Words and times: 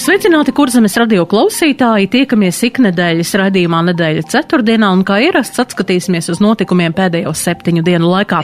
Sveicināti, 0.00 0.54
kurzemes 0.56 0.94
radio 0.96 1.26
klausītāji! 1.28 2.06
Tiekamies 2.08 2.56
iknedēļas 2.64 3.34
raidījumā 3.36 3.82
nedēļa 3.90 4.22
ceturtdienā 4.32 4.88
un 4.96 5.02
kā 5.04 5.18
ierasts 5.20 5.60
atskatīsimies 5.60 6.30
uz 6.32 6.38
notikumiem 6.40 6.94
pēdējo 6.96 7.34
septiņu 7.36 7.82
dienu 7.84 8.08
laikā. 8.08 8.38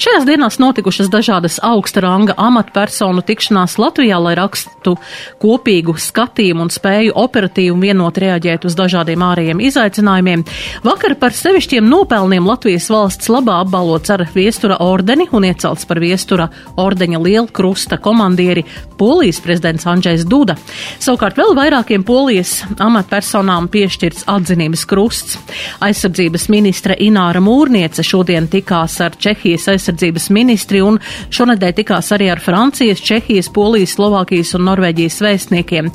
Šajās 0.00 0.24
dienās 0.24 0.56
notikušas 0.62 1.10
dažādas 1.12 1.58
augsta 1.68 2.00
ranga 2.00 2.32
amatpersonu 2.40 3.20
tikšanās 3.28 3.74
Latvijā, 3.82 4.22
lai 4.24 4.32
rakstu 4.40 4.94
kopīgu 5.42 5.98
skatījumu 6.00 6.64
un 6.64 6.72
spēju 6.72 7.12
operatīvi 7.20 7.74
un 7.74 7.84
vienot 7.84 8.22
reaģēt 8.24 8.64
uz 8.70 8.78
dažādiem 8.80 9.26
ārējiem 9.28 9.60
izaicinājumiem. 9.68 10.46
Vakar 10.88 11.18
par 11.20 11.36
sevišķiem 11.36 11.92
nopelniem 11.92 12.48
Latvijas 12.48 12.88
valsts 12.88 13.28
labā 13.28 13.58
apbalvots 13.66 14.14
ar 14.16 14.24
viestura 14.32 14.80
ordeni 14.80 15.28
un 15.28 15.44
iecelts 15.50 15.84
par 15.84 16.00
viestura 16.00 16.48
ordeņa 16.80 17.20
liela 17.20 17.52
krusta 17.52 18.00
komandieri 18.00 18.64
Polijas 18.96 19.44
prezidents 19.44 19.84
Andrzejs 19.84 20.24
Duda. 20.24 20.56
Savukārt 21.02 21.34
vēl 21.34 21.56
vairākiem 21.58 22.04
polijas 22.06 22.60
amatpersonām 22.78 23.64
piešķirts 23.72 24.22
atzinības 24.30 24.84
krusts. 24.86 25.38
Aizsardzības 25.82 26.44
ministre 26.52 26.94
Ināra 27.02 27.40
Mūrniece 27.42 28.04
šodien 28.06 28.44
tikās 28.52 29.00
ar 29.02 29.16
Čehijas 29.18 29.64
aizsardzības 29.72 30.28
ministri 30.30 30.78
un 30.86 31.00
šonadēļ 31.34 31.74
tikās 31.80 32.12
arī 32.14 32.28
ar 32.30 32.42
Francijas, 32.44 33.02
Čehijas, 33.02 33.48
Polijas, 33.50 33.96
Slovākijas 33.96 34.52
un 34.54 34.62
Norvēģijas 34.68 35.16
vēstniekiem. 35.26 35.88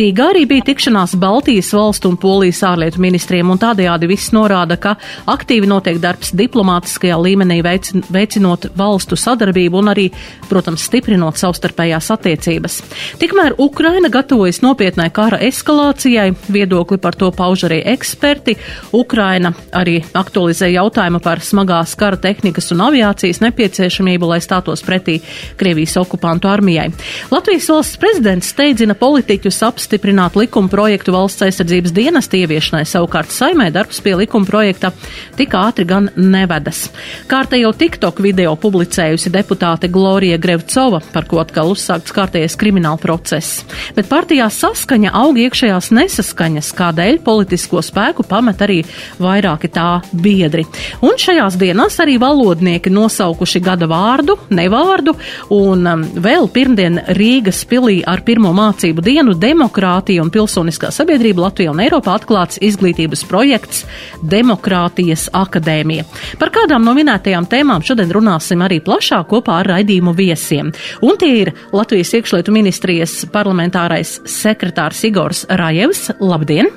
Rīgā 0.00 0.30
arī 0.32 0.46
bija 0.48 0.64
tikšanās 0.70 1.18
Baltijas 1.20 1.74
valstu 1.76 2.08
un 2.08 2.16
Polijas 2.16 2.62
ārlietu 2.70 3.04
ministriem 3.04 3.52
un 3.52 3.60
tādējādi 3.60 4.08
viss 4.08 4.32
norāda, 4.32 4.80
ka 4.80 4.96
aktīvi 5.28 5.68
notiek 5.68 6.00
darbs 6.00 6.32
diplomātiskajā 6.32 7.20
līmenī 7.20 7.60
veicinot 7.60 8.70
valstu 8.80 9.20
sadarbību 9.20 9.84
un 9.84 9.92
arī, 9.92 10.08
protams, 10.48 10.88
stiprinot 10.88 11.36
savstarpējās 11.36 12.10
attiecības. 12.16 12.80
Tikmēr 13.20 13.58
Ukraina 13.60 14.08
gatavo 14.08 14.27
gatavojas 14.28 14.60
nopietnai 14.60 15.08
kara 15.10 15.38
eskalācijai. 15.40 16.34
Viedokli 16.52 16.98
par 17.00 17.14
to 17.16 17.30
pauž 17.32 17.64
arī 17.64 17.80
eksperti. 17.94 18.58
Ukraina 18.92 19.54
arī 19.72 20.02
aktualizē 20.12 20.68
jautājumu 20.68 21.20
par 21.24 21.40
smagās 21.40 21.94
kara 21.96 22.16
tehnikas 22.20 22.68
un 22.74 22.82
aviācijas 22.84 23.40
nepieciešamību, 23.40 24.28
lai 24.28 24.40
stātos 24.44 24.84
pretī 24.84 25.22
Krievijas 25.56 25.96
okupantu 25.96 26.48
armijai. 26.48 26.90
Latvijas 27.30 27.70
valsts 27.72 27.96
prezidents 27.96 28.50
steidzina 28.52 28.94
politiķus 28.94 29.62
apstiprināt 29.64 30.36
likuma 30.36 30.68
projektu 30.68 31.16
valsts 31.16 31.46
aizsardzības 31.48 31.96
dienesta 31.96 32.36
ieviešanai, 32.36 32.84
savukārt 32.84 33.32
saimē 33.32 33.70
darbs 33.72 34.02
pie 34.04 34.12
likuma 34.20 34.44
projekta 34.44 34.92
tik 35.40 35.56
ātri 35.56 35.88
gan 35.88 36.10
nevedas. 36.16 36.90
Kārtējo 37.32 37.72
TikTok 37.72 38.20
video 38.20 38.52
publicējusi 38.60 39.32
deputāte 39.32 39.88
Glorija 39.88 40.36
Grevcova, 40.36 41.00
par 41.12 41.24
ko 41.24 41.40
atkal 41.40 41.72
uzsākts 41.72 42.12
kārtējais 42.12 42.60
krimināla 42.60 43.00
process. 43.00 43.64
Bet 43.96 44.08
par 44.08 44.17
partijā 44.18 44.48
saskaņa 44.50 45.12
aug 45.14 45.36
iekšējās 45.38 45.92
nesaskaņas, 45.94 46.72
kādēļ 46.74 47.20
politisko 47.22 47.78
spēku 47.86 48.24
pamet 48.26 48.62
arī 48.64 48.80
vairāki 49.22 49.70
tā 49.70 50.00
biedri. 50.10 50.64
Un 51.06 51.14
šajās 51.20 51.54
dienās 51.60 52.00
arī 52.02 52.16
valodnieki 52.18 52.90
nosaukuši 52.90 53.62
gada 53.62 53.86
vārdu, 53.90 54.34
nevārdu, 54.50 55.14
un 55.54 55.86
um, 55.86 56.02
vēl 56.24 56.48
pirmdien 56.50 56.98
Rīgas 57.14 57.62
pilī 57.70 58.00
ar 58.02 58.24
pirmo 58.26 58.50
mācību 58.56 59.04
dienu 59.06 59.36
demokrātija 59.38 60.24
un 60.24 60.32
pilsoniskā 60.34 60.90
sabiedrība 60.94 61.46
Latvijā 61.46 61.70
un 61.70 61.84
Eiropā 61.84 62.16
atklāts 62.18 62.58
izglītības 62.64 63.22
projekts 63.30 63.84
Demokrātijas 64.18 65.28
akadēmija. 65.36 66.08
Par 66.42 66.50
kādām 66.54 66.82
no 66.88 66.96
minētajām 66.98 67.46
tēmām 67.46 67.86
šodien 67.86 68.10
runāsim 68.18 68.66
arī 68.66 68.80
plašāk 68.82 69.30
kopā 69.30 69.60
ar 69.62 69.72
raidījumu 69.76 70.16
viesiem. 70.18 70.74
Un 71.06 71.22
tie 71.22 71.30
ir 71.44 71.54
Latvijas 71.70 72.16
iekšlietu 72.18 72.54
ministrijas 72.56 73.20
parlamentārais 73.30 74.07
sekretārs 74.28 75.04
Igors 75.08 75.44
Rājevs. 75.48 76.08
Labdien! 76.20 76.70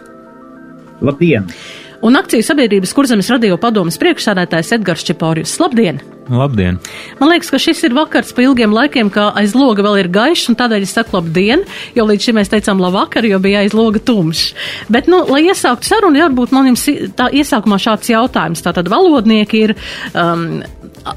Labdien! 1.02 1.48
Un 2.02 2.18
akciju 2.18 2.42
sabiedrības 2.42 2.96
kurzemes 2.98 3.28
radio 3.30 3.60
padomas 3.62 4.00
priekšsādātājs 4.02 4.72
Edgars 4.80 5.04
Čeporius. 5.06 5.54
Labdien! 5.62 6.00
Labdien! 6.32 6.80
Man 7.20 7.30
liekas, 7.30 7.52
ka 7.54 7.60
šis 7.62 7.84
ir 7.86 7.94
vakars 7.94 8.32
pa 8.34 8.42
ilgiem 8.42 8.74
laikiem, 8.74 9.12
ka 9.14 9.28
aiz 9.38 9.54
loga 9.58 9.84
vēl 9.86 10.00
ir 10.02 10.10
gaišs, 10.14 10.48
un 10.50 10.58
tādēļ 10.58 10.86
es 10.88 10.96
saku 10.98 11.18
labdien, 11.18 11.62
jo 11.98 12.06
līdz 12.10 12.26
šim 12.26 12.40
mēs 12.40 12.50
teicām 12.50 12.82
labvakar, 12.82 13.28
jo 13.30 13.38
bija 13.44 13.62
aiz 13.62 13.76
loga 13.78 14.02
tumšs. 14.02 14.56
Bet, 14.90 15.10
nu, 15.12 15.22
lai 15.30 15.44
iesāktu 15.52 15.92
sarunu, 15.92 16.24
varbūt 16.24 16.56
man 16.56 16.72
jums 16.72 16.88
tā 17.18 17.30
iesākumā 17.38 17.78
šāds 17.82 18.10
jautājums. 18.14 18.66
Tātad 18.66 18.90
valodnieki 18.90 19.66
ir 19.68 19.76
um, 20.16 20.64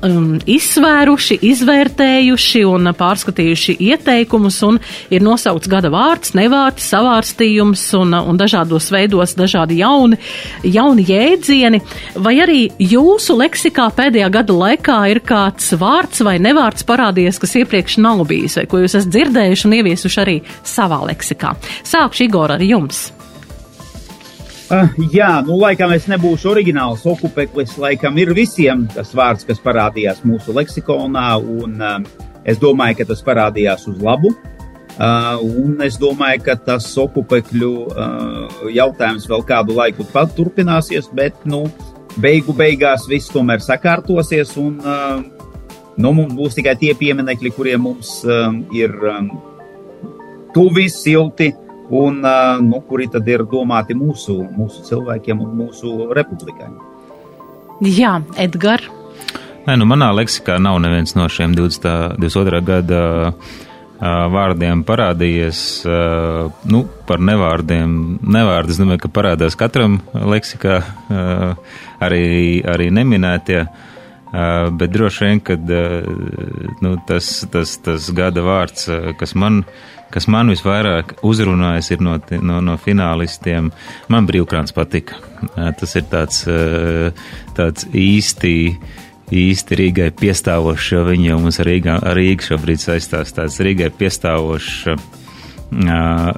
um, 0.05 0.37
izsvēruši, 0.51 1.39
izvērtējuši 1.51 2.63
un 2.69 2.91
pārskatījuši 2.99 3.77
ieteikumus, 3.91 4.61
un 4.67 4.79
ir 5.15 5.25
nosaukts 5.25 5.71
gada 5.71 5.91
vārds, 5.95 6.35
nevārds, 6.39 6.87
savārstījums 6.93 7.85
un, 7.99 8.15
un 8.19 8.41
dažādos 8.41 8.91
veidos 8.95 9.37
dažādi 9.39 9.81
jauni, 9.81 10.21
jauni 10.65 11.07
jēdzieni. 11.09 11.83
Vai 12.25 12.37
arī 12.45 12.61
jūsu 12.79 13.39
leksikā 13.41 13.89
pēdējā 13.97 14.31
gada 14.35 14.59
laikā 14.65 15.01
ir 15.13 15.23
kāds 15.25 15.73
vārds 15.81 16.25
vai 16.27 16.39
nevārds 16.43 16.87
parādījies, 16.89 17.41
kas 17.43 17.59
iepriekš 17.63 17.99
nav 18.05 18.25
bijis, 18.29 18.59
vai 18.61 18.69
ko 18.71 18.85
jūs 18.85 18.99
esat 19.01 19.13
dzirdējuši 19.15 19.69
un 19.69 19.77
ieviesuši 19.81 20.25
arī 20.25 20.39
savā 20.63 21.03
leksikā? 21.11 21.57
Sākšu 21.85 22.29
Igor 22.29 22.57
ar 22.57 22.65
jums. 22.65 23.09
Uh, 24.75 24.89
jā, 25.13 25.29
nu, 25.45 25.55
laikam 25.61 25.93
es 25.95 26.07
nebūšu 26.11 26.49
oriģināls 26.51 27.05
okupeklis. 27.07 27.77
Laikam 27.79 28.17
ir 28.19 28.33
visiem 28.35 28.87
tas 28.91 29.13
vārds, 29.15 29.45
kas 29.47 29.61
parādījās 29.63 30.25
mūsu 30.27 30.55
leksikonā, 30.57 31.27
un 31.39 31.77
uh, 31.79 32.01
es 32.49 32.59
domāju, 32.59 32.99
ka 32.99 33.07
tas 33.13 33.23
parādījās 33.23 33.85
uz 33.93 34.01
labu. 34.03 34.33
Uh, 34.95 35.39
un 35.63 35.79
es 35.85 35.99
domāju, 36.01 36.43
ka 36.49 36.57
tas 36.59 36.89
okupekļu 36.99 37.71
uh, 37.85 38.67
jautājums 38.75 39.29
vēl 39.31 39.45
kādu 39.47 39.77
laiku 39.79 40.07
turpināsies, 40.11 41.11
bet, 41.15 41.39
nu, 41.45 41.67
beigu 42.19 42.55
beigās 42.57 43.07
viss 43.11 43.31
tomēr 43.31 43.63
sakārtosies, 43.63 44.57
un 44.59 44.81
uh, 44.83 45.21
nu, 45.99 46.15
mums 46.15 46.35
būs 46.35 46.59
tikai 46.59 46.75
tie 46.81 46.95
pieminekļi, 46.99 47.55
kuriem 47.55 47.87
mums 47.87 48.17
uh, 48.27 48.51
ir 48.75 48.97
um, 49.13 49.31
tuvi, 50.57 50.89
silti 50.91 51.53
un 51.95 52.21
nu, 52.67 52.81
kuri 52.89 53.09
tad 53.13 53.29
ir 53.31 53.45
domāti 53.51 53.95
mūsu, 53.99 54.41
mūsu 54.57 54.83
cilvēkiem 54.89 55.43
un 55.45 55.55
mūsu 55.63 56.11
republikai. 56.17 56.73
Jā, 57.85 58.19
Edgars. 58.41 58.91
Nē, 59.65 59.79
nu 59.81 59.87
manā 59.89 60.11
leksikā 60.13 60.59
nav 60.61 60.77
neviens 60.85 61.15
no 61.17 61.25
šiem 61.31 61.55
20, 61.57 62.19
22. 62.21 62.61
gada 62.67 62.99
vārdiem 64.05 64.83
parādījies. 64.85 65.61
Nu, 66.69 66.83
par 67.09 67.23
nevārdiem. 67.25 68.19
Nevārdi, 68.21 68.75
es 68.75 68.83
domāju, 68.83 69.07
ka 69.07 69.13
parādās 69.15 69.57
katram 69.57 70.01
leksikā, 70.13 70.83
arī, 72.05 72.27
arī 72.69 72.91
neminētie. 72.93 73.65
Bet 74.35 74.91
droši 74.91 75.29
vien, 75.29 75.41
ka 75.47 75.57
nu, 75.57 76.97
tas, 77.09 77.33
tas, 77.53 77.77
tas 77.87 78.11
gada 78.13 78.43
vārds, 78.45 78.89
kas 79.17 79.37
man 79.39 79.63
ir 79.63 79.94
kas 80.15 80.29
man 80.31 80.53
visvairāk 80.53 81.17
uzrunājas, 81.27 81.91
no, 81.99 82.19
no, 82.41 82.61
no 82.65 82.77
finālistiem. 82.81 83.73
Man 84.13 84.29
brīvkrāns 84.31 84.75
patika. 84.77 85.19
Tas 85.55 85.97
ir 85.99 86.07
tāds, 86.13 86.45
tāds 87.59 87.91
īsti. 87.91 88.55
Īsti 89.35 89.77
Rīgai 89.81 90.11
piestāvošs, 90.13 90.91
jo 90.93 91.01
viņi 91.09 91.31
jau 91.31 91.39
mums 91.41 91.57
ar 91.59 91.67
Rīgā, 91.67 91.95
ar 92.11 92.19
Rīgu 92.19 92.45
šobrīd 92.45 92.83
saistās 92.83 93.33
tāds 93.35 93.57
Rīgai 93.65 93.89
piestāvošs 93.97 94.75
uh, 94.93 94.99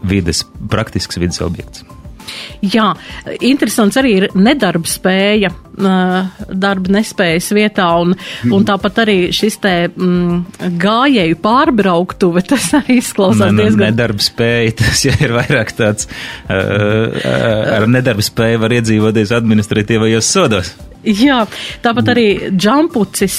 vides, 0.07 0.45
praktisks 0.71 1.19
vides 1.19 1.43
objekts. 1.43 1.83
Jā, 2.65 2.91
interesants 3.41 3.97
arī 4.01 4.17
ir 4.21 4.29
nedarba 4.35 4.91
spēja 4.91 5.53
darba 5.77 6.93
nespējas 6.97 7.51
vietā, 7.57 7.87
un, 8.01 8.15
un 8.53 8.65
tāpat 8.67 9.03
arī 9.05 9.17
šis 9.37 9.59
te 9.61 9.75
mm, 9.91 10.71
gājēju 10.81 11.39
pārbrauktuve, 11.45 12.43
tas 12.51 12.71
arī 12.81 12.99
izklausās 13.03 13.53
ne, 13.53 13.67
diezgan. 13.67 13.91
Nedarba 13.91 14.25
spēja, 14.25 14.75
tas 14.81 15.05
jau 15.09 15.15
ir 15.21 15.37
vairāk 15.37 15.75
tāds, 15.77 16.09
uh, 16.49 17.21
ar 17.77 17.89
nedarba 17.91 18.25
spēju 18.25 18.63
var 18.65 18.77
iedzīvoties 18.79 19.35
administratīvajos 19.37 20.33
sodos. 20.33 20.75
Jā, 21.07 21.41
tāpat 21.85 22.09
arī 22.11 22.27
džampucis, 22.51 23.37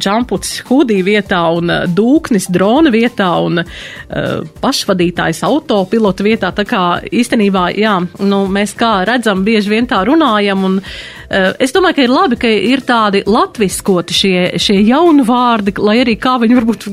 džampucis 0.00 0.62
hudī 0.70 1.02
vietā 1.04 1.42
un 1.52 1.68
dūknis 1.92 2.48
drona 2.52 2.92
vietā 2.94 3.28
un 3.44 3.60
uh, 3.60 4.52
pašvadītājs 4.62 5.42
autopilotu 5.48 6.24
vietā. 6.24 6.52
Tā 6.56 6.64
kā 6.68 6.84
īstenībā, 7.12 7.68
jā, 7.76 7.98
nu, 8.24 8.44
mēs 8.48 8.72
kā 8.78 9.02
redzam, 9.08 9.44
bieži 9.44 9.74
vien 9.74 9.90
tā 9.90 10.00
runājam 10.08 10.64
un 10.70 10.80
Es 11.32 11.72
domāju, 11.72 11.96
ka 11.96 12.02
ir 12.04 12.10
labi, 12.12 12.36
ka 12.36 12.48
ir 12.52 12.82
tādi 12.84 13.22
latviskoti 13.24 14.12
šie, 14.12 14.40
šie 14.60 14.74
jauni 14.84 15.24
vārdi, 15.24 15.72
lai 15.80 15.94
arī 16.02 16.18
kā 16.20 16.34
viņi 16.42 16.58
varbūt 16.58 16.84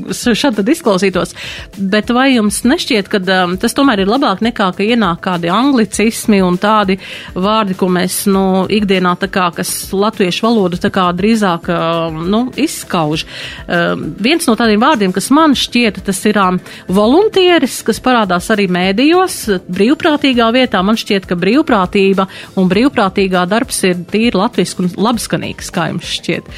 tad 0.56 0.70
izklausītos. 0.72 1.34
Bet 1.76 2.14
vai 2.16 2.30
jums 2.38 2.62
nešķiet, 2.64 3.10
ka 3.12 3.20
um, 3.20 3.58
tas 3.60 3.76
tomēr 3.76 4.06
ir 4.06 4.12
labāk 4.12 4.40
nekā, 4.46 4.70
ka 4.78 4.86
ienāk 4.86 5.20
kādi 5.26 5.52
anglicismi 5.52 6.40
un 6.46 6.56
tādi 6.62 6.96
vārdi, 7.36 7.76
ko 7.80 7.90
mēs, 7.92 8.22
nu, 8.32 8.46
ikdienā 8.72 9.18
tā 9.20 9.28
kā, 9.34 9.50
kas 9.58 9.69
latviešu 9.96 10.46
valodu 10.46 10.80
tā 10.82 10.92
kā 10.94 11.08
drīzāk, 11.16 11.70
um, 11.74 12.20
nu, 12.32 12.42
izskauž. 12.60 13.26
Um, 13.66 14.10
viens 14.20 14.48
no 14.50 14.56
tādiem 14.60 14.82
vārdiem, 14.84 15.14
kas 15.16 15.30
man 15.36 15.56
šķiet, 15.58 16.02
tas 16.08 16.20
ir 16.30 16.40
um, 16.42 16.60
voluntieris, 16.88 17.80
kas 17.88 18.02
parādās 18.04 18.50
arī 18.54 18.70
mēdījos, 18.72 19.40
brīvprātīgā 19.70 20.50
vietā. 20.56 20.84
Man 20.86 21.00
šķiet, 21.00 21.30
ka 21.30 21.40
brīvprātība 21.40 22.28
un 22.60 22.70
brīvprātīgā 22.72 23.46
darbs 23.50 23.84
ir 23.90 24.06
tīri 24.12 24.38
latviski 24.40 24.86
un 24.86 24.94
labskanīgs, 25.10 25.74
kā 25.76 25.90
jums 25.94 26.14
šķiet. 26.20 26.54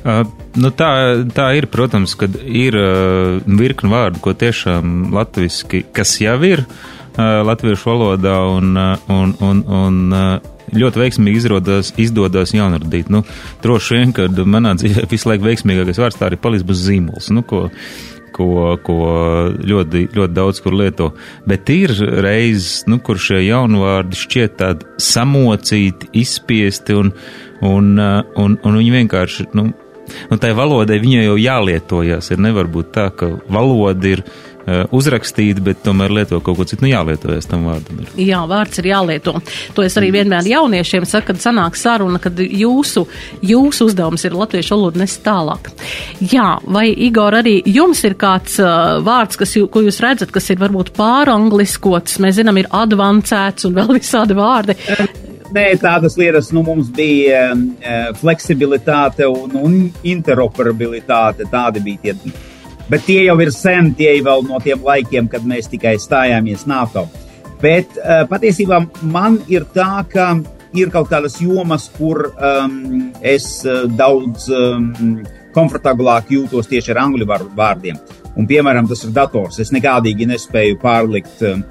Uh, 0.00 0.22
nu 0.56 0.70
tā, 0.72 0.92
tā 1.36 1.50
ir, 1.58 1.66
protams, 1.68 2.14
kad 2.16 2.38
ir 2.40 2.76
uh, 2.78 3.36
virkni 3.44 3.90
vārdu, 3.92 4.22
ko 4.24 4.32
tiešām 4.32 5.10
latviski, 5.12 5.82
kas 5.92 6.14
jau 6.22 6.38
ir 6.46 6.64
uh, 6.64 7.42
latviešu 7.44 7.90
valodā 7.90 8.38
un, 8.48 8.72
uh, 8.80 9.10
un, 9.12 9.34
un, 9.44 9.60
un 9.68 10.00
uh, 10.16 10.56
ļoti 10.76 11.02
veiksmīgi 11.02 11.42
izrodās, 11.42 11.92
izdodas 12.00 12.54
jaunradīt. 12.54 13.10
Nu, 13.12 13.24
droši 13.64 13.98
vien, 13.98 14.14
kad 14.16 14.38
manā 14.46 14.76
dzīvē 14.78 15.06
visu 15.10 15.30
laiku 15.30 15.48
veiksmīgākais 15.48 16.00
vārds 16.00 16.20
tā 16.20 16.28
arī 16.30 16.40
paliks 16.40 16.66
bez 16.66 16.82
zīmols. 16.86 17.30
Nu, 17.34 17.44
ko, 17.46 17.66
ko, 18.36 18.76
ko 18.86 18.98
ļoti, 19.72 20.06
ļoti 20.16 20.36
daudz 20.36 20.62
kur 20.64 20.76
lieto. 20.78 21.12
Bet 21.48 21.70
ir 21.74 21.94
reizes, 22.24 22.84
nu, 22.90 23.00
kur 23.04 23.20
šie 23.20 23.42
jaunvārdi 23.48 24.18
šķiet 24.18 24.58
tādi 24.60 24.90
samocīti, 25.02 26.12
izspiesti 26.22 26.98
un, 26.98 27.14
un, 27.66 27.94
un, 28.00 28.58
un 28.58 28.80
viņi 28.80 28.94
vienkārši, 28.98 29.50
nu, 29.58 29.70
nu, 29.72 30.38
tai 30.42 30.52
valodai 30.58 31.00
viņai 31.02 31.26
jau 31.26 31.40
jālietojas. 31.40 32.32
Ir 32.34 32.46
nevar 32.46 32.70
būt 32.70 32.94
tā, 32.96 33.10
ka 33.14 33.32
valoda 33.50 34.14
ir 34.14 34.24
uh, 34.24 34.49
uzrakstīta, 34.94 35.62
bet 35.64 35.82
tomēr 35.84 36.12
lieto 36.20 36.40
kaut 36.44 36.58
ko 36.58 36.66
citu. 36.68 36.84
Nu, 36.84 36.90
jālietojas 36.92 37.48
tam 37.50 37.66
vārdam. 37.68 38.02
Ir. 38.04 38.12
Jā, 38.30 38.42
vārds 38.50 38.80
ir 38.82 38.90
jālieto. 38.90 39.36
To 39.76 39.84
es 39.86 39.96
arī 40.00 40.10
vienmēr 40.14 40.48
jauniešiem 40.50 41.06
saku, 41.08 41.30
kad 41.30 41.42
sanāk 41.42 41.78
saruna, 41.78 42.20
kad 42.22 42.38
jūsu, 42.40 43.06
jūsu 43.46 43.90
uzdevums 43.90 44.26
ir 44.26 44.36
latviešu 44.36 44.76
valodu 44.76 45.02
nest 45.02 45.22
tālāk. 45.26 45.72
Jā, 46.32 46.52
vai 46.66 46.88
Igor 46.92 47.38
arī 47.40 47.58
jums 47.68 48.02
ir 48.08 48.16
kāds 48.20 48.58
uh, 48.62 49.00
vārds, 49.06 49.38
kas, 49.40 49.56
jū, 49.58 49.66
ko 49.72 49.84
jūs 49.86 50.00
redzat, 50.04 50.32
kas 50.34 50.50
ir 50.52 50.60
varbūt 50.60 50.94
pārangliskots, 50.98 52.20
mēs 52.22 52.38
zinām, 52.40 52.60
ir 52.60 52.70
advancēts 52.74 53.68
un 53.68 53.76
vēl 53.78 53.96
visādi 53.98 54.38
vārdi. 54.38 54.78
Nē, 55.50 55.64
tādas 55.82 56.14
lietas 56.18 56.52
nu, 56.54 56.62
mums 56.66 56.92
bija 56.94 57.48
uh, 57.56 58.12
fleksibilitāte 58.20 59.26
un, 59.26 59.56
un 59.58 59.76
interoperabilitāte. 60.06 61.48
Tādi 61.50 61.82
bija 61.82 62.14
tie. 62.14 62.34
Bet 62.90 63.04
tie 63.06 63.20
jau 63.24 63.36
ir 63.42 63.52
sen, 63.54 63.92
tie 63.94 64.16
jau 64.18 64.40
no 64.42 64.58
tiem 64.62 64.82
laikiem, 64.82 65.28
kad 65.30 65.44
mēs 65.46 65.70
tikai 65.70 65.94
stājāmies 66.02 66.66
NATO. 66.70 67.06
Bet 67.60 67.92
uh, 68.00 68.24
patiesībā 68.30 68.80
man 69.06 69.38
ir 69.52 69.66
tā, 69.74 70.02
ka 70.10 70.32
ir 70.74 70.90
kaut 70.90 71.10
kādas 71.10 71.38
jomas, 71.42 71.88
kur 71.98 72.30
um, 72.32 73.10
es 73.22 73.60
uh, 73.66 73.84
daudz 73.86 74.48
um, 74.54 75.20
komfortablāk 75.54 76.32
jūtos 76.34 76.70
tieši 76.70 76.94
ar 76.94 77.04
angļu 77.04 77.28
vārdiem. 77.28 77.98
Un, 78.38 78.46
piemēram, 78.50 78.88
tas 78.88 79.04
ir 79.04 79.14
dators. 79.14 79.58
Es 79.62 79.74
nekādīgi 79.74 80.28
nespēju 80.30 80.80
pārlikt. 80.82 81.36
Um, 81.46 81.66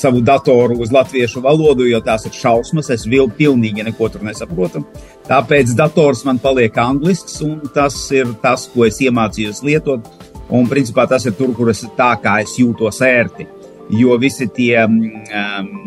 savu 0.00 0.20
datoru 0.24 0.76
uz 0.80 0.92
latviešu 0.94 1.42
valodu, 1.44 1.84
jo 1.88 1.98
tās 2.04 2.24
ir 2.28 2.34
šausmas. 2.36 2.90
Es 2.94 3.06
vēl 3.10 3.30
pilnīgi 3.36 3.84
neko 3.84 4.08
tur 4.12 4.24
nesaprotu. 4.24 4.84
Tāpēc 5.28 5.74
dators 5.76 6.22
man 6.24 6.40
paliek 6.42 6.76
anglisks, 6.80 7.40
un 7.44 7.58
tas 7.74 7.96
ir 8.14 8.30
tas, 8.42 8.68
ko 8.72 8.86
es 8.88 9.00
iemācījos 9.02 9.64
lietot. 9.66 10.08
Un, 10.50 10.66
principā, 10.70 11.06
tas 11.06 11.26
ir 11.28 11.36
tur, 11.38 11.52
kur 11.54 11.70
es 11.70 11.84
tā 11.96 12.10
kā 12.22 12.40
es 12.42 12.56
jūtos 12.58 13.00
ērti. 13.06 13.46
Jo 13.90 14.14
visi 14.22 14.46
tie 14.54 14.84
um, 14.84 14.96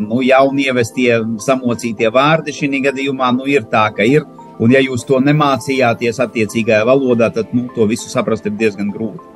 nu, 0.04 0.20
jaunievestie, 0.24 1.10
samocītie 1.40 2.10
vārdi 2.12 2.52
šī 2.52 2.82
gadījumā 2.88 3.30
nu, 3.36 3.48
ir 3.48 3.68
tā, 3.72 3.86
ka 3.96 4.04
ir. 4.08 4.26
Un, 4.60 4.70
ja 4.70 4.80
jūs 4.80 5.02
to 5.08 5.18
nemācījāties 5.24 6.20
attiecīgajā 6.22 6.84
valodā, 6.86 7.30
tad 7.34 7.52
nu, 7.56 7.66
to 7.74 7.88
visu 7.90 8.12
saprast 8.12 8.46
ir 8.46 8.54
diezgan 8.60 8.92
grūti. 8.94 9.32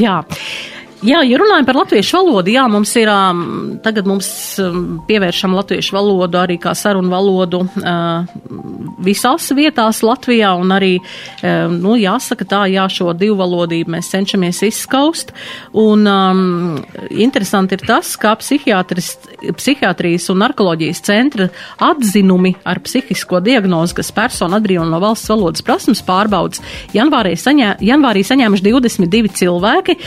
Jā. 0.00 0.22
Jā, 1.06 1.20
ja 1.22 1.38
runājam 1.38 1.66
par 1.68 1.76
latviešu 1.78 2.16
valodu, 2.18 2.50
jā, 2.50 2.64
mums 2.70 2.90
ir, 2.98 3.10
tagad 3.84 4.08
mums 4.10 4.28
um, 4.58 4.98
pievēršam 5.06 5.52
latviešu 5.54 5.94
valodu 5.94 6.40
arī 6.40 6.56
kā 6.58 6.72
sarunu 6.74 7.12
valodu 7.12 7.60
visās 9.06 9.46
vietās 9.54 10.02
Latvijā, 10.02 10.50
un 10.58 10.72
arī, 10.74 10.96
nu, 11.70 11.94
jāsaka 12.00 12.46
tā, 12.48 12.62
jā, 12.72 12.86
šo 12.90 13.12
divu 13.18 13.36
valodību 13.38 13.92
mēs 13.94 14.10
cenšamies 14.10 14.62
izskaust, 14.66 15.32
un 15.78 16.06
um, 16.10 16.80
interesanti 17.10 17.76
ir 17.76 17.84
tas, 17.86 18.16
kā 18.18 18.34
psihiatrijas 18.40 20.30
un 20.32 20.42
narkoloģijas 20.42 21.02
centra 21.06 21.48
atzinumi 21.86 22.56
ar 22.66 22.80
psihisko 22.82 23.40
diagnozi, 23.46 23.94
kas 24.00 24.12
persona 24.16 24.58
atbrīvo 24.58 24.88
no 24.88 25.00
valsts 25.02 25.30
valodas 25.30 25.62
prasmes 25.66 26.02
pārbaudas, 26.06 26.62
janvārī, 26.96 27.36
saņē, 27.38 27.76
janvārī 27.86 28.24
saņēmuši 28.26 28.66
22 28.66 29.34
cilvēki, 29.42 29.98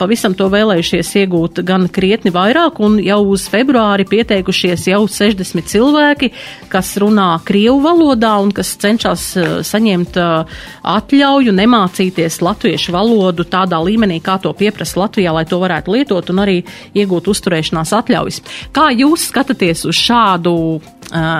pavisam 0.00 0.33
esam 0.34 0.38
to 0.38 0.50
vēlējušies 0.50 1.10
iegūt 1.22 1.62
gan 1.64 1.86
krietni 1.88 2.32
vairāk, 2.34 2.80
un 2.82 2.98
jau 2.98 3.22
uz 3.30 3.46
februāri 3.48 4.04
pieteikušies 4.04 4.88
jau 4.88 5.06
60 5.06 5.68
cilvēki, 5.70 6.32
kas 6.68 6.96
runā 6.98 7.38
krievu 7.44 7.80
valodā 7.84 8.34
un 8.42 8.50
kas 8.52 8.76
cenšas 8.76 9.36
uh, 9.36 9.62
saņemt 9.62 10.18
uh, 10.18 10.46
atļauju 10.82 11.52
nemācīties 11.54 12.40
latviešu 12.42 12.92
valodu 12.94 13.44
tādā 13.44 13.78
līmenī, 13.78 14.20
kā 14.20 14.38
to 14.42 14.52
pieprasa 14.52 15.04
Latvijā, 15.04 15.32
lai 15.34 15.44
to 15.46 15.60
varētu 15.62 15.94
lietot 15.94 16.30
un 16.30 16.42
arī 16.42 16.62
iegūt 16.94 17.28
uzturēšanās 17.30 17.94
atļaujas. 17.94 18.42
Kā 18.74 18.90
jūs 18.94 19.28
skatāties 19.30 19.86
uz 19.86 19.98
šādu 19.98 20.54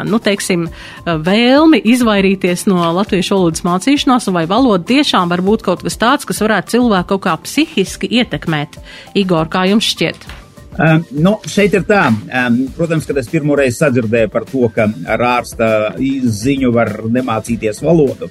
nu, 0.06 0.20
teiksim, 0.22 0.68
vēlmi 1.04 1.80
izvairīties 1.94 2.66
no 2.70 2.84
latviešu 2.94 3.34
valodas 3.34 3.64
mācīšanās, 3.66 4.28
vai 4.34 4.44
valoda 4.50 4.84
tiešām 4.92 5.32
var 5.32 5.42
būt 5.42 5.64
kaut 5.66 5.82
kas 5.86 5.98
tāds, 5.98 6.28
kas 6.28 6.42
varētu 6.44 6.76
cilvēku 6.76 7.14
kaut 7.14 7.24
kā 7.26 7.38
psihiski 7.42 8.12
ietekmēt. 8.20 8.73
Igor, 9.18 9.50
kā 9.52 9.66
jums 9.70 9.86
šķiet? 9.94 10.26
Um, 10.74 11.04
nu, 11.22 11.36
šeit 11.46 11.74
ir 11.78 11.84
tā, 11.86 12.08
um, 12.10 12.56
protams, 12.74 13.06
kad 13.06 13.18
es 13.20 13.28
pirmo 13.30 13.54
reizi 13.58 13.78
sadzirdēju 13.78 14.30
par 14.32 14.46
to, 14.48 14.64
ka 14.74 14.88
ar 15.14 15.22
ārsta 15.36 15.68
ziņu 15.94 16.72
var 16.74 16.90
nemācīties 17.14 17.78
valodu. 17.84 18.30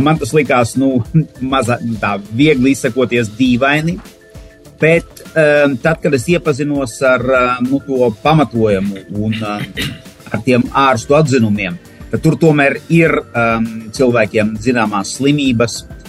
Man 0.00 0.16
tas 0.16 0.32
likās, 0.32 0.72
nu, 0.80 1.02
mazā, 1.52 1.76
tā 2.00 2.14
viegli 2.32 2.72
izsakoties 2.72 3.34
dīvaini, 3.36 3.98
bet 4.80 5.20
um, 5.34 5.76
tad, 5.84 6.00
kad 6.00 6.16
es 6.16 6.24
iepazinos 6.32 6.96
ar 7.04 7.28
nu, 7.66 7.82
to 7.84 8.08
pamatojumu 8.24 9.04
un 9.12 9.36
ar 9.44 10.40
tiem 10.46 10.64
ārstu 10.72 11.18
atzinumiem, 11.18 11.76
tad 12.08 12.24
tur 12.24 12.40
tomēr 12.40 12.80
ir 12.88 13.18
cilvēkiem 13.92 14.56
zināmās 14.64 15.12
slimības, 15.18 15.82
uh, 15.84 16.01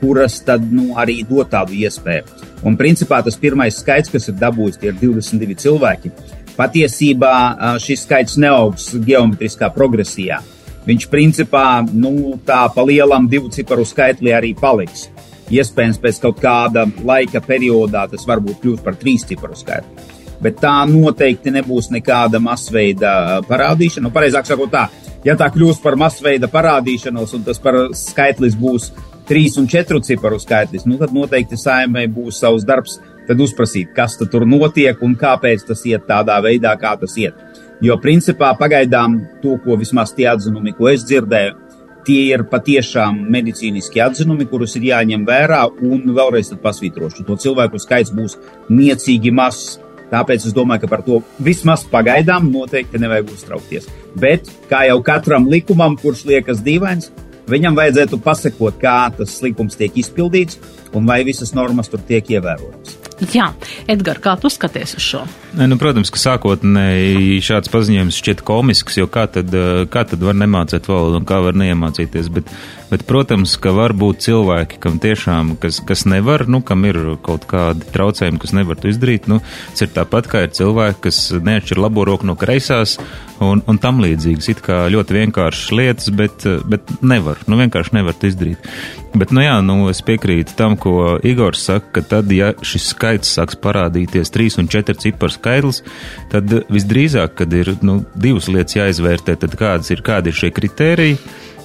kuras 0.00 0.40
tad 0.46 0.64
nu, 0.72 0.92
arī 0.98 1.20
dod 1.28 1.50
tādu 1.52 1.76
iespēju. 1.78 2.24
Un 2.66 2.78
principā 2.80 3.20
tas 3.22 3.36
pirmais 3.38 3.76
skaits, 3.78 4.10
kas 4.10 4.30
ir 4.30 4.38
dabūjis, 4.40 4.80
ir 4.82 4.96
22 4.98 5.58
cilvēki. 5.64 6.12
Patiesībā 6.54 7.34
uh, 7.34 7.76
šis 7.82 8.04
skaits 8.06 8.38
neaugs 8.40 8.92
geometriskā 9.04 9.70
progresijā. 9.74 10.40
Viņš 10.84 11.06
principā 11.10 11.66
nu, 11.86 12.34
tā 12.46 12.64
pa 12.74 12.84
lielam 12.86 13.28
divu 13.30 13.50
ciparu 13.52 13.86
skaitlī 13.88 14.34
arī 14.36 14.52
paliks. 14.58 15.08
Iespējams, 15.52 16.00
pēc 16.00 16.20
kaut 16.22 16.40
kāda 16.40 16.86
laika 17.04 17.42
periodā 17.44 18.06
tas 18.10 18.26
varbūt 18.28 18.62
kļūs 18.62 18.84
par 18.84 18.96
trīs 19.00 19.26
ciparu 19.28 19.56
skaitli 19.58 20.12
bet 20.44 20.58
tā 20.60 20.74
noteikti 20.88 21.52
nebūs 21.54 21.90
nekāda 21.94 22.40
masveida 22.42 23.40
parādīšana. 23.48 24.08
Nu, 24.08 24.12
pareizāk 24.14 24.48
sakot, 24.48 24.72
tā, 24.72 24.88
ja 25.24 25.36
tā 25.40 25.48
kļūs 25.54 25.80
par 25.84 25.96
masveida 26.00 26.50
parādīšanos 26.52 27.34
un 27.38 27.46
tas 27.46 27.60
par 27.62 27.78
skaitlis 27.96 28.56
būs 28.60 28.90
trīs 29.28 29.58
un 29.60 29.68
četru 29.70 30.00
ciparu 30.04 30.38
skaitlis, 30.42 30.86
nu, 30.88 30.98
tad 31.00 31.14
noteikti 31.16 31.58
saimē 31.60 32.06
būs 32.12 32.40
savs 32.42 32.66
darbs, 32.68 32.98
tad 33.28 33.40
uzprasīt, 33.40 33.92
kas 33.96 34.18
tur 34.20 34.46
notiek 34.48 35.00
un 35.02 35.16
kāpēc 35.18 35.66
tas 35.68 35.84
iet 35.88 36.06
tādā 36.08 36.38
veidā, 36.44 36.74
kā 36.80 36.94
tas 37.00 37.16
iet. 37.20 37.36
Jo 37.82 37.96
principā 38.00 38.52
pagaidām 38.58 39.18
to, 39.42 39.58
ko 39.64 39.76
vismaz 39.80 40.14
tie 40.16 40.28
atzinumi, 40.30 40.74
ko 40.76 40.88
es 40.92 41.04
dzirdēju, 41.08 41.56
tie 42.04 42.20
ir 42.34 42.44
patiešām 42.50 43.18
medicīniski 43.32 44.02
atzinumi, 44.04 44.46
kurus 44.48 44.76
ir 44.78 44.90
jāņem 44.90 45.24
vērā, 45.28 45.62
un 45.88 46.04
vēlreiz 46.16 46.52
pasvītrošu, 46.62 47.24
to 47.26 47.38
cilvēku 47.40 47.80
skaits 47.80 48.12
būs 48.14 48.38
niecīgi 48.70 49.32
mazs. 49.34 49.80
Tāpēc 50.12 50.44
es 50.46 50.54
domāju, 50.54 50.84
ka 50.84 50.90
par 50.92 51.02
to 51.02 51.22
vismaz 51.42 51.82
pagaidām 51.90 52.50
noteikti 52.52 53.00
nevajag 53.02 53.32
uztraukties. 53.34 53.88
Bet, 54.20 54.50
kā 54.70 54.84
jau 54.86 55.00
katram 55.02 55.48
likumam, 55.50 55.96
kurš 55.98 56.26
liekas 56.28 56.60
dīvains, 56.62 57.08
viņam 57.50 57.78
vajadzētu 57.78 58.20
pasekot, 58.24 58.78
kā 58.80 58.98
tas 59.16 59.38
likums 59.44 59.78
tiek 59.80 59.96
izpildīts 60.00 60.60
un 60.94 61.08
vai 61.08 61.22
visas 61.26 61.54
normas 61.56 61.90
tur 61.92 62.02
tiek 62.06 62.36
ievērotas. 62.36 63.00
Jā, 63.30 63.52
Edgars, 63.90 64.18
kā 64.22 64.34
tu 64.42 64.50
skaties 64.50 64.96
uz 64.98 65.04
šo? 65.04 65.20
Ne, 65.54 65.68
nu, 65.70 65.78
protams, 65.78 66.10
ka 66.10 66.18
sākotnēji 66.18 67.38
šāds 67.46 67.70
paziņojums 67.70 68.18
šķiet 68.18 68.42
komisks, 68.46 68.98
jo 68.98 69.06
kā 69.10 69.28
tad, 69.30 69.54
kā 69.94 70.02
tad 70.10 70.24
var 70.24 70.34
nemācīt 70.38 70.88
valodu 70.90 71.20
un 71.20 71.28
kā 71.28 71.38
var 71.44 71.54
neiemācīties, 71.60 72.30
bet, 72.34 72.50
bet, 72.90 73.04
protams, 73.08 73.56
ka 73.60 73.72
var 73.74 73.94
būt 73.96 74.24
cilvēki, 74.26 74.80
kam 74.82 74.98
tiešām, 75.02 75.54
kas, 75.62 75.80
kas 75.86 76.04
nevar, 76.10 76.46
nu, 76.50 76.60
kam 76.66 76.84
ir 76.88 76.98
kaut 77.24 77.46
kādi 77.50 77.86
traucējumi, 77.94 78.40
kas 78.42 78.54
nevar 78.56 78.80
to 78.80 78.90
izdarīt, 78.92 79.28
nu, 79.30 79.40
tas 79.72 79.86
ir 79.86 79.94
tāpat 79.94 80.30
kā 80.30 80.44
ir 80.46 80.54
cilvēki, 80.56 81.00
kas 81.08 81.20
neatšķir 81.34 81.80
labo 81.84 82.06
roku 82.08 82.28
no 82.28 82.36
kreisās 82.38 82.98
un, 83.42 83.62
un 83.66 83.78
tam 83.82 84.02
līdzīgas, 84.04 84.50
it 84.52 84.60
kā 84.64 84.84
ļoti 84.92 85.16
vienkāršas 85.18 85.72
lietas, 85.74 86.10
bet, 86.14 86.46
bet 86.70 86.92
nevar, 87.02 87.40
nu, 87.50 87.58
vienkārši 87.60 87.96
nevar 87.96 88.16
to 88.18 88.30
izdarīt. 88.30 88.68
Bet, 89.14 89.30
nu 89.30 89.44
jā, 89.44 89.54
nu, 89.62 89.76
es 89.92 90.00
piekrītu 90.02 90.56
tam, 90.58 90.74
ko 90.80 91.16
Igors 91.22 91.62
saka, 91.68 91.92
ka 91.94 92.02
tad, 92.14 92.32
ja 92.34 92.50
šis 92.66 92.88
skaits 92.90 93.36
sāks 93.36 93.58
parādīties 93.62 94.32
3 94.34 94.58
un 94.62 94.70
4 94.70 94.98
ciparu 95.04 95.34
skaidrs, 95.34 95.84
tad 96.32 96.50
visdrīzāk, 96.66 97.36
kad 97.38 97.54
ir 97.54 97.76
nu, 97.86 98.00
divas 98.18 98.50
lietas 98.50 98.78
jāizvērtē, 98.80 99.38
tad 99.44 99.54
kādas 99.60 99.92
ir, 99.94 100.02
kādi 100.06 100.32
ir 100.32 100.40
šie 100.42 100.50
kritēriji. 100.54 101.20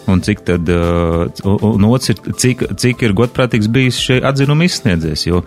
Un 0.09 0.23
cik 0.25 0.43
tad, 0.47 0.69
uh, 0.73 1.27
un 1.45 1.87
otrs 1.89 2.13
ir, 2.13 2.21
cik, 2.41 2.65
cik 2.81 3.03
ir 3.05 3.15
godprātīgs 3.17 3.69
bijis 3.71 3.99
šie 4.01 4.19
atzinumi 4.25 4.69
izsniedzējs, 4.69 5.25
jo, 5.27 5.43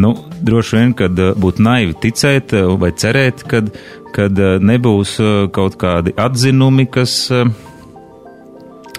nu, 0.00 0.14
droši 0.42 0.78
vien, 0.78 0.94
kad 0.98 1.18
uh, 1.22 1.34
būtu 1.38 1.62
naivi 1.62 1.94
ticēt 2.02 2.56
uh, 2.58 2.72
vai 2.80 2.90
cerēt, 2.98 3.44
kad, 3.50 3.70
kad 4.16 4.40
nebūs 4.60 5.14
kaut 5.56 5.78
kādi 5.80 6.12
atzinumi, 6.20 6.84
kas, 6.92 7.30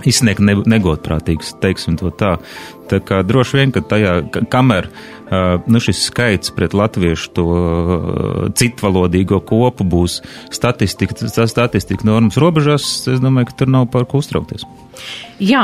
izsniegt 0.10 0.42
ne, 0.44 0.56
negodprātīgs, 0.74 1.54
teiksim 1.64 1.98
to 2.00 2.12
tā. 2.18 2.36
Tā 2.92 3.00
kā 3.06 3.22
droši 3.26 3.60
vien, 3.60 3.74
ka 3.76 3.84
tajā, 3.94 4.16
kamēr 4.52 4.90
nu, 5.68 5.82
šis 5.84 6.06
skaits 6.10 6.54
pret 6.56 6.76
latviešu 6.78 7.34
to 7.38 7.48
citvalodīgo 8.60 9.42
kopu 9.48 9.88
būs 9.88 10.20
statistika, 10.54 11.18
statistika 11.28 12.08
normas 12.08 12.40
robežās, 12.42 12.90
es 13.12 13.22
domāju, 13.24 13.52
ka 13.52 13.62
tur 13.64 13.74
nav 13.74 13.90
par 13.94 14.08
ko 14.10 14.24
uztraukties. 14.24 14.66
Jā, 15.44 15.64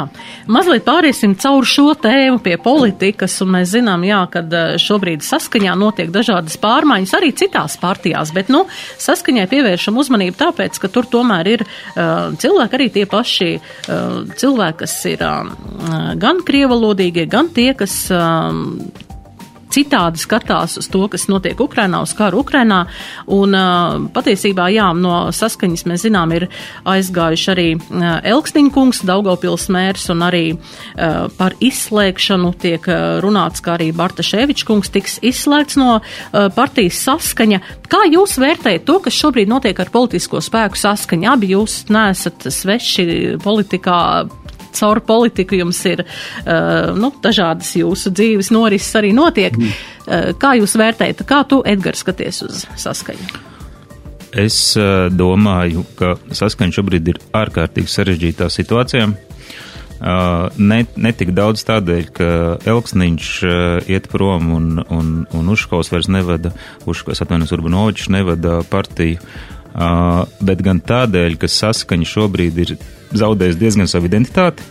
mazliet 0.50 0.84
pāriesim 0.84 1.36
cauri 1.40 1.68
šo 1.70 1.94
tēmu 2.02 2.42
pie 2.44 2.56
politikas, 2.60 3.38
un 3.46 3.54
mēs 3.54 3.70
zinām, 3.76 4.04
jā, 4.08 4.20
ka 4.34 4.42
šobrīd 4.82 5.24
saskaņā 5.24 5.76
notiek 5.80 6.10
dažādas 6.12 6.58
pārmaiņas 6.60 7.14
arī 7.16 7.30
citās 7.38 7.78
partijās, 7.80 8.34
bet, 8.36 8.50
nu, 8.52 8.66
saskaņai 9.00 9.46
pievēršam 9.52 10.00
uzmanību 10.02 10.40
tāpēc, 10.40 10.82
ka 10.82 10.92
tur 10.92 11.08
tomēr 11.12 11.52
ir 11.54 11.66
uh, 11.66 12.34
cilvēki, 12.42 12.80
arī 12.80 12.90
tie 12.98 13.06
paši 13.10 13.52
uh, 13.60 14.24
cilvēki, 14.34 14.80
kas 14.82 14.98
ir 15.14 15.24
uh, 15.28 15.54
gan 16.20 16.42
krievalodīgie, 16.46 17.30
gan 17.30 17.54
tie, 17.54 17.72
kas 17.78 18.02
uh, 18.12 18.52
citādi 19.74 20.22
skatās 20.22 20.78
uz 20.82 20.90
to, 20.92 21.06
kas 21.12 21.28
notiek 21.32 21.60
Ukrainā, 21.62 22.02
uz 22.06 22.14
karu 22.18 22.42
Ukrainā. 22.44 22.84
Un 23.36 23.56
uh, 23.58 24.08
patiesībā, 24.14 24.70
jā, 24.74 24.90
no 24.98 25.30
saskaņas 25.36 25.86
mēs 25.90 26.06
zinām, 26.08 26.34
ir 26.36 26.48
aizgājuši 26.90 27.52
arī 27.54 27.68
uh, 27.78 28.20
Elksniņa 28.34 28.74
kungs, 28.76 29.04
Daugavpils 29.08 29.70
mērs, 29.74 30.10
un 30.14 30.26
arī 30.26 30.44
uh, 30.54 31.28
par 31.38 31.56
izslēgšanu 31.64 32.54
tiek 32.60 32.86
runāts, 33.24 33.64
ka 33.64 33.76
arī 33.78 33.92
Barta 33.96 34.26
Ševičs 34.26 34.66
kungs 34.68 34.92
tiks 34.94 35.20
izslēgts 35.26 35.78
no 35.80 36.00
partijas 36.56 37.00
saskaņa. 37.06 37.60
Kā 37.90 38.04
jūs 38.10 38.38
vērtējat 38.42 38.86
to, 38.88 38.98
kas 39.06 39.18
šobrīd 39.18 39.50
notiek 39.52 39.80
ar 39.80 39.92
politisko 39.94 40.42
spēku 40.44 40.80
saskaņa? 40.80 41.34
Abi 41.36 41.54
jūs 41.54 41.82
neesat 41.94 42.50
sveši 42.54 43.38
politikā 43.44 44.00
caur 44.76 45.02
politiku 45.06 45.60
jums 45.60 45.82
ir 45.90 46.04
uh, 46.06 46.92
nu, 46.98 47.12
dažādas 47.24 47.74
jūsu 47.80 48.14
dzīves 48.16 48.52
norises 48.56 48.96
arī 49.00 49.14
notiek. 49.16 49.56
Mm. 49.58 49.78
Uh, 50.10 50.32
kā 50.40 50.56
jūs 50.60 50.78
vērtējat, 50.80 51.26
kā 51.30 51.44
tu, 51.50 51.62
Edgars, 51.68 52.04
skaties 52.06 52.44
uz 52.48 52.66
saskaņu? 52.80 53.48
Es 54.30 54.60
uh, 54.78 55.08
domāju, 55.10 55.86
ka 55.98 56.14
saskaņa 56.38 56.78
šobrīd 56.78 57.16
ir 57.16 57.24
ārkārtīgi 57.34 57.90
sarežģītā 57.90 58.50
situācijā. 58.54 59.10
Uh, 60.00 60.48
ne, 60.56 60.86
ne 60.96 61.12
tik 61.12 61.34
daudz 61.36 61.66
tādēļ, 61.68 62.06
ka 62.16 62.28
Elksniņš 62.72 63.32
uh, 63.44 63.90
iet 63.92 64.06
prom 64.08 64.54
un, 64.56 64.68
un, 64.96 65.10
un 65.36 65.50
Uškovs 65.52 65.92
vairs 65.92 66.08
nevada, 66.08 66.54
Uškovs 66.88 67.20
atvainojas 67.26 67.52
Urbanovičs 67.58 68.08
nevada 68.14 68.62
partiju, 68.70 69.20
uh, 69.20 70.24
bet 70.40 70.64
gan 70.64 70.80
tādēļ, 70.80 71.36
ka 71.42 71.52
saskaņa 71.52 72.08
šobrīd 72.14 72.64
ir 72.64 72.78
zaudējis 73.18 73.60
diezgan 73.60 73.90
savu 73.90 74.10
identitāti, 74.10 74.66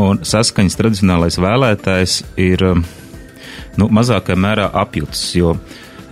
un 0.00 0.22
saskaņas 0.26 0.78
tradicionālais 0.78 1.38
vēlētājs 1.40 2.18
ir 2.40 2.64
um, 2.68 2.84
nu, 3.80 3.88
mazākā 3.92 4.36
mērā 4.38 4.68
apjutis, 4.82 5.24
jo, 5.36 5.56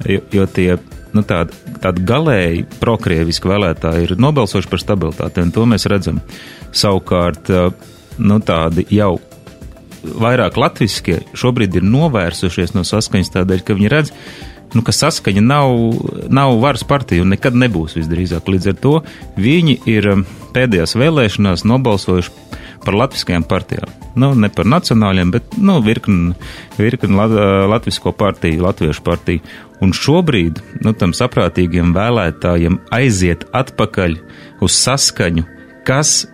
jo, 0.09 0.23
jo 0.35 0.47
tie 0.53 0.75
nu, 1.17 1.25
tādi, 1.27 1.57
tādi 1.83 2.05
galēji 2.07 2.67
prokrieviski 2.81 3.51
vēlētāji 3.51 4.09
ir 4.09 4.15
nobalsojuši 4.21 4.71
par 4.71 4.83
stabilitāti, 4.83 5.45
un 5.45 5.55
to 5.55 5.67
mēs 5.69 5.89
redzam. 5.91 6.21
Savukārt, 6.77 7.51
uh, 7.51 7.73
nu, 8.21 8.39
tādi 8.45 8.87
jau 8.95 9.17
vairāk 10.01 10.57
latviskie 10.57 11.21
šobrīd 11.37 11.77
ir 11.77 11.85
novērsušies 11.85 12.73
no 12.77 12.87
saskaņas 12.89 13.35
tādēļ, 13.35 13.65
ka 13.65 13.77
viņi 13.77 13.93
redz, 13.93 14.15
nu, 14.75 14.83
ka 14.87 14.95
saskaņa 14.95 15.43
nav, 15.45 15.75
nav 16.33 16.59
varas 16.63 16.85
partija 16.87 17.25
un 17.25 17.33
nekad 17.35 17.57
nebūs 17.59 17.97
visdrīzāk. 17.99 18.49
Līdz 18.51 18.73
ar 18.73 18.79
to 18.83 18.95
viņi 19.41 19.81
ir 19.91 20.11
um, 20.13 20.27
pēdējās 20.55 20.97
vēlēšanās 20.99 21.67
nobalsojuši 21.69 22.51
par 22.85 22.97
latviskajām 22.97 23.45
partijām. 23.45 23.91
Nu, 24.19 24.33
ne 24.35 24.49
par 24.53 24.69
nacionāļiem, 24.69 25.33
bet 25.35 25.57
nu, 25.61 25.79
virkni, 25.85 26.35
virkni 26.79 27.17
lat, 27.17 27.35
latvisko 27.71 28.13
partiju, 28.17 28.65
latviešu 28.65 29.05
partiju. 29.07 29.45
Un 29.85 29.95
šobrīd 29.97 30.61
nu, 30.85 30.93
tam 30.97 31.15
saprātīgiem 31.17 31.95
vēlētājiem 31.97 32.81
aiziet 32.95 33.47
atpakaļ 33.57 34.19
uz 34.65 34.77
saskaņu, 34.77 35.47
kas 35.89 36.25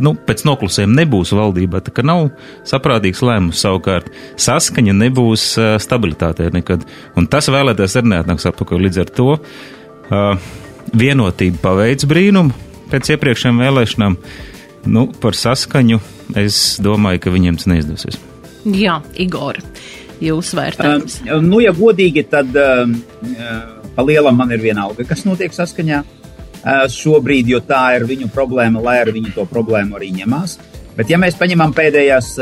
nu, 0.00 0.14
pēc 0.16 0.44
noklusējuma 0.48 0.96
nebūs 1.02 1.32
valdībā, 1.36 1.82
tā 1.84 1.92
kā 1.94 2.04
nav 2.06 2.30
saprātīgs 2.68 3.22
lēmums 3.24 3.62
savukārt. 3.64 4.08
Saskaņa 4.40 4.94
nebūs 4.96 5.46
uh, 5.60 5.74
stabilitātē 5.82 6.48
nekad, 6.54 6.86
un 7.18 7.28
tas 7.30 7.50
vēlētājs 7.52 7.98
arī 8.00 8.14
neatnāks 8.14 8.48
atpakaļ. 8.52 8.84
Līdz 8.86 9.02
ar 9.02 9.12
to 9.18 9.28
uh, 9.36 10.48
vienotība 10.96 11.62
paveic 11.66 12.06
brīnumu 12.08 12.56
pēc 12.92 13.14
iepriekšējām 13.16 13.60
vēlēšanām. 13.64 14.18
Nu, 14.92 15.06
par 15.22 15.36
saskaņu 15.38 16.00
es 16.40 16.62
domāju, 16.82 17.22
ka 17.22 17.34
viņiem 17.34 17.60
tas 17.60 17.68
neizdosies. 17.70 18.18
Jā, 18.62 18.98
Igor, 19.20 19.58
jūs 20.22 20.54
vērtējums. 20.58 21.20
Uh, 21.26 21.38
nu, 21.44 21.60
ja 21.64 21.74
godīgi, 21.76 22.26
tad 22.32 22.56
uh, 22.56 22.88
pa 23.92 24.08
lielam 24.08 24.40
man 24.40 24.54
ir 24.54 24.62
vienalga, 24.64 25.06
kas 25.08 25.26
notiek 25.28 25.54
saskaņā. 25.54 26.02
Uh, 26.02 26.21
šobrīd, 26.62 27.48
jo 27.50 27.62
tā 27.66 27.96
ir 27.96 28.06
viņu 28.06 28.28
problēma, 28.34 28.82
lai 28.82 29.00
ar 29.02 29.10
viņu 29.14 29.34
to 29.34 29.46
problēmu 29.50 29.98
arī 29.98 30.12
ņemās. 30.20 30.58
Bet, 30.96 31.08
ja 31.10 31.18
mēs 31.18 31.38
paņemam 31.40 31.72
pēdējās 31.74 32.34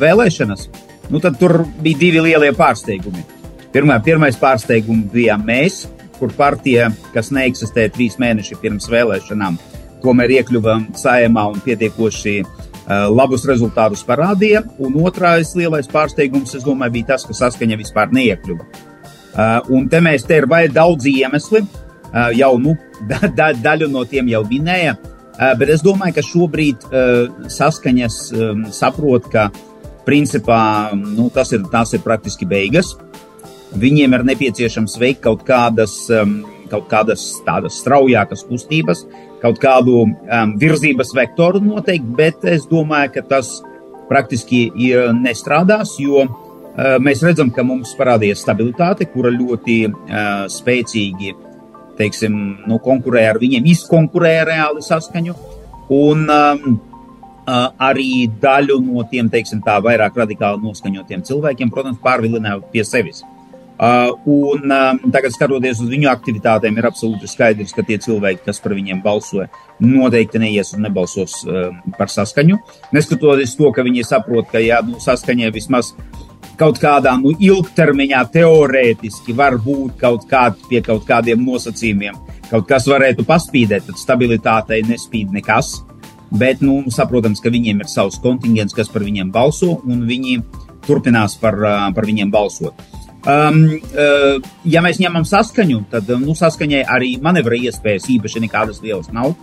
vēlēšanas, 0.00 0.68
nu, 1.12 1.20
tad 1.20 1.36
tur 1.40 1.60
bija 1.82 2.00
divi 2.00 2.22
lielie 2.24 2.52
pārsteigumi. 2.56 3.24
Pirmā, 3.72 3.98
pirmais 4.04 4.36
pārsteigums 4.40 5.12
bija 5.12 5.36
mēs, 5.40 5.86
kur 6.18 6.32
partija, 6.36 6.90
kas 7.14 7.30
neeksistē 7.34 7.88
trīs 7.92 8.18
mēneši 8.20 8.58
pirms 8.62 8.88
vēlēšanām, 8.92 9.56
tomēr 10.02 10.36
iekļuvām 10.38 10.90
saimā 10.98 11.46
un 11.52 11.62
pietiekoši 11.64 12.34
uh, 12.42 13.06
labus 13.10 13.46
rezultātus 13.48 14.04
parādīja. 14.06 14.64
Un 14.82 14.98
otrais 15.02 15.54
lielais 15.58 15.88
pārsteigums, 15.90 16.54
es 16.58 16.66
domāju, 16.66 16.98
bija 16.98 17.12
tas, 17.14 17.26
ka 17.28 17.36
saskaņa 17.38 17.80
vispār 17.80 18.12
neiekļuva. 18.14 18.68
Uh, 19.32 19.72
un 19.72 19.88
te 19.88 20.02
mēs 20.04 20.26
te 20.28 20.42
ir 20.42 20.48
vai 20.50 20.66
daudz 20.68 21.08
iemesli, 21.08 21.64
jau 22.36 22.54
nu, 22.60 22.76
da, 23.10 23.20
da, 23.28 23.50
daļu 23.56 23.90
no 23.92 24.04
tiem 24.08 24.30
jau 24.32 24.44
minēja. 24.48 24.96
Bet 25.58 25.70
es 25.72 25.80
domāju, 25.82 26.18
ka 26.18 26.22
šobrīd 26.26 26.82
saskaņas 27.50 28.16
saprot, 28.76 29.30
ka 29.32 29.46
principā 30.06 30.92
nu, 30.92 31.30
tas, 31.32 31.54
ir, 31.56 31.64
ir 31.64 32.02
praktiski 32.04 32.46
beigas. 32.46 32.92
Viņiem 33.72 34.12
ir 34.12 34.26
nepieciešams 34.28 34.98
veikt 35.00 35.22
kaut 35.24 35.46
kādas, 35.48 35.94
kaut 36.72 36.88
kādas 36.90 37.24
tādas 37.46 37.80
straujākas 37.80 38.44
kustības, 38.44 39.06
kaut 39.42 39.60
kādu 39.62 40.02
um, 40.04 40.54
virzības 40.60 41.12
vektoru 41.16 41.62
noteikti, 41.64 42.16
bet 42.18 42.44
es 42.48 42.66
domāju, 42.70 43.14
ka 43.16 43.24
tas 43.34 43.54
praktiski 44.10 44.66
nestrādās, 45.16 45.96
jo 46.02 46.26
uh, 46.26 46.98
mēs 47.02 47.24
redzam, 47.24 47.52
ka 47.54 47.64
mums 47.66 47.94
parādījās 47.98 48.44
stabilitāte, 48.44 49.08
kura 49.12 49.32
ļoti 49.32 49.78
uh, 49.88 50.44
spēcīgi 50.52 51.32
uh, 51.32 51.51
teiksim, 51.98 52.38
nu, 52.68 52.78
konkurē 52.82 53.26
ar 53.32 53.40
viņiem, 53.42 53.66
izkonkurē 53.72 54.38
reāli 54.48 54.84
saskaņu. 54.84 55.36
Un 55.92 56.24
um, 56.30 56.78
uh, 57.46 57.68
arī 57.82 58.26
daļu 58.42 58.78
no 58.86 59.04
tiem, 59.10 59.28
teiksim, 59.32 59.62
tā 59.64 59.76
vairāk 59.84 60.16
radikāli 60.22 60.62
noskaņotiem 60.64 61.24
cilvēkiem, 61.28 61.72
protams, 61.74 62.00
pārvilināja 62.02 62.62
pie 62.72 62.86
sevis. 62.86 63.22
Uh, 63.82 64.12
un 64.30 64.70
um, 64.70 64.98
tagad, 65.10 65.32
skatoties 65.34 65.80
uz 65.82 65.88
viņu 65.90 66.06
aktivitātēm, 66.12 66.76
ir 66.78 66.86
absolūti 66.86 67.26
skaidrs, 67.26 67.72
ka 67.74 67.82
tie 67.82 67.96
cilvēki, 67.98 68.44
kas 68.44 68.60
par 68.62 68.76
viņiem 68.76 69.00
balsoja, 69.02 69.48
noteikti 69.82 70.38
neies 70.38 70.70
un 70.76 70.84
nebalsos 70.86 71.40
uh, 71.48 71.72
par 71.96 72.12
saskaņu. 72.12 72.60
Neskatoties 72.94 73.56
to, 73.58 73.72
ka 73.74 73.82
viņi 73.82 74.04
saprot, 74.06 74.46
ka 74.52 74.62
jā, 74.62 74.78
nu, 74.86 75.00
saskaņai 75.02 75.50
vismaz 75.56 75.96
kaut 76.60 76.80
kādā 76.82 77.14
nu, 77.20 77.32
ilgtermiņā 77.38 78.22
teorētiski 78.34 79.34
var 79.36 79.58
būt 79.62 79.96
kaut 80.00 80.26
kādi 80.30 80.68
pie 80.70 80.82
kaut 80.84 81.06
kādiem 81.08 81.44
nosacījumiem. 81.46 82.18
Kaut 82.50 82.66
kas 82.68 82.86
varētu 82.90 83.24
paspīdēt, 83.28 83.86
tad 83.88 84.00
stabilitātei 84.00 84.82
nespīd 84.84 85.32
nekas. 85.32 85.78
Bet, 86.32 86.62
nu, 86.64 86.78
saprotams, 86.92 87.42
ka 87.44 87.52
viņiem 87.52 87.82
ir 87.84 87.88
savs 87.92 88.16
kontingents, 88.22 88.76
kas 88.76 88.88
par 88.92 89.04
viņiem 89.04 89.32
balso, 89.32 89.74
un 89.84 90.06
viņi 90.08 90.38
turpinās 90.86 91.36
par, 91.40 91.58
par 91.92 92.08
viņiem 92.08 92.32
balsot. 92.32 92.78
Um, 93.22 93.68
uh, 93.94 94.40
ja 94.66 94.80
mēs 94.82 94.98
ņemam 94.98 95.22
saskaņu, 95.28 95.84
tad 95.92 96.08
nu, 96.18 96.34
saskaņai 96.34 96.82
arī 96.90 97.12
manevra 97.22 97.54
iespējas 97.68 98.08
īpaši 98.16 98.42
nekādas 98.48 98.80
lielas 98.82 99.12
nav. 99.14 99.36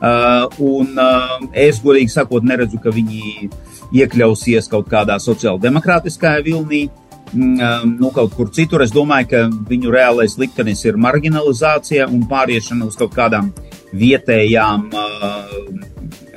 Uh, 0.00 0.48
un 0.64 0.96
uh, 0.98 1.36
es, 1.52 1.78
godīgi 1.84 2.10
sakot, 2.10 2.42
neredzu, 2.42 2.80
ka 2.82 2.90
viņi 2.94 3.50
iekļausies 3.96 4.68
kaut 4.70 4.90
kādā 4.90 5.16
sociāldemokrātiskajā 5.22 6.44
vilnī, 6.46 6.84
mm, 7.32 7.96
nu, 7.98 8.10
kaut 8.14 8.34
kur 8.36 8.52
citur. 8.54 8.84
Es 8.84 8.94
domāju, 8.94 9.30
ka 9.32 9.42
viņu 9.70 9.94
reālais 9.94 10.36
liktenis 10.38 10.84
ir 10.84 11.00
marginalizācija 11.00 12.08
un 12.08 12.26
pāriešana 12.30 12.86
uz 12.86 12.98
kaut 13.00 13.14
kādām 13.16 13.52
vietējām 13.92 14.90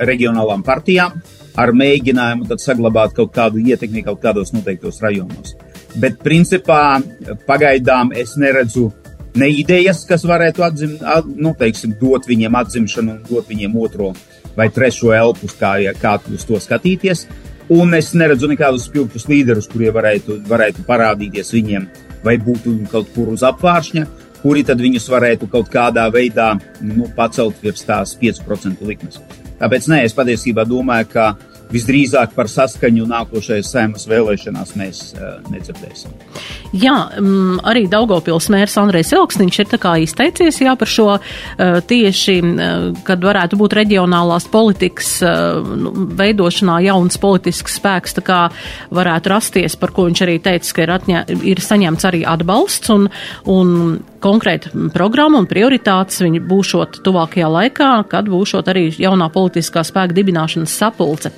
reģionālām 0.02 0.64
partijām 0.66 1.22
ar 1.60 1.70
mēģinājumu 1.78 2.58
saglabāt 2.58 3.14
kaut 3.14 3.34
kādu 3.36 3.62
ietekmi 3.62 4.02
kaut 4.06 4.24
kādos 4.24 4.54
noteiktos 4.56 5.02
rajonos. 5.04 5.54
Bet, 6.02 6.18
principā, 6.26 6.98
pagaidām 7.46 8.10
es 8.18 8.34
neredzu 8.42 8.88
ne 9.38 9.50
idejas, 9.54 10.04
kas 10.10 10.26
varētu 10.26 10.66
atzim, 10.66 10.96
at, 11.06 11.28
nu, 11.28 11.54
teiksim, 11.58 11.94
dot 12.00 12.26
viņiem 12.30 12.58
atzimšanu 12.58 13.20
dot 13.30 13.50
viņiem 13.50 13.78
otro 13.78 14.14
vai 14.58 14.70
trešo 14.74 15.14
elpu, 15.14 15.50
kā, 15.58 15.76
kā 16.02 16.18
uz 16.34 16.46
to 16.50 16.60
skatīties. 16.62 17.26
Un 17.74 17.94
es 17.98 18.12
neredzu 18.14 18.50
nekādus 18.52 18.86
spilgtus 18.86 19.24
līderus, 19.30 19.70
kurie 19.72 19.90
varētu, 19.94 20.42
varētu 20.50 20.84
parādīties 20.86 21.54
viņiem 21.56 21.88
vai 22.24 22.36
būtu 22.38 22.76
kaut 22.92 23.10
kur 23.16 23.32
uz 23.34 23.44
apvāršņa, 23.48 24.04
kuri 24.44 24.62
tad 24.68 24.82
viņus 24.84 25.08
varētu 25.10 25.48
kaut 25.52 25.72
kādā 25.74 26.04
veidā 26.14 26.52
nu, 26.84 27.08
pacelt 27.16 27.58
virs 27.64 27.86
tās 27.88 28.14
5% 28.20 28.84
likmes. 28.86 29.18
Tāpēc 29.62 29.88
nē, 29.90 30.04
es 30.06 30.14
patiesībā 30.14 30.68
domāju, 30.68 31.10
ka 31.16 31.26
visdrīzāk 31.74 32.36
par 32.36 32.52
saskaņu 32.52 33.08
nākošajās 33.10 33.74
sēmas 33.74 34.06
vēlēšanās 34.12 34.76
mēs 34.78 35.02
uh, 35.16 35.40
nedzirdēsim. 35.50 36.14
Jā, 36.74 36.96
um, 37.22 37.60
arī 37.70 37.84
Daugopils 37.86 38.48
mērs 38.50 38.80
Andrejs 38.82 39.12
Elksniņš 39.14 39.60
ir 39.62 39.68
tā 39.70 39.78
kā 39.82 39.92
izteicies 40.02 40.58
jā, 40.64 40.74
par 40.80 40.90
šo 40.90 41.06
uh, 41.14 41.20
tieši, 41.86 42.38
uh, 42.42 42.88
kad 43.06 43.22
varētu 43.22 43.60
būt 43.60 43.76
reģionālās 43.78 44.48
politikas 44.50 45.12
uh, 45.22 45.62
veidošanā 46.18 46.80
jauns 46.88 47.20
politisks 47.22 47.78
spēks, 47.78 48.18
tā 48.18 48.26
kā 48.26 48.40
varētu 48.90 49.34
rasties, 49.36 49.78
par 49.78 49.94
ko 49.94 50.08
viņš 50.10 50.24
arī 50.26 50.40
teica, 50.42 50.74
ka 50.74 50.88
ir, 50.88 50.96
atņē, 50.98 51.22
ir 51.54 51.62
saņemts 51.62 52.10
arī 52.10 52.24
atbalsts 52.34 52.90
un, 52.94 53.06
un 53.54 53.78
konkrēta 54.24 54.72
programma 54.94 55.42
un 55.42 55.48
prioritātes 55.50 56.22
viņi 56.24 56.42
būšot 56.48 57.02
tuvākajā 57.06 57.50
laikā, 57.52 57.92
kad 58.12 58.30
būšot 58.32 58.70
arī 58.72 58.86
jaunā 58.96 59.30
politiskā 59.34 59.84
spēka 59.86 60.16
dibināšanas 60.16 60.76
sapulce. 60.80 61.34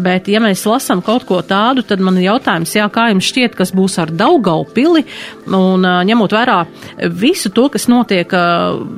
Bet, 0.00 0.30
ja 0.32 0.40
mēs 0.42 0.64
lasām 0.68 1.04
kaut 1.04 1.26
ko 1.28 1.40
tādu, 1.46 1.84
tad 1.86 2.02
man 2.04 2.18
ir 2.18 2.30
jautājums, 2.30 2.74
jā, 2.76 2.88
kā 2.92 3.10
jums 3.12 3.28
šķiet, 3.30 3.56
kas 3.58 3.74
būs 3.76 3.98
ar 4.02 4.12
Daugaupili 4.80 5.04
un 5.50 5.84
ņemot 6.06 6.32
vērā 6.34 6.58
visu 7.20 7.50
to, 7.54 7.66
kas 7.72 7.86
notiek, 7.90 8.30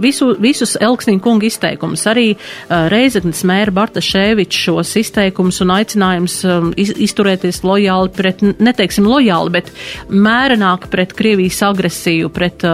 visu, 0.02 0.32
visus 0.42 0.76
Elksniņa 0.80 1.22
kunga 1.22 1.46
izteikumus, 1.48 2.04
arī 2.10 2.34
Reizeknas 2.68 3.42
mēra 3.48 3.74
Barta 3.74 4.02
Šēvičs 4.04 4.62
šos 4.66 4.92
izteikumus 5.00 5.60
un 5.64 5.72
aicinājums 5.74 6.38
izturēties 6.76 7.62
lojāli 7.66 8.12
pret, 8.16 8.42
neteiksim 8.62 9.08
lojāli, 9.08 9.54
bet 9.54 9.72
mērenāk 10.10 10.88
pret 10.92 11.14
Krievijas 11.16 11.62
agresiju, 11.66 12.30
pret 12.34 12.66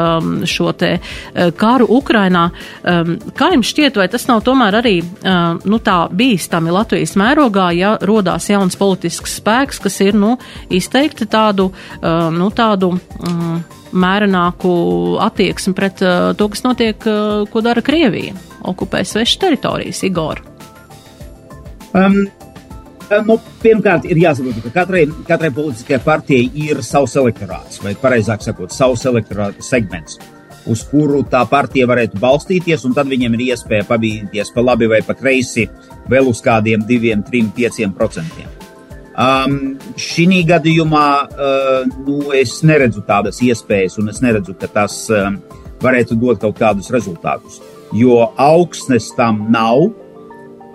šo 0.49 0.73
te 0.79 0.97
karu 1.59 1.89
Ukrainā. 1.99 2.49
Kā 2.83 3.53
jums 3.55 3.73
šķiet, 3.73 4.01
vai 4.01 4.09
tas 4.13 4.27
nav 4.29 4.43
tomēr 4.47 4.81
arī 4.83 4.97
nu, 5.65 5.81
tā 5.85 5.99
bīstami 6.13 6.75
Latvijas 6.75 7.17
mērogā, 7.21 7.71
ja 7.79 7.95
rodās 8.03 8.51
jauns 8.51 8.79
politisks 8.79 9.39
spēks, 9.41 9.81
kas 9.85 10.01
ir 10.05 10.19
nu, 10.19 10.35
izteikti 10.75 11.29
tādu, 11.31 11.71
nu, 12.03 12.51
tādu 12.55 12.98
mērenāku 13.93 14.73
attieksmi 15.25 15.75
pret 15.77 16.03
uh, 16.05 16.31
to, 16.39 16.49
kas 16.53 16.65
notiek, 16.67 17.07
uh, 17.09 17.45
ko 17.53 17.63
dara 17.65 17.85
Krievija, 17.85 18.37
okupē 18.69 19.05
svešas 19.07 19.41
teritorijas, 19.47 20.05
Igor? 20.09 20.45
Um, 21.95 22.27
Nu, 23.09 23.39
pirmkārt, 23.63 24.05
ir 24.05 24.19
jāsaprot, 24.21 24.59
ka 24.67 24.71
katrai, 24.83 25.07
katrai 25.25 25.49
politiskajai 25.57 26.03
partijai 26.05 26.67
ir 26.69 26.83
savs 26.85 27.15
elektorāts, 27.17 27.81
vai 27.81 27.95
precīzāk 27.97 28.45
sakot, 28.45 28.75
savs 28.77 29.07
elektorāta 29.09 29.65
segments. 29.65 30.19
Uh, 30.21 30.35
uz 30.69 30.85
kuru 30.91 31.23
tā 31.29 31.43
partija 31.49 31.89
varētu 31.89 32.21
balstīties, 32.23 32.85
un 32.87 32.95
tad 32.97 33.11
viņiem 33.11 33.37
ir 33.39 33.47
iespēja 33.51 33.89
pabīties 33.89 34.53
pa 34.55 34.65
labi 34.65 34.91
vai 34.91 35.03
pa 35.07 35.17
kreisi 35.19 35.69
vēl 36.11 36.31
uz 36.31 36.43
kādiem 36.45 36.85
diviem, 36.89 37.25
trim, 37.25 37.53
pieciem 37.55 37.95
procentiem. 37.97 38.58
Um, 39.19 39.79
Šī 39.99 40.45
gadījumā 40.47 41.07
uh, 41.27 41.87
nu, 42.07 42.21
es 42.39 42.61
neredzu 42.63 43.03
tādas 43.07 43.41
iespējas, 43.43 43.97
un 43.99 44.13
es 44.13 44.21
neredzu, 44.23 44.55
ka 44.55 44.69
tas 44.71 44.95
um, 45.11 45.41
varētu 45.83 46.15
dot 46.21 46.39
kaut 46.45 46.61
kādus 46.61 46.93
rezultātus, 46.95 47.59
jo 47.99 48.21
augsnes 48.39 49.11
tam 49.19 49.49
nav. 49.51 49.89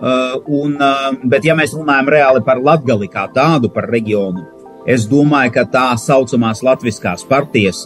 Uh, 0.04 0.36
un, 0.52 0.76
uh, 0.76 1.14
bet, 1.24 1.46
ja 1.48 1.56
mēs 1.56 1.72
runājam 1.78 2.12
reāli 2.12 2.42
par 2.44 2.60
Latviju 2.60 3.08
kā 3.14 3.30
tādu, 3.32 3.72
par 3.72 3.88
reģionu, 3.88 4.44
es 4.92 5.08
domāju, 5.08 5.54
ka 5.56 5.64
tā 5.64 5.86
saucamās 5.96 6.60
latviskās 6.68 7.24
partijas 7.30 7.86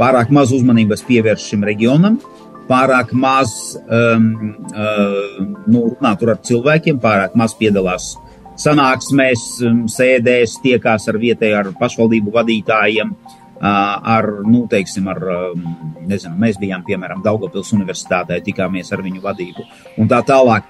pārāk 0.00 0.32
maz 0.34 0.50
uzmanības 0.50 1.06
pievērš 1.06 1.46
šim 1.52 1.62
reģionam, 1.68 2.18
pārāk 2.66 3.14
maz 3.14 3.76
um, 3.86 4.26
uh, 4.74 5.38
nu, 5.70 5.86
runā 5.92 6.16
tur 6.18 6.34
ar 6.34 6.42
cilvēkiem, 6.42 6.98
pārāk 6.98 7.38
maz 7.38 7.54
piedalās 7.54 8.16
sanāksmēs, 8.62 9.44
um, 9.68 9.84
sēdēs, 9.90 10.58
tiekās 10.64 11.08
ar 11.10 11.18
vietēju, 11.22 11.58
ar 11.60 11.70
pašvaldību 11.78 12.34
vadītājiem. 12.34 13.14
Ar, 13.62 14.26
nu, 14.42 14.64
teiksim, 14.66 15.06
ar, 15.06 15.20
um, 15.30 15.66
nezinu, 16.10 16.34
mēs 16.34 16.56
bijām, 16.58 16.82
piemēram, 16.82 17.20
Daugopils 17.22 17.68
universitātē, 17.76 18.40
tikāmies 18.42 18.90
ar 18.90 19.04
viņu 19.04 19.22
vadību 19.22 19.66
un 20.02 20.10
tā 20.10 20.18
tālāk. 20.26 20.66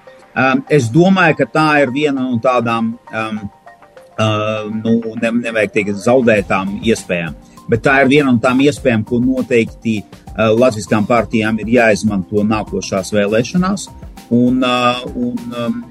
Es 0.69 0.91
domāju, 0.93 1.39
ka 1.39 1.47
tā 1.55 1.65
ir 1.81 1.89
viena 1.95 2.21
no 2.21 2.37
tādām, 2.43 2.91
nu, 4.77 4.93
ne, 5.23 5.33
nevajag 5.39 5.73
teikt, 5.73 5.97
zaudētām 6.05 6.75
iespējām. 6.85 7.33
Bet 7.65 7.81
tā 7.87 7.97
ir 8.03 8.13
viena 8.13 8.29
no 8.29 8.37
tām 8.43 8.61
iespējām, 8.61 9.07
ko 9.09 9.17
noteikti 9.25 10.03
Latvijām 10.37 11.09
partijām 11.09 11.57
ir 11.65 11.73
jāizmanto 11.79 12.45
nākošās 12.45 13.09
vēlēšanās. 13.17 13.89
Uh, 13.89 14.02
un 14.31 14.63
um, 14.63 15.83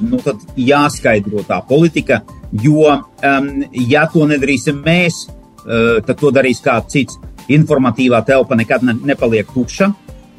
nu, 0.00 0.20
tad 0.22 0.40
jāskaidro 0.58 1.44
tā 1.46 1.60
politika, 1.68 2.22
jo, 2.62 2.86
um, 2.90 3.50
ja 3.90 4.06
to 4.12 4.26
nedarīsim 4.30 4.80
mēs, 4.84 5.24
uh, 5.28 6.00
tad 6.04 6.16
to 6.20 6.32
darīs 6.34 6.62
kāds 6.64 6.92
cits. 6.94 7.20
Informatīvā 7.52 8.22
telpa 8.24 8.56
nekad 8.56 8.86
ne, 8.86 8.96
nepaliek 9.12 9.50
tukša. 9.52 9.90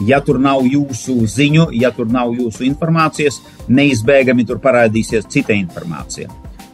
Ja 0.05 0.17
tur 0.25 0.41
nav 0.41 0.65
jūsu 0.67 1.13
ziņu, 1.29 1.69
ja 1.77 1.91
tur 1.95 2.10
nav 2.12 2.34
jūsu 2.36 2.65
informācijas, 2.67 3.38
neizbēgami 3.71 4.43
tur 4.47 4.60
parādīsies 4.60 5.29
cita 5.31 5.55
informācija. 5.55 6.27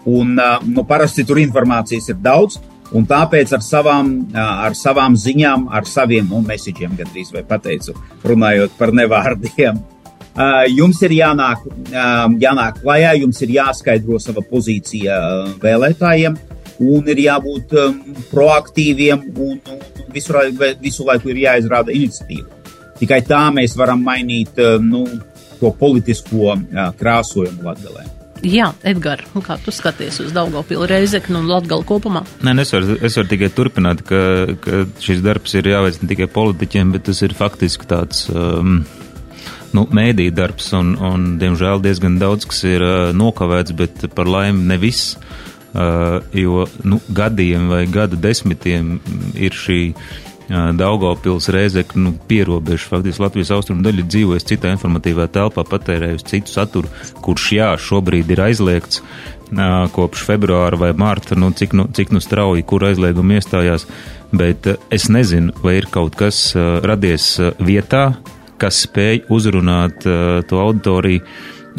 Un, 0.09 0.33
uh, 0.39 0.63
nu, 0.65 0.85
parasti 0.87 1.27
tur 1.27 1.41
informācijas 1.43 2.09
ir 2.09 2.21
daudz, 2.23 2.57
Un 2.91 3.05
tāpēc 3.07 3.53
ar 3.55 3.61
savām, 3.63 4.09
ar 4.35 4.73
savām 4.75 5.13
ziņām, 5.15 5.69
ar 5.71 5.85
saviem 5.87 6.27
nu, 6.27 6.41
mēsīčiem, 6.43 6.97
gandrīz 6.99 7.31
vai 7.31 7.45
pateicu, 7.47 7.95
runājot 8.27 8.75
par 8.75 8.91
nevārdiem, 8.91 9.79
jums 10.71 11.01
ir 11.05 11.15
jānāk, 11.15 11.65
jānāk 12.41 12.81
klajā, 12.81 13.15
jums 13.21 13.41
ir 13.45 13.55
jāskaidro 13.57 14.19
sava 14.21 14.43
pozīcija 14.45 15.17
vēlētājiem, 15.61 16.37
un 16.81 17.11
ir 17.13 17.25
jābūt 17.25 17.75
proaktīviem, 18.31 19.27
un 19.37 19.59
visu, 20.13 20.37
visu 20.81 21.05
laiku 21.07 21.33
ir 21.33 21.43
jāizrāda 21.45 21.93
iniciatīva. 21.95 22.47
Tikai 23.01 23.21
tā 23.25 23.43
mēs 23.53 23.75
varam 23.77 24.01
mainīt 24.05 24.57
nu, 24.81 25.05
to 25.61 25.71
politisko 25.77 26.57
krāsojumu 26.99 27.69
Latvijā. 27.69 28.09
Jā, 28.41 28.71
Edgars, 28.89 29.27
kā 29.45 29.59
tu 29.61 29.69
skaties 29.73 30.15
uz 30.23 30.31
Daugopilu 30.33 30.87
Reizeknu 30.89 31.43
un 31.43 31.49
Latgalu 31.49 31.85
kopumā? 31.85 32.23
Nē, 32.41 32.55
nu 32.57 32.63
es 32.63 32.73
varu, 32.73 32.95
es 32.97 33.17
varu 33.19 33.29
tikai 33.29 33.51
turpināt, 33.53 34.01
ka, 34.07 34.21
ka 34.63 34.79
šis 35.01 35.21
darbs 35.21 35.53
ir 35.59 35.69
jāveic 35.69 35.99
ne 36.01 36.09
tikai 36.09 36.27
politiķiem, 36.33 36.95
bet 36.95 37.05
tas 37.11 37.21
ir 37.21 37.37
faktiski 37.37 37.85
tāds. 37.91 38.25
Um, 38.33 38.81
nu, 39.77 39.85
mēdīja 39.91 40.35
darbs, 40.35 40.71
un, 40.77 40.95
un, 40.97 41.29
diemžēl, 41.41 41.83
diezgan 41.83 42.17
daudz 42.21 42.47
kas 42.49 42.63
ir 42.67 42.83
uh, 42.85 43.11
nokavēts, 43.15 43.75
bet 43.77 44.09
par 44.15 44.29
laimi 44.29 44.67
ne 44.71 44.79
viss. 44.81 45.15
Uh, 45.71 46.19
jo 46.35 46.65
nu, 46.83 46.97
gadiem 47.15 47.69
vai 47.71 47.85
gadu 47.87 48.17
desmitiem 48.19 48.97
ir 49.39 49.55
šī 49.55 49.79
Daugopils, 50.51 51.47
Rēzekļu, 51.53 52.01
nu, 52.03 52.13
pierobežu, 52.27 52.89
faktiski 52.91 53.23
Latvijas 53.23 53.53
austrumu 53.55 53.85
daļa 53.85 54.07
dzīvojas 54.07 54.47
citā 54.49 54.73
informatīvā 54.75 55.29
telpā, 55.31 55.63
patērējusi 55.67 56.27
citu 56.27 56.51
saturu, 56.51 56.91
kurš 57.23 57.45
jā, 57.55 57.69
šobrīd 57.79 58.33
ir 58.33 58.43
aizliegts 58.49 58.99
kopš 59.95 60.25
februāra 60.27 60.79
vai 60.79 60.91
marta, 60.97 61.35
nu, 61.39 61.51
cik, 61.55 61.75
nu, 61.75 61.87
cik 61.91 62.13
nu 62.15 62.21
strauji, 62.23 62.63
kur 62.67 62.85
aizliegumi 62.87 63.39
iestājās, 63.39 63.87
bet 64.35 64.67
es 64.91 65.09
nezinu, 65.11 65.55
vai 65.63 65.77
ir 65.81 65.89
kaut 65.91 66.15
kas 66.19 66.51
radies 66.83 67.33
vietā, 67.59 68.13
kas 68.61 68.83
spēj 68.85 69.25
uzrunāt 69.33 70.05
to 70.49 70.61
auditoriju. 70.61 71.25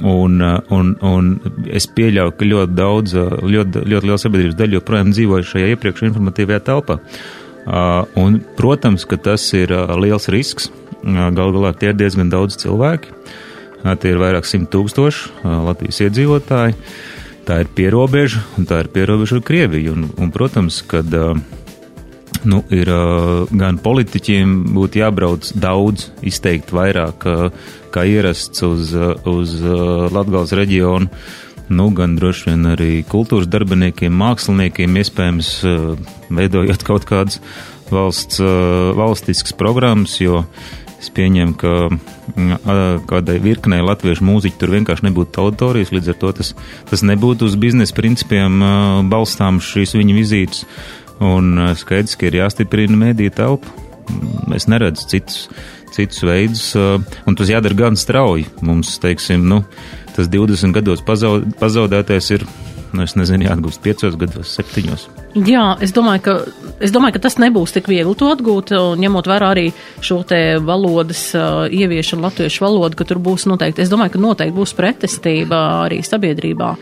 Un, 0.09 0.38
un, 0.73 0.95
un 1.05 1.27
es 1.68 1.85
pieļauju, 1.92 2.33
ka 2.40 2.47
ļoti 2.49 2.75
daudz, 2.79 3.12
ļoti, 3.45 3.83
ļoti 3.92 4.09
liela 4.09 4.18
sabiedrības 4.18 4.57
daļa 4.57 4.79
joprojām 4.79 5.11
dzīvoja 5.12 5.49
šajā 5.51 5.75
iepriekš 5.75 6.07
informatīvajā 6.09 6.62
telpā. 6.64 6.97
Uh, 6.97 7.42
Uh, 7.62 8.03
un, 8.18 8.40
protams, 8.59 9.05
ka 9.07 9.14
tas 9.23 9.45
ir 9.55 9.71
uh, 9.71 9.95
liels 9.95 10.27
risks. 10.33 10.66
Uh, 11.07 11.31
Galu 11.31 11.55
galā 11.55 11.71
tie 11.79 11.92
ir 11.92 11.99
diezgan 11.99 12.31
daudz 12.33 12.59
cilvēki. 12.59 13.14
Tie 13.83 14.12
ir 14.12 14.21
vairāk 14.23 14.47
simt 14.47 14.68
tūkstoši 14.71 15.42
Latvijas 15.42 15.97
iedzīvotāji. 16.05 16.77
Tā 17.49 17.57
ir 17.64 17.71
pierobeža, 17.75 18.38
un 18.55 18.66
tā 18.71 18.79
ir 18.85 18.90
pierobeža 18.95 19.40
ar 19.40 19.42
Krieviju. 19.47 19.95
Un, 19.97 20.05
un, 20.23 20.31
protams, 20.31 20.79
kad 20.87 21.11
nu, 22.48 22.62
ir 22.74 22.90
gan 23.52 23.78
politiķiem 23.83 24.57
būtu 24.74 25.02
jābrauc 25.02 25.52
daudz, 25.59 26.11
izteikti 26.26 26.74
vairāk 26.76 27.26
kā 27.92 28.05
ierasts 28.09 28.64
uz, 28.66 28.92
uz 29.28 29.57
Latgales 30.12 30.55
reģionu. 30.57 31.11
Nu, 31.72 31.88
gan 31.96 32.16
droši 32.18 32.50
vien 32.50 32.68
arī 32.74 32.90
kultūras 33.09 33.48
darbiniekiem, 33.48 34.12
māksliniekiem, 34.12 34.98
iespējams, 35.00 35.52
veidojot 36.35 36.85
kaut 36.85 37.07
kādas 37.09 37.38
valsts, 37.92 38.42
valstiskas 38.98 39.55
programmas, 39.57 40.18
jo 40.20 40.42
es 41.02 41.09
pieņemu, 41.14 41.55
ka 41.59 41.72
kādai 43.11 43.38
virknei 43.42 43.81
latviešu 43.83 44.26
mūziķu 44.26 44.61
tur 44.61 44.74
vienkārši 44.76 45.09
nebūtu 45.09 45.42
auditorijas, 45.42 45.90
līdz 45.94 46.12
ar 46.12 46.18
to 46.20 46.33
tas, 46.38 46.52
tas 46.90 47.02
nebūtu 47.07 47.48
uz 47.48 47.57
biznesa 47.59 47.96
principiem 47.96 48.62
balstām 49.11 49.59
šīs 49.62 49.96
viņa 49.98 50.18
vizītes, 50.18 50.66
un 51.22 51.54
skaidrs, 51.78 52.16
ka 52.18 52.28
ir 52.28 52.40
jāstiprina 52.42 52.98
mēdīja 52.98 53.37
telpa. 53.38 53.72
Es 54.56 54.66
neredzu 54.68 55.06
citus, 55.08 55.46
citus 55.94 56.22
veidus, 56.26 56.66
un 56.76 57.38
tas 57.38 57.52
jādara 57.52 57.78
gan 57.78 57.98
strauji. 57.98 58.48
Mums, 58.66 58.96
teiksim, 59.02 59.46
nu, 59.48 59.62
tas 60.16 60.30
20 60.32 60.74
gados 60.76 61.04
pazaud, 61.06 61.46
pazaudētais 61.62 62.32
ir, 62.37 62.46
nu, 62.92 63.06
es 63.06 63.16
nezinu, 63.18 63.48
jāatgūst 63.48 63.85
5 63.87 64.22
gados, 64.26 64.56
7. 64.58 65.21
Jā, 65.33 65.62
es 65.81 65.95
domāju, 65.97 66.23
ka, 66.27 66.33
es 66.85 66.92
domāju, 66.92 67.16
ka 67.16 67.23
tas 67.25 67.38
nebūs 67.40 67.73
tik 67.73 67.87
viegli 67.88 68.12
to 68.21 68.29
atgūt, 68.35 68.75
ņemot 69.01 69.29
vērā 69.31 69.53
arī 69.55 69.64
šo 70.05 70.18
te 70.29 70.59
valodas 70.61 71.23
uh, 71.38 71.64
ieviešanu, 71.73 72.27
latviešu 72.27 72.64
valodu, 72.66 72.99
ka 72.99 73.07
tur 73.09 73.21
būs 73.23 73.47
noteikti, 73.49 73.81
es 73.85 73.92
domāju, 73.92 74.12
ka 74.12 74.21
noteikti 74.21 74.57
būs 74.59 74.75
pretestība 74.77 75.62
arī 75.87 76.03
sabiedrībā. 76.05 76.75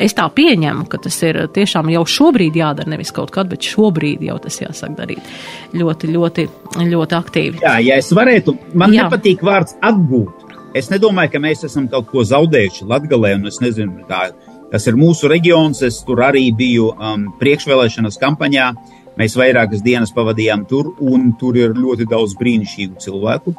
Es 0.00 0.16
tā 0.16 0.24
pieņemu, 0.32 0.86
ka 0.88 1.02
tas 1.04 1.18
ir 1.26 1.42
tiešām 1.52 1.90
jau 1.92 2.04
šobrīd 2.08 2.56
jādara, 2.56 2.88
nevis 2.94 3.12
kaut 3.12 3.34
kad, 3.34 3.50
bet 3.50 3.66
šobrīd 3.66 4.22
jau 4.24 4.38
tas 4.40 4.56
jāsāk 4.62 4.94
darīt 4.96 5.28
ļoti, 5.76 6.12
ļoti, 6.14 6.46
ļoti 6.86 7.18
aktīvi. 7.18 7.60
Jā, 7.66 7.76
ja 7.82 7.98
es 8.00 8.08
varētu, 8.14 8.56
man 8.72 8.94
Jā. 8.94 9.08
nepatīk 9.08 9.44
vārds 9.44 9.76
atgūt. 9.84 10.48
Es 10.78 10.88
nedomāju, 10.88 11.34
ka 11.34 11.42
mēs 11.44 11.66
esam 11.68 11.90
kaut 11.92 12.08
ko 12.08 12.24
zaudējuši 12.24 12.88
Latvijā, 12.88 13.34
un 13.36 13.50
es 13.50 13.60
nezinu, 13.60 14.06
kā 14.08 14.30
tas 14.72 14.88
ir 14.88 14.98
mūsu 14.98 15.30
reģions. 15.30 15.82
Es 15.86 16.00
tur 16.06 16.24
arī 16.24 16.46
biju 16.56 16.90
um, 16.96 17.28
priekšvēlēšanas 17.40 18.18
kampaņā. 18.22 18.72
Mēs 19.20 19.36
vairākas 19.36 19.84
dienas 19.84 20.12
pavadījām 20.16 20.64
tur, 20.68 20.94
un 21.04 21.34
tur 21.40 21.58
ir 21.60 21.76
ļoti 21.76 22.08
daudz 22.08 22.32
brīnišķīgu 22.40 23.02
cilvēku. 23.04 23.52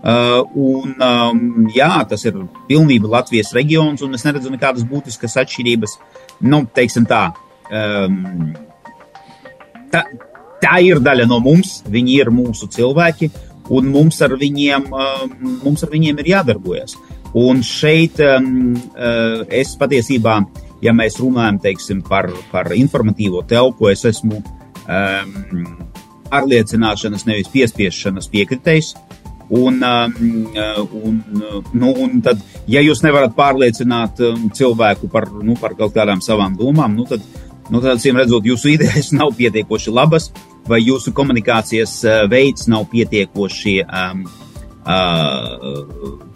Uh, 0.00 0.46
un, 0.56 0.94
um, 1.04 1.66
jā, 1.74 1.90
tas 2.08 2.22
ir 2.24 2.38
pilnībā 2.70 3.10
Latvijas 3.18 3.50
reģions, 3.52 4.00
un 4.06 4.16
es 4.16 4.24
neredzu 4.24 4.52
nekādas 4.54 4.86
būtiskas 4.88 5.36
atšķirības. 5.42 5.98
Nu, 6.48 6.62
teiksim 6.72 7.04
tā, 7.10 7.26
um, 7.68 8.54
tā, 9.92 10.06
tā 10.62 10.78
ir 10.86 11.02
daļa 11.04 11.28
no 11.28 11.42
mums, 11.44 11.82
viņi 11.90 12.16
ir 12.22 12.32
mūsu 12.32 12.70
cilvēki, 12.72 13.28
un 13.76 13.92
mums 13.92 14.22
ar 14.24 14.38
viņiem, 14.40 14.88
um, 14.88 15.36
mums 15.66 15.84
ar 15.84 15.92
viņiem 15.92 16.22
ir 16.22 16.32
jādarbojas. 16.32 16.96
Un 17.38 17.62
šeit 17.62 18.18
um, 18.24 18.72
uh, 18.74 19.44
es 19.54 19.76
patiesībā, 19.78 20.40
ja 20.82 20.94
mēs 20.96 21.20
runājam 21.22 21.60
teiksim, 21.62 22.00
par, 22.02 22.30
par 22.50 22.72
informatīvo 22.74 23.44
telpu, 23.46 23.90
es 23.92 24.02
esmu 24.08 24.40
um, 24.40 25.68
pārliecināšanas, 26.30 27.26
nevis 27.28 27.52
piespiešanas 27.52 28.30
piekritējs. 28.32 28.94
Un, 29.50 29.80
un, 29.82 31.14
nu, 31.74 31.88
un 31.90 32.20
tad, 32.22 32.38
ja 32.70 32.82
jūs 32.84 33.00
nevarat 33.02 33.32
pārliecināt 33.34 34.20
cilvēku 34.54 35.08
par, 35.10 35.26
nu, 35.42 35.56
par 35.58 35.74
kaut 35.78 35.96
kādām 35.96 36.22
savām 36.22 36.54
domām, 36.58 36.94
nu, 36.94 37.02
tad, 37.10 37.24
nu, 37.66 37.80
tad, 37.82 37.98
redzot, 37.98 38.46
jūsu 38.46 38.70
idejas 38.76 39.10
nav 39.10 39.34
pietiekoši 39.38 39.94
labas, 39.94 40.30
vai 40.70 40.78
jūsu 40.84 41.10
komunikācijas 41.14 41.96
veids 42.30 42.70
nav 42.70 42.86
pietiekoši, 42.92 43.80
um, 43.86 44.22
uh, 44.22 44.49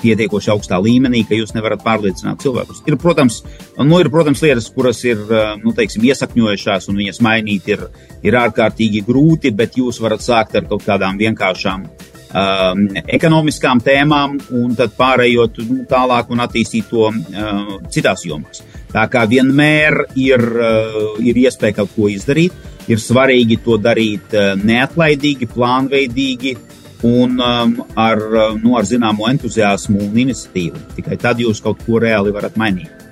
pietiekoši 0.03 0.51
augstā 0.53 0.79
līmenī, 0.85 1.25
ka 1.29 1.37
jūs 1.39 1.55
nevarat 1.57 1.83
pārliecināt 1.85 2.43
cilvēkus. 2.45 2.83
Ir, 2.89 2.99
protams, 3.01 3.41
nu, 3.79 3.99
ir, 4.03 4.11
protams 4.13 4.43
lietas, 4.45 4.69
kuras 4.75 5.01
ir 5.09 5.23
nu, 5.63 5.73
teiksim, 5.77 6.05
iesakņojušās, 6.11 6.91
un 6.93 7.01
viņas 7.01 7.23
mainīt 7.25 7.71
ir, 7.73 7.87
ir 8.27 8.37
ārkārtīgi 8.43 9.05
grūti, 9.07 9.55
bet 9.57 9.79
jūs 9.81 10.03
varat 10.05 10.25
sākt 10.25 10.59
ar 10.61 10.69
kaut 10.69 10.85
kādām 10.85 11.17
vienkāršām 11.21 11.89
um, 12.35 12.85
ekonomiskām 13.05 13.81
tēmām, 13.85 14.39
un 14.59 14.77
tad 14.79 14.95
pārējot 14.99 15.63
nu, 15.69 15.81
tālāk 15.91 16.31
un 16.35 16.45
attīstīt 16.45 16.91
to 16.91 17.09
uh, 17.11 17.75
citās 17.93 18.27
jomās. 18.27 18.63
Tā 18.95 19.07
kā 19.11 19.25
vienmēr 19.31 20.05
ir, 20.21 20.45
uh, 20.45 21.19
ir 21.25 21.41
iespēja 21.47 21.81
kaut 21.81 21.95
ko 21.97 22.11
izdarīt, 22.13 22.55
ir 22.91 23.01
svarīgi 23.01 23.59
to 23.65 23.79
darīt 23.83 24.35
uh, 24.37 24.53
neatlaidīgi, 24.61 25.51
plānveidīgi 25.55 26.57
un 27.05 27.39
um, 27.39 27.79
ar, 27.95 28.19
uh, 28.19 28.59
nu, 28.61 28.75
ar 28.79 28.89
zināmu 28.89 29.29
entuziasmu 29.29 30.01
un 30.09 30.21
iniciatīvu. 30.27 30.85
Tikai 30.99 31.21
tad 31.21 31.43
jūs 31.43 31.63
kaut 31.65 31.83
ko 31.85 32.01
reāli 32.03 32.33
varat 32.35 32.57
mainīt. 32.61 33.05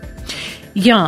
Jā, 0.73 0.99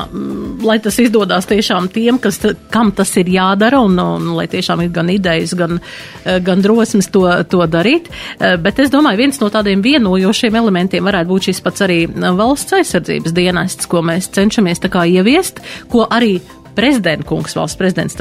lai 0.61 0.77
tas 0.85 0.99
izdodas 1.01 1.47
tiešām 1.49 1.87
tiem, 1.93 2.19
kas, 2.21 2.37
kam 2.73 2.91
tas 2.93 3.09
ir 3.17 3.31
jādara, 3.33 3.79
un, 3.81 3.97
un 3.97 4.27
lai 4.37 4.45
tiešām 4.53 4.83
ir 4.85 4.91
gan 4.93 5.09
idejas, 5.09 5.55
gan, 5.57 5.79
eh, 6.25 6.37
gan 6.45 6.61
drosmes 6.61 7.09
to, 7.09 7.25
to 7.49 7.65
darīt. 7.73 8.11
Eh, 8.37 8.59
bet 8.61 8.83
es 8.85 8.93
domāju, 8.93 9.23
viens 9.23 9.41
no 9.41 9.49
tādiem 9.49 9.81
vienojošiem 9.85 10.59
elementiem 10.61 11.09
varētu 11.09 11.33
būt 11.33 11.49
šis 11.49 11.63
pats 11.65 11.87
arī 11.87 12.03
valsts 12.13 12.77
aizsardzības 12.77 13.33
dienests, 13.33 13.89
ko 13.89 14.05
mēs 14.05 14.29
cenšamies 14.37 14.85
tā 14.85 14.93
kā 14.93 15.07
ieviest, 15.09 15.65
ko 15.89 16.05
arī 16.13 16.37
prezidenta 16.75 17.27
kungs, 17.29 17.57
valsts 17.57 17.79
prezidents, 17.79 18.17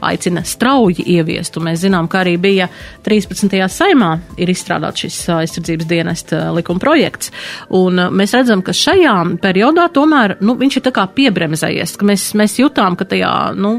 aicina 0.00 0.44
strauji 0.44 1.04
ieviest. 1.16 1.56
Un 1.58 1.68
mēs 1.68 1.82
zinām, 1.84 2.08
ka 2.10 2.22
arī 2.24 2.36
bija 2.40 2.68
13. 3.06 3.56
saimā 3.70 4.10
ir 4.40 4.52
izstrādāts 4.52 5.04
šis 5.04 5.18
aizsardzības 5.38 5.90
dienesta 5.90 6.44
likuma 6.56 6.82
projekts. 6.82 7.32
Un 7.74 8.00
mēs 8.14 8.36
redzam, 8.36 8.62
ka 8.64 8.74
šajā 8.76 9.16
periodā 9.42 9.88
tomēr, 9.94 10.38
nu, 10.44 10.58
viņš 10.60 10.78
ir 10.80 10.86
tā 10.88 10.94
kā 10.94 11.08
piebremzējies, 11.16 11.96
ka 11.98 12.08
mēs, 12.08 12.32
mēs 12.38 12.58
jutām, 12.60 12.98
ka 12.98 13.08
tajā, 13.08 13.34
nu, 13.58 13.78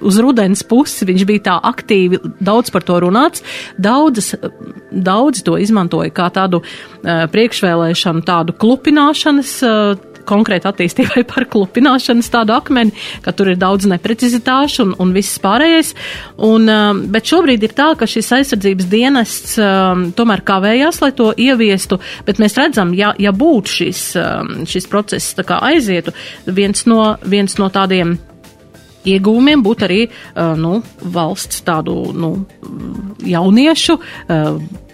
uz 0.00 0.18
rudens 0.22 0.62
pusi 0.66 1.06
viņš 1.08 1.24
bija 1.28 1.44
tā 1.50 1.56
aktīvi, 1.70 2.20
daudz 2.44 2.72
par 2.74 2.86
to 2.86 2.98
runāts. 3.02 3.42
Daudzas, 3.78 4.34
daudz 4.90 5.42
to 5.46 5.58
izmantoja 5.60 6.12
kā 6.14 6.28
tādu 6.34 6.62
uh, 6.62 7.24
priekšvēlēšanu, 7.32 8.24
tādu 8.26 8.54
klupināšanas 8.58 9.54
uh, 9.66 10.06
konkrēti 10.28 10.68
attīstībai 10.70 11.24
par 11.30 11.48
klupināšanas 11.50 12.30
tādu 12.32 12.54
akmeni, 12.56 12.94
ka 13.24 13.34
tur 13.36 13.52
ir 13.52 13.60
daudz 13.60 13.88
neprecizitāšu 13.90 14.86
un, 14.86 14.94
un 15.02 15.14
viss 15.16 15.40
pārējais. 15.42 15.94
Un, 16.48 16.68
um, 16.68 17.02
bet 17.12 17.28
šobrīd 17.30 17.66
ir 17.66 17.74
tā, 17.78 17.90
ka 17.98 18.08
šis 18.08 18.30
aizsardzības 18.38 18.88
dienests 18.92 19.58
um, 19.62 20.08
tomēr 20.16 20.44
kavējās, 20.46 21.02
lai 21.04 21.12
to 21.16 21.30
ieviestu, 21.36 22.00
bet 22.28 22.40
mēs 22.42 22.58
redzam, 22.60 22.94
ja, 22.96 23.14
ja 23.18 23.34
būtu 23.34 23.76
šis, 23.80 24.06
um, 24.20 24.56
šis 24.68 24.88
process 24.90 25.36
tā 25.38 25.46
kā 25.48 25.60
aizietu, 25.70 26.14
viens 26.46 26.86
no, 26.88 27.14
viens 27.28 27.58
no 27.60 27.70
tādiem 27.72 28.18
iegūmiem 29.08 29.62
būtu 29.64 29.86
arī 29.86 30.02
uh, 30.08 30.52
nu, 30.58 30.78
valsts 31.14 31.62
tādu 31.66 31.96
nu, 32.16 32.34
jauniešu 33.24 33.96
uh, 33.98 34.84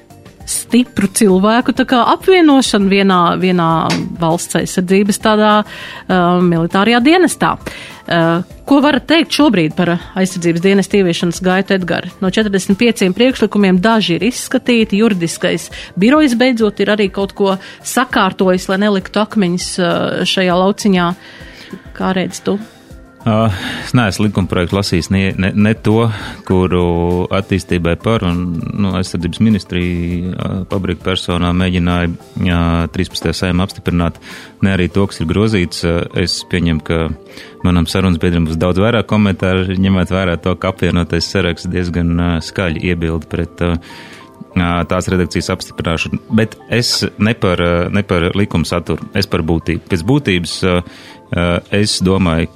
stipru 0.48 1.09
cilvēku 1.09 1.74
apvienošanu 1.85 2.90
vienā, 2.90 3.20
vienā 3.40 3.70
valsts 4.20 4.59
aizsardzības 4.61 5.20
tādā 5.22 5.52
uh, 5.64 6.40
militārajā 6.44 7.00
dienestā. 7.04 7.54
Uh, 8.04 8.42
ko 8.68 8.83
varat 8.85 9.07
teikt 9.09 9.33
šobrīd 9.33 9.72
par 9.78 9.94
aizsardzības 9.96 10.64
dienestu 10.64 11.00
ieviešanas 11.00 11.40
gaitu 11.44 11.78
Edgars? 11.78 12.12
No 12.20 12.28
45 12.28 13.14
priekšlikumiem 13.16 13.80
daži 13.80 14.18
ir 14.18 14.28
izskatīti, 14.28 15.00
juridiskais 15.00 15.70
birojs 15.96 16.37
beidzot 16.37 16.85
ir 16.85 16.92
arī 16.92 17.09
kaut 17.09 17.33
ko 17.33 17.57
sakārtojis, 17.80 18.68
lai 18.68 18.83
neliktu 18.85 19.24
akmeņus 19.24 19.72
uh, 19.80 20.22
šajā 20.28 20.61
lauciņā. 20.61 21.11
Kā 21.96 22.12
redz 22.16 22.44
tu? 22.44 22.59
Uh, 23.25 23.49
es 23.81 23.95
neesmu 23.97 24.27
likuma 24.27 24.51
projektu 24.51 24.77
lasījis 24.77 25.07
ne, 25.09 25.21
ne, 25.41 25.49
ne 25.57 25.71
to, 25.81 26.11
kuru 26.45 27.25
attīstībai 27.33 27.95
par 28.03 28.27
un 28.29 28.43
nu, 28.61 28.91
aizsardzības 28.99 29.41
ministrija 29.41 30.35
uh, 30.35 30.59
pabrika 30.69 31.07
personā 31.07 31.55
mēģināja 31.57 32.11
uh, 32.13 32.59
13. 32.93 33.31
saimā 33.33 33.65
apstiprināt, 33.65 34.19
ne 34.61 34.75
arī 34.77 34.91
to, 34.93 35.07
kas 35.09 35.23
ir 35.25 35.31
grozīts. 35.31 35.81
Uh, 35.89 36.03
es 36.21 36.43
pieņemu, 36.53 36.85
ka 36.85 36.99
manam 37.65 37.89
sarunas 37.89 38.21
biedram 38.21 38.45
būs 38.51 38.61
daudz 38.61 38.83
vairāk 38.85 39.09
komentāru, 39.09 39.73
ņemot 39.73 40.13
vērā 40.13 40.37
to, 40.45 40.53
ka 40.61 40.75
apvienotais 40.75 41.31
saraksts 41.33 41.73
diezgan 41.73 42.13
uh, 42.19 42.35
skaļi 42.45 42.85
iebilda 42.93 43.31
pret 43.33 43.65
uh, 43.65 43.81
tās 44.55 45.09
redakcijas 45.09 45.49
apstiprināšanu. 45.57 46.21
Bet 46.37 46.59
es 46.69 46.93
ne 47.17 47.33
par, 47.35 47.61
ne 47.89 48.05
par 48.07 48.29
likuma 48.37 48.69
saturu, 48.69 49.09
es 49.17 49.27
par 49.27 49.43
būtību. 49.49 49.89
Pēc 49.91 50.05
būtības 50.07 50.61
es 51.75 51.99
domāju, 52.05 52.51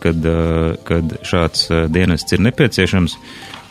ka 0.87 1.01
šāds 1.27 1.69
dienests 1.93 2.37
ir 2.37 2.45
nepieciešams. 2.47 3.17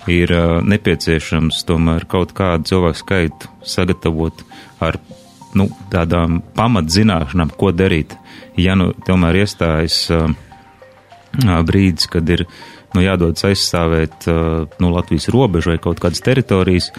Ir 0.07 0.31
nepieciešams 0.63 1.65
tomēr 1.67 2.05
kaut 2.07 2.31
kādu 2.35 2.69
cilvēku 2.69 2.99
skaitu 3.01 3.49
sagatavot 3.67 4.39
ar 4.79 4.95
nu, 5.57 5.67
tādām 5.91 6.39
pamatzināšanām, 6.55 7.51
ko 7.59 7.73
darīt. 7.75 8.15
Ja 8.55 8.77
nu 8.79 8.93
tomēr 9.07 9.41
iestājas 9.43 10.05
brīdis, 11.67 12.07
kad 12.11 12.29
ir 12.31 12.45
nu, 12.95 13.03
jādodas 13.03 13.49
aizstāvēt 13.49 14.29
nu, 14.79 14.93
Latvijas 14.95 15.27
robežu 15.33 15.73
vai 15.73 15.81
kaut 15.83 15.99
kādas 16.03 16.23
teritorijas, 16.23 16.93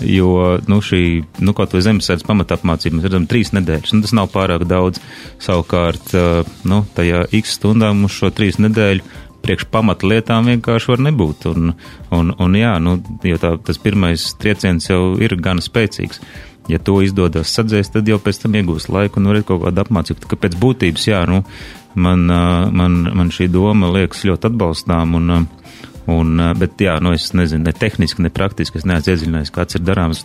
Jo 0.00 0.58
nu, 0.70 0.80
šī 0.84 1.02
nu, 1.44 1.54
kaut 1.56 1.74
vai 1.76 1.82
zemesardzes 1.84 2.26
pamatapmācība 2.28 2.98
mēs 2.98 3.08
redzam 3.08 3.26
trīs 3.30 3.52
nedēļas. 3.56 3.94
Nu, 3.94 4.04
tas 4.04 4.14
nav 4.16 4.30
pārāk 4.32 4.64
daudz. 4.68 5.02
Savukārt, 5.42 6.14
nu, 6.68 6.84
tajā 6.96 7.26
x 7.36 7.58
stundām 7.58 8.06
uz 8.08 8.16
šo 8.16 8.32
trīs 8.34 8.60
nedēļu 8.62 9.04
priekš 9.40 9.66
pamatlietām 9.72 10.48
vienkārši 10.50 10.92
var 10.92 11.02
nebūt. 11.08 11.48
Un, 11.50 11.74
un, 12.16 12.32
un 12.36 12.56
jā, 12.58 12.76
nu, 12.82 12.98
jo 13.26 13.40
tā, 13.40 13.54
tas 13.64 13.80
pirmais 13.82 14.30
trieciens 14.40 14.90
jau 14.90 15.16
ir 15.20 15.36
gana 15.40 15.64
spēcīgs. 15.64 16.22
Ja 16.70 16.78
to 16.78 17.00
izdodas 17.02 17.50
sadzēst, 17.56 17.94
tad 17.96 18.08
jau 18.08 18.20
pēc 18.22 18.42
tam 18.42 18.54
iegūs 18.58 18.90
laiku 18.92 19.18
un 19.18 19.26
nu, 19.26 19.32
var 19.32 19.46
kaut 19.48 19.64
kādu 19.64 19.82
apmācību. 19.82 20.22
Tā 20.22 20.30
kā 20.30 20.38
pēc 20.44 20.58
būtības, 20.60 21.06
jā, 21.08 21.22
nu, 21.30 21.40
man, 21.98 22.26
man, 22.76 23.00
man 23.16 23.32
šī 23.34 23.48
doma 23.50 23.90
liekas 23.96 24.22
ļoti 24.28 24.50
atbalstām. 24.52 25.16
Un, 25.18 25.48
Un, 26.10 26.34
eh, 26.40 26.54
bet, 26.58 26.78
jā, 26.82 26.96
nu, 27.02 27.14
es 27.16 27.30
nezinu, 27.36 27.66
ne 27.68 27.76
tehniski, 27.76 28.24
ne 28.24 28.32
praktiski, 28.34 28.80
es 28.80 28.88
neesmu 28.88 29.14
iedziļinājies, 29.14 29.54
kāds 29.54 29.78
ir 29.78 29.86
darāms. 29.86 30.24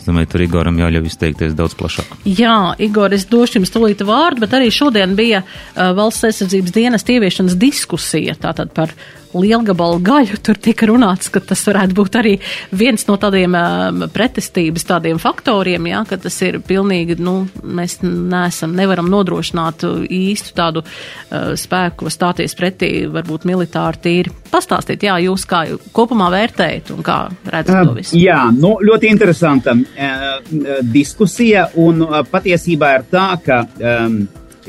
Es 0.00 0.06
domāju, 0.08 0.30
tur 0.32 0.40
Igoram 0.46 0.78
jāļauj 0.80 1.10
izteikties 1.10 1.52
daudz 1.58 1.74
plašāk. 1.76 2.14
Jā, 2.24 2.72
Igor, 2.80 3.12
es 3.12 3.26
došu 3.28 3.58
jums 3.58 3.72
tūlīt 3.74 4.00
vārdu, 4.08 4.40
bet 4.46 4.54
arī 4.56 4.70
šodien 4.72 5.12
bija 5.18 5.42
uh, 5.44 5.90
valsts 5.98 6.24
aizsardzības 6.30 6.72
dienas 6.72 7.04
ieviešanas 7.04 7.58
diskusija 7.60 8.32
tātad 8.40 8.72
par 8.72 8.94
lielgabalu 9.34 10.00
gaļu, 10.04 10.38
tur 10.42 10.58
tika 10.60 10.88
runāts, 10.90 11.30
ka 11.32 11.42
tas 11.44 11.62
varētu 11.68 11.96
būt 11.96 12.18
arī 12.20 12.34
viens 12.76 13.04
no 13.08 13.16
tādiem 13.20 13.54
uh, 13.56 14.06
pretestības 14.14 14.86
tādiem 14.88 15.20
faktoriem, 15.22 15.86
jā, 15.90 16.02
ka 16.08 16.18
tas 16.20 16.36
ir 16.46 16.60
pilnīgi, 16.66 17.18
nu, 17.22 17.44
mēs 17.62 18.00
neesam, 18.02 18.74
nevaram 18.78 19.10
nodrošināt 19.12 19.84
īstu 20.06 20.54
tādu 20.56 20.82
uh, 20.84 21.52
spēku, 21.58 22.10
stāties 22.12 22.56
pretī, 22.58 22.90
varbūt 23.10 23.46
militāri 23.50 24.02
tīri. 24.04 24.34
Pastāstiet, 24.50 25.04
jā, 25.06 25.18
jūs 25.26 25.46
kā 25.50 25.62
kopumā 25.94 26.30
vērtējat 26.34 26.90
un 26.94 27.04
kā 27.06 27.20
redzat 27.52 27.86
to 27.86 27.94
visu? 27.98 28.18
Jā, 28.18 28.42
nu, 28.54 28.76
ļoti 28.82 29.10
interesanta 29.12 29.76
uh, 29.76 30.82
diskusija 30.82 31.68
un 31.80 32.02
uh, 32.06 32.20
patiesībā 32.30 32.96
ir 32.98 33.06
tā, 33.12 33.28
ka 33.44 33.62
um, 33.66 34.18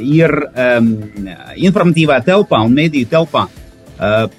ir 0.01 0.31
um, 0.31 0.93
informatīvā 1.57 2.21
telpā 2.25 2.61
un 2.65 2.77
mediju 2.77 3.09
telpā 3.11 3.47
Uh, 3.49 3.60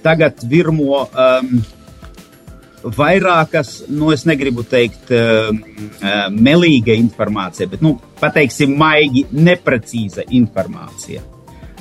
tagad 0.03 0.42
virmo 0.51 1.05
um, 1.07 1.62
vairākas, 2.83 3.83
nu, 3.90 4.11
es 4.12 4.25
negribu 4.27 4.64
teikt, 4.66 5.12
uh, 5.14 5.53
melīga 6.35 6.96
informācija, 6.98 7.68
bet, 7.70 7.83
nu, 7.85 7.94
pateiksim, 8.20 8.75
maigi 8.79 9.25
neprecīza 9.33 10.27
informācija. 10.35 11.22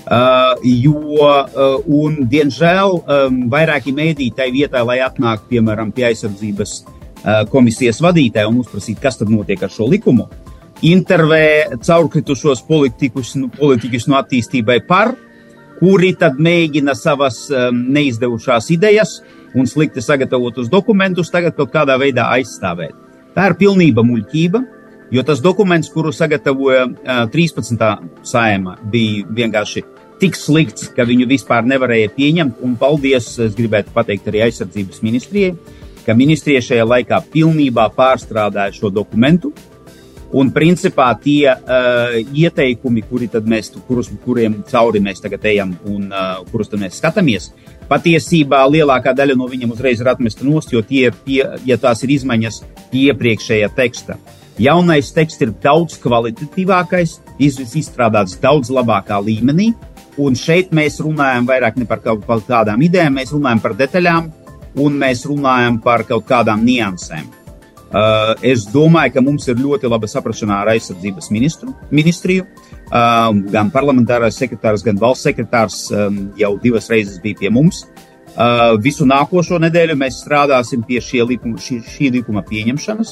Uh, 0.01 0.57
jo, 0.65 0.97
uh, 1.21 1.75
un, 1.85 2.21
diemžēl, 2.29 2.95
um, 2.99 3.41
vairāki 3.53 3.93
mēdīji 3.95 4.35
tai 4.37 4.49
vietā, 4.53 4.81
lai 4.85 4.99
atnāktu, 5.05 5.51
piemēram, 5.55 5.93
pie 5.95 6.07
aizsardzības 6.09 6.77
uh, 6.81 7.43
komisijas 7.51 8.01
vadītāja 8.03 8.49
un 8.49 8.61
uzprasītu, 8.63 9.01
kas 9.01 9.21
tad 9.21 9.33
notiek 9.33 9.61
ar 9.61 9.73
šo 9.73 9.89
likumu, 9.89 10.27
intervē 10.85 11.77
caurkritušos 11.85 12.63
politikus, 12.65 13.35
nu, 13.37 13.51
politikus 13.53 14.09
no 14.09 14.17
attīstībai 14.17 14.81
par 14.89 15.13
uh, 15.13 15.30
kuri 15.81 16.13
tad 16.17 16.37
mēģina 16.37 16.93
savas 16.97 17.47
um, 17.49 17.85
neizdevušās 17.95 18.69
idejas 18.75 19.17
un 19.57 19.67
slikti 19.67 20.03
sagatavotus 20.03 20.69
dokumentus 20.71 21.33
tagad 21.33 21.57
kaut 21.57 21.73
kādā 21.73 21.97
veidā 21.99 22.27
aizstāvēt. 22.37 22.93
Tā 23.35 23.49
ir 23.49 23.57
pilnība 23.59 24.03
muļķība, 24.05 24.61
jo 25.11 25.23
tas 25.27 25.41
dokuments, 25.43 25.89
kuru 25.91 26.13
sagatavoja 26.13 26.85
uh, 26.85 27.25
13. 27.33 27.81
sājuma, 28.27 28.77
bija 28.93 29.25
vienkārši 29.41 29.83
tik 30.21 30.37
slikts, 30.37 30.91
ka 30.93 31.05
viņu 31.09 31.25
vispār 31.31 31.65
nevarēja 31.65 32.13
pieņemt. 32.13 32.61
Un 32.61 32.77
paldies, 32.77 33.33
es 33.41 33.57
gribētu 33.57 33.93
pateikt 33.95 34.29
arī 34.29 34.45
aizsardzības 34.45 35.01
ministrijai, 35.01 35.55
ka 36.05 36.13
ministrija 36.17 36.61
šajā 36.61 36.85
laikā 36.85 37.23
pilnībā 37.33 37.87
pārstrādāja 37.97 38.77
šo 38.77 38.93
dokumentu 38.93 39.49
Un 40.37 40.47
principā 40.55 41.09
tie 41.19 41.51
uh, 41.51 42.13
ieteikumi, 42.15 43.03
kuri 43.03 43.27
mēs, 43.51 43.73
kurus, 43.87 44.07
kuriem 44.23 44.61
cauri 44.69 45.01
mēs 45.03 45.19
tagad 45.19 45.43
ejam 45.51 45.73
un 45.91 46.07
uh, 46.07 46.39
kurus 46.51 46.71
mēs 46.71 47.01
skatāmies, 47.01 47.49
patiesībā 47.91 48.61
lielākā 48.71 49.11
daļa 49.15 49.35
no 49.35 49.49
viņiem 49.51 49.73
uzreiz 49.75 49.99
ir 49.99 50.07
atmesta 50.07 50.47
nost, 50.47 50.71
jo 50.71 50.81
tie 50.81 51.09
tie, 51.25 51.43
ja 51.67 51.77
tās 51.77 52.03
ir 52.05 52.15
izmaiņas 52.15 52.61
iepriekšējā 52.95 53.71
teksta. 53.75 54.15
Jaunais 54.61 55.11
teksts 55.11 55.41
ir 55.43 55.51
daudz 55.63 55.97
kvalitatīvākais, 55.99 57.17
izstrādāts 57.41 58.37
daudz 58.39 58.71
labākā 58.71 59.19
līmenī, 59.23 59.71
un 60.21 60.35
šeit 60.37 60.71
mēs 60.75 61.01
runājam 61.03 61.47
vairāk 61.49 61.79
ne 61.81 61.89
par 61.89 62.03
kaut 62.03 62.47
kādām 62.47 62.83
idejām, 62.87 63.19
mēs 63.19 63.35
runājam 63.35 63.63
par 63.63 63.75
detaļām, 63.79 64.31
un 64.79 64.97
mēs 65.03 65.25
runājam 65.27 65.81
par 65.83 66.07
kaut 66.07 66.27
kādām 66.29 66.63
niansēm. 66.67 67.40
Uh, 67.91 68.37
es 68.47 68.63
domāju, 68.71 69.11
ka 69.17 69.21
mums 69.23 69.49
ir 69.51 69.57
ļoti 69.59 69.89
laba 69.91 70.07
saprašanā 70.07 70.61
ar 70.61 70.69
aizsardzības 70.71 71.27
ministru, 71.35 71.73
ministriju. 71.91 72.45
Uh, 72.87 73.33
gan 73.51 73.71
parlamentārais 73.73 74.37
sekretārs, 74.39 74.85
gan 74.85 74.99
valsts 74.99 75.27
sekretārs 75.27 75.81
um, 75.91 76.21
jau 76.39 76.53
divas 76.63 76.87
reizes 76.91 77.19
bija 77.19 77.41
pie 77.41 77.51
mums. 77.51 77.83
Uh, 78.31 78.77
visu 78.79 79.03
nākošo 79.03 79.59
nedēļu 79.59 79.97
mēs 79.99 80.21
strādāsim 80.23 80.85
pie 80.87 81.01
likuma, 81.27 81.59
šī, 81.59 81.81
šī 81.83 82.13
likuma 82.15 82.45
pieņemšanas. 82.47 83.11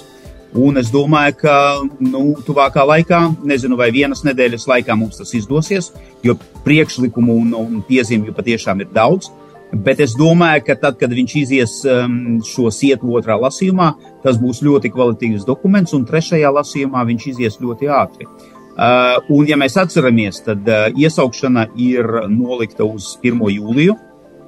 Un 0.55 0.79
es 0.81 0.87
domāju, 0.89 1.35
ka 1.43 1.55
nu, 1.99 2.23
tuvākā 2.47 2.81
laikā, 2.87 3.19
nezinu, 3.45 3.75
vai 3.77 3.91
vienas 3.91 4.23
nedēļas 4.25 4.65
laikā 4.71 4.95
mums 4.97 5.19
tas 5.19 5.35
izdosies, 5.37 5.91
jo 6.23 6.33
priekšlikumu 6.63 7.35
un, 7.35 7.51
un 7.53 7.83
piezīmju 7.85 8.33
patiešām 8.33 8.81
ir 8.81 8.89
daudz. 8.95 9.29
Bet 9.69 9.99
es 10.01 10.15
domāju, 10.17 10.63
ka 10.65 10.75
tad, 10.81 10.95
kad 10.97 11.11
viņš 11.13 11.33
izies 11.43 11.73
um, 11.85 12.39
šo 12.45 12.71
sietu 12.73 13.11
otrā 13.13 13.35
lasījumā, 13.37 13.91
tas 14.23 14.39
būs 14.41 14.63
ļoti 14.65 14.89
kvalitīvs 14.89 15.45
dokuments, 15.45 15.93
un 15.93 16.07
trešajā 16.09 16.49
lasījumā 16.55 17.03
viņš 17.05 17.27
izies 17.35 17.59
ļoti 17.61 17.91
ātri. 17.93 18.25
Uh, 18.79 19.19
un, 19.35 19.43
ja 19.45 19.59
mēs 19.59 19.77
atceramies, 19.77 20.41
tad 20.45 20.65
uh, 20.65 20.87
iesaukšana 20.97 21.67
ir 21.77 22.07
nolikta 22.31 22.87
uz 22.87 23.11
1. 23.21 23.43
jūliju. 23.59 23.93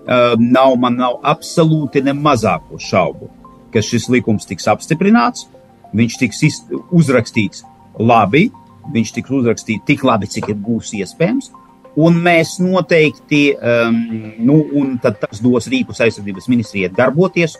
Uh, 0.01 0.33
nav, 0.41 0.73
man 0.81 0.97
nav 0.97 1.19
absolūti 1.29 2.01
ne 2.01 2.15
mazāko 2.17 2.79
šaubu, 2.81 3.29
ka 3.69 3.83
šis 3.85 4.09
likums 4.09 4.49
tiks 4.49 4.65
apstiprināts, 4.71 5.45
viņš 5.93 6.17
tiks 6.17 6.41
uzrakstīts 6.89 7.61
labi, 8.01 8.47
viņš 8.89 9.13
tiks 9.19 9.33
uzrakstīts 9.37 9.85
tik 9.85 10.01
labi, 10.07 10.31
cik 10.31 10.49
būs 10.57 10.95
iespējams. 10.97 11.51
Un 11.99 12.21
mēs 12.23 12.55
noteikti, 12.63 13.51
um, 13.57 13.97
nu, 14.39 14.61
un 14.79 14.93
tas 15.03 15.41
dos 15.43 15.67
rīkus 15.71 15.99
aizsardzības 16.05 16.47
ministrijai 16.47 16.91
darboties, 16.95 17.57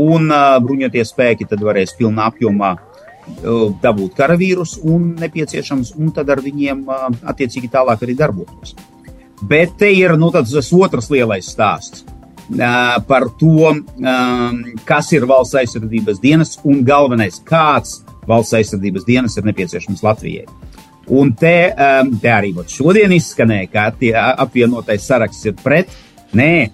un 0.00 0.30
uh, 0.32 0.56
bruņoties 0.64 1.12
spēki 1.12 1.48
tad 1.50 1.60
varēs 1.64 1.92
pilnā 1.98 2.30
apjomā 2.32 2.72
uh, 2.78 3.68
dabūt 3.82 4.16
karavīrus 4.16 4.78
un 4.88 5.12
nepieciešams, 5.20 5.94
un 6.00 6.14
tad 6.16 6.32
ar 6.32 6.40
viņiem 6.44 6.82
uh, 6.88 7.06
attiecīgi 7.34 7.70
tālāk 7.76 8.06
arī 8.06 8.16
darboties. 8.18 8.74
Bet 9.44 9.76
te 9.78 9.90
ir 9.92 10.16
nu, 10.16 10.32
tas 10.32 10.72
otrs 10.72 11.10
lielais 11.12 11.52
stāsts 11.52 12.06
uh, 12.06 12.96
par 13.04 13.28
to, 13.40 13.68
um, 13.68 14.60
kas 14.88 15.12
ir 15.12 15.28
valsts 15.28 15.60
aizsardzības 15.60 16.24
dienas 16.24 16.56
un 16.64 16.80
galvenais, 16.86 17.40
kāds 17.44 18.00
valsts 18.28 18.56
aizsardzības 18.62 19.04
dienas 19.04 19.36
ir 19.36 19.44
nepieciešams 19.50 20.04
Latvijai. 20.04 20.48
Un 21.12 21.34
te, 21.36 21.72
um, 21.72 22.14
te 22.20 22.30
arī 22.32 22.54
šodien 22.68 23.12
izskanēja, 23.12 23.70
ka 23.72 23.90
tie 23.98 24.14
apvienotais 24.14 25.04
saraksts 25.04 25.50
ir 25.50 25.56
pret. 25.60 25.90
Nē, 26.32 26.70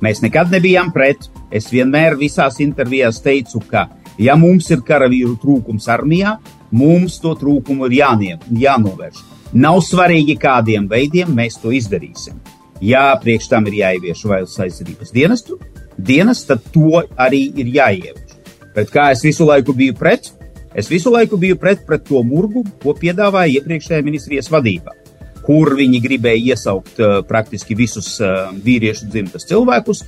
mēs 0.00 0.22
nekad 0.24 0.50
nebijām 0.50 0.92
pret. 0.92 1.28
Es 1.52 1.68
vienmēr 1.68 2.16
visās 2.16 2.60
intervijās 2.64 3.20
teicu, 3.20 3.60
ka, 3.68 3.88
ja 4.18 4.36
mums 4.36 4.70
ir 4.70 4.80
karavīru 4.80 5.36
trūkums 5.42 5.88
armijā, 5.92 6.38
mums 6.72 7.18
to 7.20 7.34
trūkumu 7.36 7.90
ir 7.90 7.98
jānie, 8.00 8.38
jānovērš. 8.48 9.20
Nav 9.52 9.82
svarīgi, 9.84 10.38
kādiem 10.40 10.88
veidiem 10.88 11.28
mēs 11.36 11.60
to 11.60 11.74
izdarīsim. 11.76 12.40
ja 12.82 13.18
priekš 13.22 13.48
tam 13.48 13.66
ir 13.70 13.78
jāievieš 13.78 14.24
valsts 14.26 14.60
aizsardzības 14.64 15.14
dienestu, 15.14 15.58
dienas, 15.96 16.42
tad 16.48 16.64
to 16.74 17.02
arī 17.20 17.44
ir 17.62 17.70
jāievieš. 17.76 18.38
Bet 18.74 18.90
kā 18.90 19.10
es 19.12 19.22
visu 19.24 19.46
laiku 19.46 19.74
biju 19.76 19.94
pret, 19.98 20.32
es 20.74 20.90
visu 20.90 21.12
laiku 21.12 21.38
biju 21.40 21.58
pret, 21.60 21.84
pret 21.86 22.04
to 22.08 22.22
murgu, 22.26 22.64
ko 22.82 22.94
piedāvāja 22.98 23.58
iepriekšējā 23.58 24.02
ministrijas 24.04 24.50
vadība, 24.52 24.94
kur 25.46 25.74
viņi 25.78 26.02
gribēja 26.02 26.54
iesaukt 26.54 27.00
uh, 27.00 27.20
praktiski 27.28 27.76
visus 27.78 28.14
uh, 28.20 28.50
vīriešu 28.64 29.10
dzimtas 29.10 29.48
cilvēkus 29.50 30.04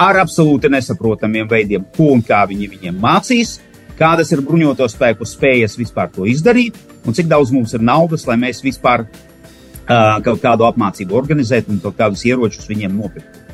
ar 0.00 0.16
absolūti 0.22 0.70
nesaprotamiem 0.72 1.48
veidiem, 1.48 1.84
ko 1.96 2.14
un 2.14 2.22
kā 2.24 2.40
viņi 2.48 2.70
viņiem 2.72 3.00
mācīs, 3.02 3.58
kādas 3.98 4.32
ir 4.32 4.40
bruņoto 4.44 4.86
spēku 4.88 5.28
spējas 5.28 5.76
vispār 5.76 6.08
to 6.14 6.24
izdarīt, 6.28 6.78
un 7.04 7.16
cik 7.16 7.28
daudz 7.28 7.52
mums 7.52 7.74
ir 7.76 7.84
naudas, 7.84 8.24
lai 8.28 8.38
mēs 8.40 8.62
vispār 8.64 9.04
uh, 9.04 10.16
kaut 10.24 10.40
kādu 10.40 10.64
apmācību 10.68 11.18
organizētu 11.20 11.74
un 11.74 11.82
kaut 11.84 11.98
kādus 12.00 12.24
ieročus 12.28 12.68
viņiem 12.70 12.96
nopirktu. 12.96 13.46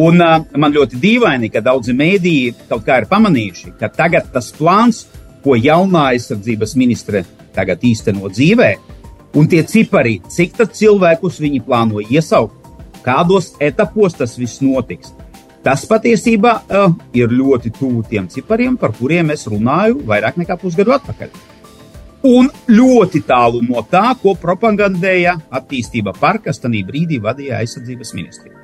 Un 0.00 0.20
uh, 0.22 0.36
man 0.60 0.76
ļoti 0.76 1.00
dīvaini, 1.02 1.50
ka 1.50 1.64
daudzi 1.64 1.96
mēdīji 1.96 2.68
kaut 2.68 2.84
kā 2.86 3.00
ir 3.00 3.08
pamanījuši, 3.10 3.72
ka 3.80 3.88
tagad 3.94 4.28
tas 4.34 4.52
plāns, 4.54 5.06
ko 5.44 5.56
jaunā 5.58 6.10
aizsardzības 6.14 6.76
ministre 6.80 7.24
tagad 7.54 7.82
īsteno 7.86 8.30
dzīvē, 8.30 8.70
un 9.38 9.48
tie 9.50 9.62
cipari, 9.66 10.18
cik 10.28 10.58
tad 10.58 10.74
cilvēkus 10.76 11.40
viņi 11.42 11.64
plāno 11.66 12.02
iesaukt, 12.02 12.56
kādos 13.04 13.54
etapos 13.62 14.18
tas 14.18 14.36
viss 14.38 14.60
notiks, 14.62 15.14
Tas 15.60 15.82
patiesībā 15.84 16.52
uh, 16.56 16.92
ir 17.12 17.32
ļoti 17.36 17.72
tuvu 17.76 18.00
tiem 18.08 18.28
cipariem, 18.32 18.78
par 18.80 18.94
kuriem 18.96 19.32
es 19.34 19.44
runāju 19.50 19.98
vairāk 20.08 20.38
nekā 20.40 20.56
pusgadu 20.60 20.94
atpakaļ. 20.96 21.34
Un 22.30 22.48
ļoti 22.68 23.20
tālu 23.28 23.60
no 23.66 23.82
tā, 23.88 24.14
ko 24.22 24.32
propagandēja 24.40 25.36
attīstība 25.52 26.14
parkas, 26.16 26.60
tajā 26.60 26.80
brīdī 26.88 27.20
vadīja 27.20 27.60
aizsardzības 27.60 28.14
ministrija. 28.16 28.56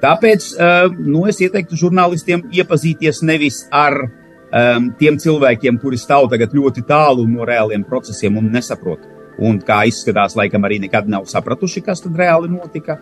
Tāpēc 0.00 0.48
uh, 0.54 0.96
nu, 0.96 1.26
es 1.28 1.42
ieteiktu 1.44 1.76
žurnālistiem 1.76 2.46
iepazīties 2.54 3.20
nevis 3.28 3.66
ar 3.74 4.06
um, 4.52 4.90
tiem 4.98 5.20
cilvēkiem, 5.20 5.78
kuri 5.82 6.00
stāv 6.00 6.30
tagad 6.32 6.56
ļoti 6.56 6.84
tālu 6.88 7.26
no 7.28 7.46
reāliem 7.48 7.86
procesiem 7.86 8.36
un 8.40 8.50
nesaprot, 8.52 9.06
un 9.38 9.60
kā 9.62 9.84
izskatās, 9.88 10.36
laikam 10.38 10.66
arī 10.66 10.80
nekad 10.82 11.08
nav 11.10 11.28
sapratuši, 11.30 11.84
kas 11.86 12.02
tad 12.04 12.18
reāli 12.18 12.50
notika, 12.50 12.98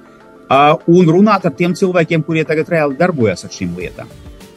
Uh, 0.46 0.76
un 0.86 1.08
runāt 1.10 1.42
ar 1.48 1.50
tiem 1.58 1.72
cilvēkiem, 1.74 2.22
kuriem 2.22 2.46
tagad 2.46 2.68
reāli 2.70 2.94
darbojas 2.94 3.42
ar 3.42 3.50
šīm 3.50 3.72
lietām. 3.74 4.10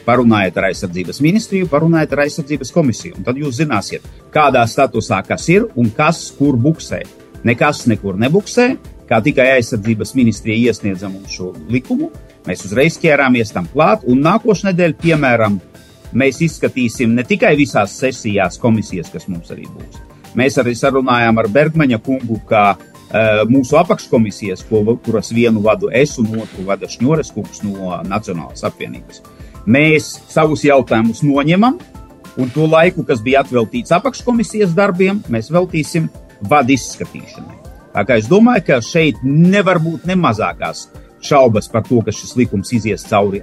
Parunājiet 0.06 0.58
ar 0.60 0.68
aizsardzības 0.68 1.18
ministriju, 1.24 1.66
parunājiet 1.70 2.12
ar 2.14 2.22
aizsardzības 2.28 2.70
komisiju, 2.70 3.16
tad 3.26 3.40
jūs 3.40 3.56
zināsiet, 3.58 4.06
kādā 4.30 4.62
statusā 4.70 5.18
kas 5.26 5.48
ir 5.50 5.66
un 5.74 5.90
kas 5.96 6.28
kur 6.38 6.54
buksē. 6.54 7.00
Nekas 7.42 7.88
nekur 7.90 8.20
nebuksē, 8.22 8.68
kā 9.10 9.18
tikai 9.24 9.48
aizsardzības 9.56 10.14
ministrija 10.14 10.70
iesniedza 10.70 11.10
mums 11.10 11.34
šo 11.34 11.50
likumu, 11.74 12.12
mēs 12.46 12.62
uzreiz 12.68 12.94
ķērāmies 13.02 13.50
tam 13.56 13.66
klāt, 13.74 14.06
un 14.06 14.22
nākošais 14.22 14.70
nedēļa, 14.70 14.98
piemēram, 15.02 15.58
mēs 16.12 16.40
izskatīsim 16.46 17.14
ne 17.14 17.24
tikai 17.26 17.54
visās 17.58 17.96
sesijās 17.98 18.58
komisijas, 18.60 19.10
kas 19.12 19.28
mums 19.28 19.50
arī 19.54 19.66
būs. 19.70 20.00
Mēs 20.38 20.58
arī 20.62 20.76
sarunājām 20.78 21.38
ar 21.42 21.48
Bergmaņa 21.50 21.98
kungu, 22.06 22.38
ka 22.46 22.76
Eh, 23.10 23.40
mūsu 23.50 23.74
apakškomisijas, 23.74 24.60
ko, 24.68 24.84
kuras 25.02 25.32
vienu 25.34 25.58
vadu 25.64 25.88
es 25.90 26.12
un 26.22 26.28
otru 26.38 26.62
vada 26.68 26.86
Šņores 26.86 27.32
kungs 27.34 27.64
no 27.66 27.96
Nacionālās 28.06 28.62
apvienības. 28.68 29.18
Mēs 29.66 30.12
savus 30.30 30.62
jautājumus 30.62 31.24
noņemam, 31.26 31.80
un 32.38 32.52
to 32.54 32.68
laiku, 32.70 33.02
kas 33.02 33.18
bija 33.18 33.42
atveltīts 33.42 33.90
apakškomisijas 33.96 34.76
darbiem, 34.78 35.24
mēs 35.26 35.50
veltīsim 35.50 36.06
vadu 36.52 36.76
izskatīšanai. 36.76 37.58
Tā 37.90 38.06
kā 38.06 38.20
es 38.22 38.30
domāju, 38.30 38.62
ka 38.68 38.78
šeit 38.78 39.18
nevar 39.26 39.82
būt 39.82 40.06
ne 40.06 40.14
mazākās 40.14 40.86
šaubas 41.26 41.66
par 41.66 41.82
to, 41.90 41.98
ka 42.06 42.14
šis 42.14 42.36
likums 42.38 42.70
izies 42.78 43.02
cauri 43.10 43.42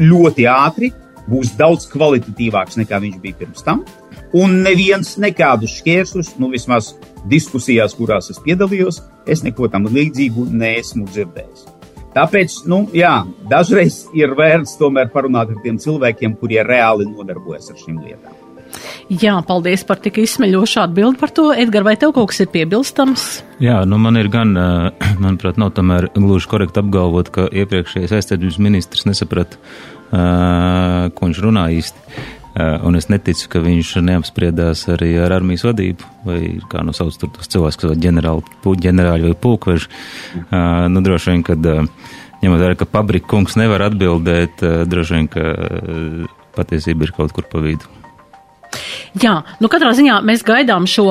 ļoti 0.00 0.48
ātri, 0.48 0.88
būs 1.30 1.54
daudz 1.58 1.86
kvalitatīvāks 1.92 2.78
nekā 2.80 3.00
viņš 3.02 3.20
bija 3.22 3.38
pirms 3.42 3.66
tam, 3.66 3.84
un 4.36 4.62
neviens 4.64 5.16
nekādus 5.22 5.78
šķēršļus, 5.80 6.34
nu 6.42 6.50
vismaz 6.52 6.94
diskusijās, 7.30 7.94
kurās 7.98 8.32
es 8.32 8.40
piedalījos, 8.42 9.02
es 9.30 9.44
neko 9.46 9.70
tam 9.72 9.86
līdzīgu 9.92 10.48
neesmu 10.50 11.06
dzirdējis. 11.10 11.68
Tāpēc, 12.12 12.58
nu, 12.68 12.84
jā, 12.92 13.22
dažreiz 13.48 14.02
ir 14.16 14.34
vērts 14.36 14.76
tomēr 14.80 15.08
parunāt 15.14 15.54
ar 15.54 15.60
tiem 15.64 15.78
cilvēkiem, 15.80 16.36
kuriem 16.40 16.66
reāli 16.68 17.08
nodarbojas 17.08 17.72
ar 17.72 17.78
šīm 17.80 18.02
lietām. 18.04 18.36
Jā, 19.12 19.34
paldies 19.44 19.82
par 19.84 20.00
tik 20.00 20.18
izsmeļošu 20.22 20.80
atbildi 20.84 21.20
par 21.20 21.32
to. 21.36 21.50
Edgar, 21.56 21.84
vai 21.84 21.94
tev 22.00 22.14
kaut 22.16 22.30
kas 22.30 22.40
ir 22.44 22.50
piebilstams? 22.52 23.26
Jā, 23.64 23.82
nu 23.88 23.98
man 24.00 24.16
ir 24.20 24.30
gan, 24.32 24.54
manuprāt, 25.20 25.60
nav 25.60 25.74
tomēr 25.76 26.08
gluži 26.16 26.48
korekti 26.52 26.80
apgalvot, 26.80 27.32
ka 27.32 27.48
iepriekšējais 27.52 28.14
aizsardzības 28.18 28.60
ministrs 28.64 29.04
nesaprata, 29.08 29.60
ko 30.12 31.28
viņš 31.28 31.42
runā 31.42 31.66
īsti. 31.72 32.30
Eh, 32.52 32.78
un 32.84 32.98
es 32.98 33.06
neticu, 33.08 33.46
ka 33.48 33.62
viņš 33.64 33.94
neapspriedās 34.04 34.84
arī 34.92 35.14
ar 35.24 35.32
armijas 35.38 35.64
vadību, 35.64 36.08
vai 36.28 36.40
kā 36.68 36.82
nu 36.84 36.92
sauc 36.92 37.16
tos 37.16 37.48
cilvēkus, 37.48 37.78
kas 37.80 37.94
ir 37.94 38.02
ģenerāli, 38.02 38.44
ģenerāļi 38.84 39.30
vai 39.30 39.38
pulkveži. 39.40 39.88
Eh, 40.42 40.84
nu, 40.92 41.00
droši 41.00 41.32
vien, 41.32 41.46
kad 41.48 41.70
eh, 41.72 41.80
ņemot 42.44 42.60
vērā, 42.60 42.76
ka 42.76 42.90
pabrika 42.92 43.30
kungs 43.32 43.56
nevar 43.56 43.86
atbildēt, 43.88 44.60
droši 44.90 45.16
vien, 45.16 45.32
ka 45.32 45.48
patiesība 46.58 47.08
ir 47.08 47.16
kaut 47.16 47.32
kur 47.32 47.48
pa 47.48 47.62
vidu. 47.62 48.01
Jā, 49.20 49.42
nu 49.60 49.68
katrā 49.68 49.90
ziņā 49.92 50.22
mēs 50.24 50.40
gaidām 50.46 50.86
šo 50.88 51.04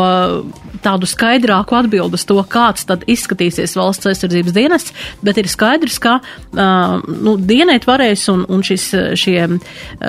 tādu 0.82 1.06
skaidrāku 1.06 1.76
atbildu 1.78 2.18
uz 2.18 2.24
to, 2.26 2.40
kāds 2.50 2.88
tad 2.90 3.04
izskatīsies 3.10 3.76
valsts 3.78 4.10
aizsardzības 4.10 4.56
dienests, 4.56 4.96
bet 5.22 5.38
ir 5.38 5.50
skaidrs, 5.52 6.00
ka 6.02 6.16
uh, 6.18 6.96
nu, 7.06 7.36
dienēt 7.38 7.86
varēs 7.86 8.26
un, 8.34 8.48
un 8.50 8.66
šis, 8.66 8.88
šie, 9.22 9.38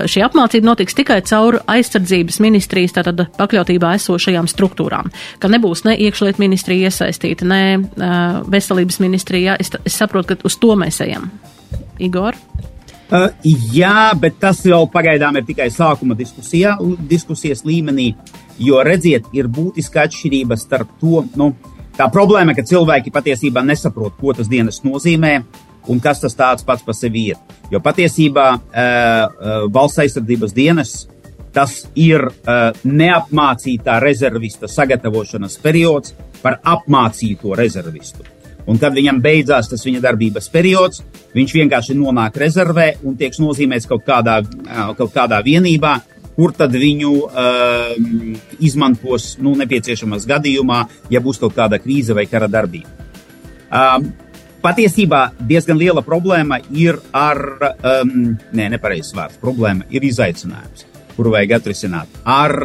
šī 0.09 0.25
apmācība 0.25 0.71
notiks 0.71 0.97
tikai 0.97 1.21
caur 1.29 1.61
aizsardzības 1.69 2.41
ministrijas 2.45 2.97
tātad 2.97 3.27
pakļautībā 3.37 3.93
esošajām 4.01 4.49
struktūrām, 4.49 5.13
ka 5.43 5.53
nebūs 5.53 5.85
ne 5.85 5.99
iekšliet 6.09 6.41
ministrija 6.41 6.89
iesaistīta, 6.89 7.45
ne 7.45 7.63
uh, 7.77 8.41
veselības 8.49 9.03
ministrija. 9.05 9.61
Es, 9.61 9.75
es 9.85 10.01
saprotu, 10.01 10.33
ka 10.33 10.49
uz 10.49 10.57
to 10.57 10.73
mēs 10.81 11.05
ejam. 11.05 11.29
Igor? 12.01 12.41
Uh, 13.13 13.29
jā, 13.45 14.15
bet 14.17 14.39
tas 14.41 14.63
jau 14.65 14.87
pagaidām 14.89 15.37
ir 15.37 15.45
tikai 15.45 15.67
sākuma 15.69 16.17
diskusijā, 16.17 16.79
diskusijas 17.11 17.61
līmenī, 17.69 18.15
jo 18.57 18.81
redziet, 18.87 19.27
ir 19.37 19.51
būtiska 19.53 20.07
atšķirība 20.07 20.57
starp 20.57 20.95
to, 21.01 21.21
nu, 21.37 21.51
tā 21.99 22.07
problēma, 22.13 22.55
ka 22.57 22.65
cilvēki 22.65 23.13
patiesībā 23.13 23.61
nesaprot, 23.69 24.17
ko 24.17 24.33
tas 24.39 24.49
dienas 24.49 24.81
nozīmē 24.87 25.35
un 25.93 26.01
kas 26.01 26.25
tas 26.25 26.39
tāds 26.39 26.65
pats 26.65 26.85
par 26.87 26.97
sevi 26.97 27.29
ir. 27.35 27.41
Jo 27.69 27.83
patiesībā 27.85 28.49
uh, 28.57 28.65
uh, 28.73 29.65
valsts 29.73 30.07
aizsardzības 30.07 30.57
dienas 30.57 30.97
tas 31.53 31.83
ir 32.01 32.25
uh, 32.25 32.71
neapmācītā 32.89 33.99
rezervista 34.01 34.71
sagatavošanas 34.73 35.59
periods 35.61 36.17
par 36.41 36.63
apmācīto 36.65 37.53
rezervistu. 37.59 38.25
Un 38.71 38.79
kad 38.79 38.95
viņam 38.95 39.19
beidzās 39.23 39.71
tas 39.71 39.83
viņa 39.87 40.03
darbības 40.05 40.49
periods, 40.53 41.03
viņš 41.35 41.55
vienkārši 41.59 41.97
nonāk 41.99 42.37
rezervē 42.39 42.89
un 43.03 43.17
tiek 43.19 43.35
nozīmēts 43.43 43.89
kaut 43.91 44.05
kādā, 44.07 44.39
kaut 44.99 45.15
kādā 45.15 45.41
vienībā, 45.43 45.97
kur 46.37 46.55
tad 46.57 46.73
viņu 46.79 47.13
uh, 47.27 47.93
izmantos 48.65 49.35
nu, 49.43 49.57
nepieciešamās 49.59 50.27
gadījumā, 50.29 50.83
ja 51.13 51.21
būs 51.21 51.41
kaut 51.43 51.57
kāda 51.59 51.81
krīze 51.83 52.17
vai 52.17 52.25
kara 52.31 52.49
darbība. 52.49 52.89
Um, 53.73 54.09
patiesībā 54.63 55.27
diezgan 55.49 55.81
liela 55.81 56.05
problēma 56.07 56.61
ir 56.71 57.01
ar, 57.17 57.43
um, 57.75 58.33
nē, 58.53 58.71
nepareizs 58.77 59.13
vārds, 59.17 59.41
problēma 59.43 59.89
ir 59.93 60.07
izaicinājums, 60.09 60.87
kuru 61.17 61.35
vajag 61.35 61.59
atrisināt 61.59 62.21
ar 62.25 62.57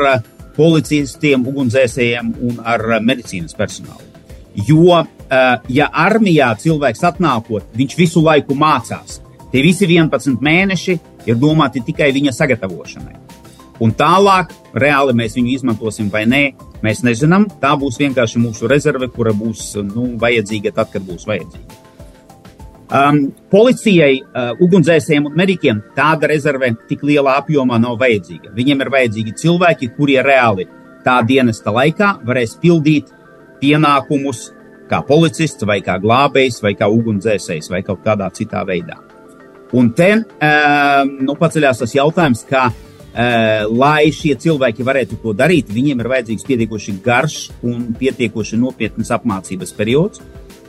policistiem, 0.57 1.43
ugunsdzēsējiem 1.47 2.33
un 2.47 2.61
ar 2.65 2.85
medicīnas 3.05 3.55
personālu. 3.57 4.03
Jo 4.67 5.03
ja 5.69 5.89
armijā 5.91 6.53
cilvēks 6.61 7.03
atnākot, 7.11 7.69
viņš 7.75 7.95
visu 7.99 8.23
laiku 8.23 8.55
mācās. 8.55 9.21
Tie 9.51 9.63
visi 9.63 9.87
11 9.87 10.41
mēneši 10.43 10.99
ir 11.27 11.39
domāti 11.39 11.83
tikai 11.83 12.11
viņa 12.15 12.35
sagatavošanai. 12.35 13.15
Un 13.83 13.91
tālāk, 13.93 14.53
reāli 14.73 15.13
mēs 15.17 15.35
viņu 15.37 15.51
izmantosim 15.53 16.07
vai 16.13 16.23
nē, 16.25 16.43
mēs 16.83 17.03
nezinām. 17.05 17.45
Tā 17.61 17.75
būs 17.77 17.99
vienkārši 18.01 18.41
mūsu 18.41 18.69
rezerve, 18.69 19.09
kura 19.13 19.35
būs 19.37 19.75
nu, 19.85 20.15
vajadzīga 20.21 20.73
tad, 20.79 20.89
kad 20.93 21.05
būs 21.05 21.27
vajadzīga. 21.29 21.83
Um, 22.87 23.19
policijai, 23.51 24.21
uh, 24.23 24.53
ugunsdzēsējiem 24.63 25.25
un 25.27 25.33
medikiem 25.35 25.81
tāda 25.95 26.29
rezerve 26.31 26.69
tik 26.87 27.01
lielā 27.03 27.35
apjomā 27.41 27.75
nav 27.83 27.97
vajadzīga. 27.99 28.53
Viņiem 28.55 28.83
ir 28.85 28.91
vajadzīgi 28.93 29.35
cilvēki, 29.43 29.91
kurie 29.97 30.21
reāli 30.23 30.65
tā 31.03 31.17
dienesta 31.27 31.73
laikā 31.75 32.13
varēs 32.27 32.55
pildīt 32.61 33.11
pienākumus, 33.59 34.53
kā 34.89 35.01
policists, 35.05 35.65
vai 35.67 35.79
kā 35.85 35.97
glābējs, 36.01 36.61
vai 36.63 36.73
kā 36.77 36.89
ugunsdzēsējs, 36.91 37.69
vai 37.73 37.83
kaut 37.85 38.03
kādā 38.05 38.29
citā 38.33 38.63
veidā. 38.67 38.99
Un 39.75 39.91
te 39.95 40.13
uh, 40.15 41.01
nu, 41.07 41.35
paceļās 41.35 41.81
tas 41.83 41.95
jautājums, 41.95 42.45
ka, 42.47 42.69
uh, 42.71 43.65
lai 43.67 44.09
šie 44.15 44.37
cilvēki 44.39 44.85
varētu 44.87 45.19
to 45.23 45.33
darīt, 45.35 45.71
viņiem 45.73 46.03
ir 46.03 46.11
vajadzīgs 46.13 46.47
pietiekoši 46.47 46.95
garš 47.03 47.39
un 47.67 47.89
pietiekoši 47.99 48.59
nopietnas 48.61 49.11
apmācības 49.17 49.75
periods. 49.75 50.23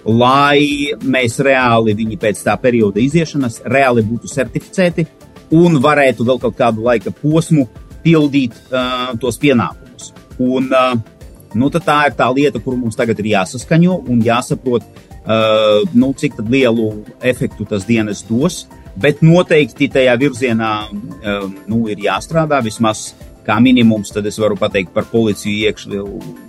lai 0.08 0.94
mēs 1.02 1.38
reāli 1.44 1.92
viņi 1.94 2.16
pēc 2.16 2.38
tā 2.46 2.54
perioda 2.56 3.00
iziešanas 3.02 3.60
reāli 3.66 4.02
būtu 4.06 4.30
certificēti 4.30 5.04
un 5.52 5.76
varētu 5.82 6.24
vēl 6.24 6.38
kaut 6.40 6.56
kādu 6.56 6.84
laika 6.86 7.10
posmu 7.10 7.66
pildīt 8.04 8.54
uh, 8.70 9.12
tos 9.20 9.38
pienākumus. 9.42 10.12
Un, 10.38 10.70
uh, 10.72 11.17
nu, 11.54 11.70
tā 11.70 11.98
ir 12.08 12.16
tā 12.18 12.28
lieta, 12.34 12.60
kur 12.60 12.76
mums 12.76 12.96
tagad 12.98 13.18
ir 13.22 13.32
jāsaskaņo 13.32 14.02
un 14.08 14.20
jāsaprot, 14.24 14.84
uh, 14.84 15.86
nu, 15.94 16.12
cik 16.12 16.40
lielu 16.48 16.90
efektu 17.22 17.68
tas 17.68 17.86
dienas 17.88 18.24
dos. 18.28 18.66
Bet 18.98 19.22
noteikti 19.22 19.88
tajā 19.94 20.16
virzienā 20.18 20.72
uh, 20.88 21.48
nu, 21.70 21.84
ir 21.88 22.02
jāstrādā 22.08 22.60
vismaz 22.64 23.12
kā 23.48 23.56
minimums, 23.64 24.10
tad 24.12 24.26
es 24.28 24.36
varu 24.40 24.58
pateikt 24.60 24.92
par 24.92 25.06
policiju, 25.08 25.70
iekšli, 25.70 26.02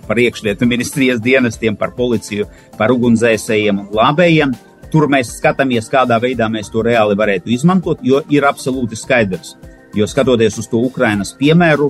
par 0.08 0.20
iekšlietu 0.20 0.68
ministrijas 0.68 1.22
dienestiem, 1.24 1.78
par 1.80 1.94
policiju, 1.96 2.48
par 2.76 2.92
ugunsdzēsējiem 2.92 3.80
un 3.80 3.88
glābējiem. 3.92 4.52
Tur 4.90 5.06
mēs 5.08 5.36
skatāmies, 5.38 5.88
kādā 5.88 6.18
veidā 6.20 6.50
mēs 6.50 6.68
to 6.72 6.82
reāli 6.84 7.16
varētu 7.16 7.52
izmantot, 7.54 8.02
jo 8.02 8.20
ir 8.28 8.44
absolūti 8.48 8.98
skaidrs. 8.98 9.54
Jo 9.96 10.06
skatoties 10.06 10.58
uz 10.60 10.68
to 10.70 10.82
Ukrainas 10.86 11.32
piemēru, 11.38 11.88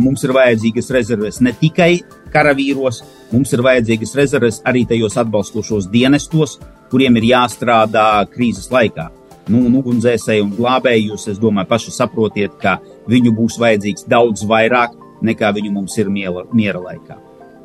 mums 0.00 0.22
ir 0.24 0.32
vajadzīgas 0.36 0.92
rezerves 0.94 1.40
ne 1.44 1.52
tikai 1.56 1.98
karavīros, 2.32 3.02
mums 3.32 3.52
ir 3.52 3.62
vajadzīgas 3.66 4.16
rezerves 4.18 4.62
arī 4.68 4.86
tajos 4.88 5.18
atbalstošos 5.20 5.90
dienestos, 5.92 6.58
kuriem 6.92 7.16
ir 7.20 7.30
jāstrādā 7.34 8.08
krīzes 8.32 8.70
laikā 8.72 9.10
nu, 9.52 9.64
ugunsdzēsēji 9.80 10.44
un 10.44 10.52
glābēji, 10.56 11.08
jūs, 11.12 11.26
es 11.32 11.40
domāju, 11.40 11.70
paši 11.70 11.94
saprotiet, 11.94 12.56
ka 12.60 12.78
viņu 13.10 13.32
būs 13.36 13.58
vajadzīgs 13.60 14.06
daudz 14.10 14.44
vairāk 14.48 14.96
nekā 15.24 15.50
viņu 15.56 15.72
mums 15.74 15.96
ir 15.98 16.10
miela, 16.12 16.44
miera 16.54 16.80
laikā. 16.82 17.18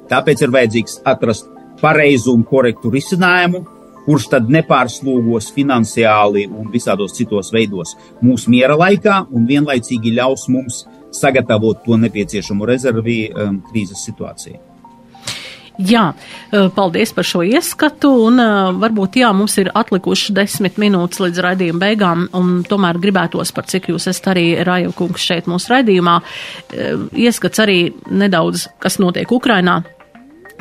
Tāpēc 0.09 0.43
ir 0.43 0.53
vajadzīgs 0.53 0.99
atrast 1.09 1.49
pareizu 1.81 2.33
un 2.33 2.43
korektu 2.47 2.91
risinājumu, 2.93 3.63
kurš 4.03 4.27
tad 4.33 4.49
nepārslūgos 4.51 5.51
finansiāli 5.55 6.47
un 6.51 6.67
visādos 6.71 7.15
citos 7.15 7.53
veidos 7.55 7.93
mūsu 8.23 8.51
miera 8.51 8.75
laikā 8.79 9.21
un 9.31 9.45
vienlaicīgi 9.47 10.11
ļaus 10.17 10.49
mums 10.51 10.81
sagatavot 11.13 11.85
to 11.85 11.97
nepieciešamo 12.01 12.67
rezervi 12.69 13.17
um, 13.31 13.59
krīzes 13.71 14.05
situācijai. 14.09 14.59
Jā, 15.81 16.11
paldies 16.75 17.09
par 17.17 17.25
šo 17.25 17.39
ieskatu, 17.49 18.11
un 18.27 18.37
varbūt 18.77 19.17
jā, 19.17 19.31
mums 19.33 19.55
ir 19.57 19.71
atlikuši 19.73 20.35
desmit 20.37 20.77
minūtes 20.77 21.17
līdz 21.23 21.41
raidījuma 21.41 21.81
beigām, 21.81 22.27
un 22.37 22.59
tomēr 22.69 22.99
gribētos 23.01 23.49
par 23.57 23.65
cik 23.65 23.89
jūs 23.89 24.05
esat 24.11 24.29
arī 24.35 24.45
Rājaukungs 24.61 25.25
šeit 25.25 25.49
mūsu 25.49 25.73
raidījumā. 25.73 26.19
Ieskats 27.25 27.63
arī 27.65 27.79
nedaudz, 28.05 28.67
kas 28.77 28.99
notiek 29.01 29.33
Ukrainā. 29.33 29.79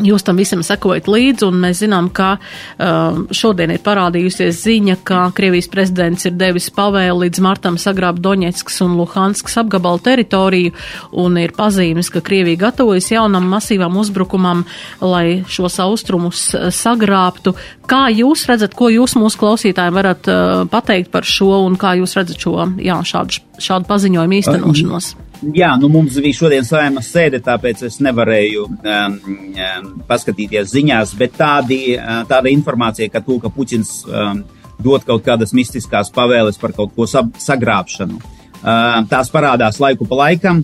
Jūs 0.02 0.24
tam 0.26 0.38
visam 0.40 0.62
sekojat 0.66 1.06
līdzi, 1.10 1.46
un 1.46 1.60
mēs 1.62 1.82
zinām, 1.82 2.08
ka 2.14 2.34
uh, 2.38 3.22
šodien 3.34 3.70
ir 3.74 3.82
parādījusies 3.84 4.62
ziņa, 4.64 4.96
ka 5.06 5.22
Krievijas 5.36 5.68
prezidents 5.70 6.26
ir 6.26 6.34
devis 6.38 6.68
pavēli 6.74 7.28
līdz 7.28 7.42
martam 7.44 7.78
sagrābt 7.80 8.22
Doņetskas 8.24 8.80
un 8.86 8.96
Luhanskas 8.98 9.58
apgabalu 9.62 10.02
teritoriju, 10.02 10.74
un 11.22 11.38
ir 11.40 11.54
pazīmes, 11.56 12.10
ka 12.12 12.24
Krievija 12.24 12.64
gatavojas 12.66 13.12
jaunam 13.14 13.46
masīvam 13.52 13.98
uzbrukumam, 14.02 14.64
lai 15.00 15.42
šos 15.46 15.78
austrumus 15.84 16.48
uh, 16.56 16.70
sagrābtu. 16.74 17.54
Kā 17.86 18.06
jūs 18.10 18.46
redzat, 18.50 18.74
ko 18.78 18.90
jūs 18.92 19.16
mūsu 19.20 19.38
klausītājiem 19.42 19.98
varat 19.98 20.30
uh, 20.30 20.62
pateikt 20.72 21.12
par 21.14 21.28
šo, 21.28 21.62
un 21.66 21.78
kā 21.78 21.94
jūs 22.00 22.16
redzat 22.18 22.42
šo, 22.42 22.56
jā, 22.82 22.98
šādu, 23.06 23.44
šādu 23.62 23.90
paziņojumu 23.92 24.42
īstenošanos? 24.42 25.12
Uh, 25.14 25.31
Jā, 25.42 25.72
nu 25.74 25.88
mums 25.90 26.14
bija 26.22 26.38
šodien 26.38 26.62
saimas 26.62 27.08
sēde, 27.10 27.40
tāpēc 27.42 27.80
es 27.88 27.96
nevarēju 28.04 28.62
um, 28.62 29.14
um, 29.26 29.86
paskatīties 30.06 30.70
ziņās, 30.70 31.16
bet 31.18 31.34
tādi, 31.34 31.96
uh, 31.96 32.20
tāda 32.30 32.50
informācija, 32.52 33.10
ka 33.10 33.18
to, 33.26 33.40
ka 33.42 33.50
Puķins 33.50 33.90
um, 34.06 34.44
dod 34.78 35.02
kaut 35.08 35.24
kādas 35.26 35.50
mistiskās 35.56 36.12
pavēles 36.14 36.60
par 36.62 36.76
kaut 36.76 36.94
ko 36.94 37.08
sagrābšanu, 37.10 38.20
uh, 38.22 39.00
tās 39.10 39.32
parādās 39.34 39.80
laiku 39.82 40.06
pa 40.06 40.20
laikam, 40.20 40.60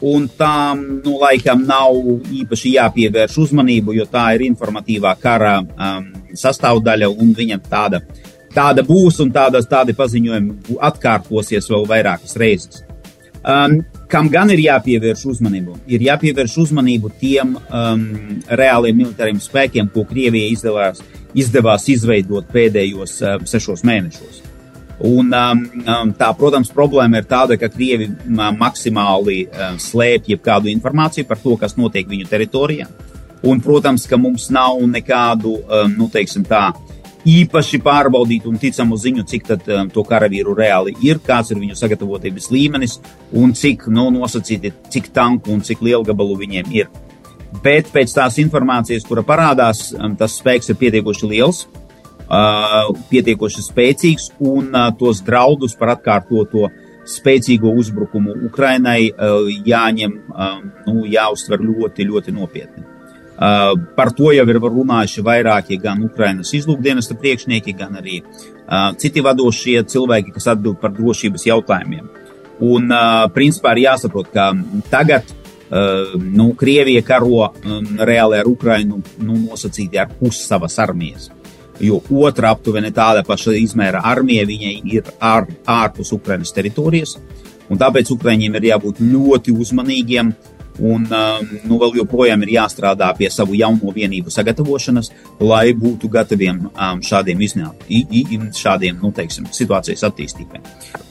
un 0.00 0.24
tām, 0.38 0.80
nu, 1.04 1.18
laikam 1.20 1.66
nav 1.68 1.98
īpaši 2.32 2.72
jāpievērš 2.78 3.36
uzmanību, 3.44 3.98
jo 3.98 4.06
tā 4.08 4.30
ir 4.38 4.46
informatīvā 4.46 5.12
kara 5.20 5.58
um, 5.60 6.06
sastāvdaļa, 6.32 7.10
un 7.20 7.34
viņa 7.36 7.60
tāda, 7.68 8.00
tāda 8.56 8.86
būs, 8.88 9.20
un 9.26 9.34
tādas, 9.36 9.68
tādi 9.68 9.92
paziņojumi 9.98 10.80
atkārtosies 10.88 11.68
vēl 11.68 11.84
vairākas 11.92 12.40
reizes. 12.40 12.80
Um, 13.42 13.80
kam 14.06 14.28
gan 14.30 14.52
ir 14.54 14.60
jāpievērš 14.62 15.24
uzmanību? 15.32 15.80
Ir 15.90 16.04
jāpievērš 16.06 16.54
uzmanību 16.62 17.10
tiem 17.18 17.56
um, 17.58 18.04
reāliem 18.46 19.00
militāriem 19.02 19.40
spēkiem, 19.42 19.88
ko 19.90 20.04
Krievija 20.06 20.52
izdevās, 20.52 21.02
izdevās 21.34 21.88
izveidot 21.90 22.46
pēdējos 22.54 23.18
um, 23.26 23.46
sešos 23.50 23.82
mēnešos. 23.88 24.42
Un, 25.02 25.32
um, 25.34 25.62
um, 25.82 26.12
tā, 26.14 26.28
protams, 26.38 26.70
problēma 26.70 27.18
ir 27.18 27.26
tāda, 27.26 27.56
ka 27.58 27.72
Krievi 27.72 28.06
um, 28.12 28.44
maksimāli 28.60 29.40
um, 29.48 29.80
slēpj 29.82 30.36
jebkādu 30.36 30.70
informāciju 30.70 31.26
par 31.26 31.42
to, 31.42 31.56
kas 31.58 31.74
notiek 31.80 32.06
viņu 32.06 32.30
teritorijā. 32.30 32.86
Un, 33.42 33.58
protams, 33.58 34.06
ka 34.06 34.14
mums 34.22 34.46
nav 34.54 34.78
nekādu, 34.86 35.56
um, 35.66 35.96
nu, 35.98 36.06
teiksim 36.12 36.46
tā, 36.46 36.68
īpaši 37.28 37.78
pārbaudītu 37.82 38.50
un 38.50 38.58
ticamu 38.58 38.96
ziņu, 38.98 39.24
cik 39.28 39.46
tad, 39.46 39.68
um, 39.70 39.90
to 39.92 40.02
karavīru 40.06 40.54
reāli 40.58 40.94
ir, 41.06 41.20
kāds 41.22 41.52
ir 41.52 41.60
viņu 41.60 41.76
sagatavotības 41.78 42.50
līmenis 42.54 42.98
un 43.38 43.54
cik 43.56 43.86
nu, 43.92 44.08
nosacīti, 44.14 44.72
cik 44.90 45.12
tanku 45.14 45.52
un 45.54 45.62
cik 45.62 45.84
lielu 45.86 46.06
gabalu 46.06 46.40
viņiem 46.42 46.72
ir. 46.74 46.90
Bet 47.62 47.90
pēc 47.92 48.14
tās 48.16 48.38
informācijas, 48.42 49.06
kura 49.06 49.24
parādās, 49.26 49.90
um, 49.94 50.16
tas 50.18 50.38
spēks 50.40 50.72
ir 50.72 50.78
pietiekoši 50.80 51.30
liels, 51.30 51.66
uh, 52.26 52.90
pietiekoši 53.10 53.66
spēcīgs 53.68 54.30
un 54.40 54.72
uh, 54.72 54.88
tos 54.98 55.22
draudus 55.26 55.76
par 55.78 55.94
atkārtoto 55.96 56.70
spēcīgo 57.08 57.70
uzbrukumu 57.78 58.38
Ukrainai 58.48 59.10
uh, 59.10 59.50
jāņem, 59.66 60.16
um, 60.32 60.72
nu, 60.88 61.04
jāuztver 61.10 61.62
ļoti, 61.62 62.08
ļoti 62.08 62.34
nopietni. 62.34 62.91
Par 63.96 64.12
to 64.14 64.30
jau 64.30 64.44
ir 64.46 64.58
runājuši 64.62 65.22
vairāki 65.26 65.78
gan 65.82 66.02
Ukrainas 66.06 66.52
izlūkdienesta 66.54 67.16
priekšnieki, 67.18 67.74
gan 67.74 67.96
arī 67.98 68.20
citi 69.02 69.24
vadošie 69.24 69.80
cilvēki, 69.90 70.34
kas 70.36 70.50
atbild 70.52 70.78
par 70.82 70.92
drošības 70.94 71.48
jautājumiem. 71.48 72.06
Un, 72.62 72.92
principā, 73.34 73.72
ir 73.74 73.88
jāsaprot, 73.88 74.28
ka 74.30 74.52
tagad 74.92 75.32
nu, 76.22 76.52
Krievija 76.58 77.02
karo 77.02 77.48
reāli 77.98 78.38
ar 78.38 78.46
Ukrainu 78.46 79.00
nu, 79.24 79.38
nosacīti 79.48 79.98
ar 79.98 80.12
pusi 80.20 80.44
savas 80.46 80.78
armijas. 80.78 81.30
Jo 81.82 81.98
otra 82.22 82.52
aptuveni 82.54 82.92
tāda 82.94 83.24
paša 83.26 83.56
izmēra 83.58 84.04
armija 84.06 84.44
viņai 84.46 84.74
ir 84.92 85.08
ār, 85.18 85.48
ārpus 85.66 86.12
Ukrainas 86.14 86.52
teritorijas, 86.54 87.16
un 87.72 87.80
tāpēc 87.80 88.12
Ukraiņiem 88.12 88.60
ir 88.60 88.68
jābūt 88.68 89.00
ļoti 89.02 89.54
uzmanīgiem 89.64 90.30
uh, 90.30 90.51
Un 90.80 91.04
um, 91.04 91.48
nu, 91.68 91.76
vēl 91.80 91.98
joprojām 92.00 92.44
ir 92.46 92.54
jāstrādā 92.54 93.10
pie 93.18 93.28
savu 93.30 93.56
jauno 93.58 93.92
vienību 93.92 94.32
sagatavošanas, 94.32 95.10
lai 95.44 95.74
būtu 95.76 96.08
gataviem 96.12 96.62
um, 96.70 97.02
šādiem 97.04 97.42
iznākumiem, 97.44 98.46
šādiem 98.56 99.02
nu, 99.02 99.12
teiksim, 99.12 99.50
situācijas 99.52 100.06
attīstībai. 100.08 100.62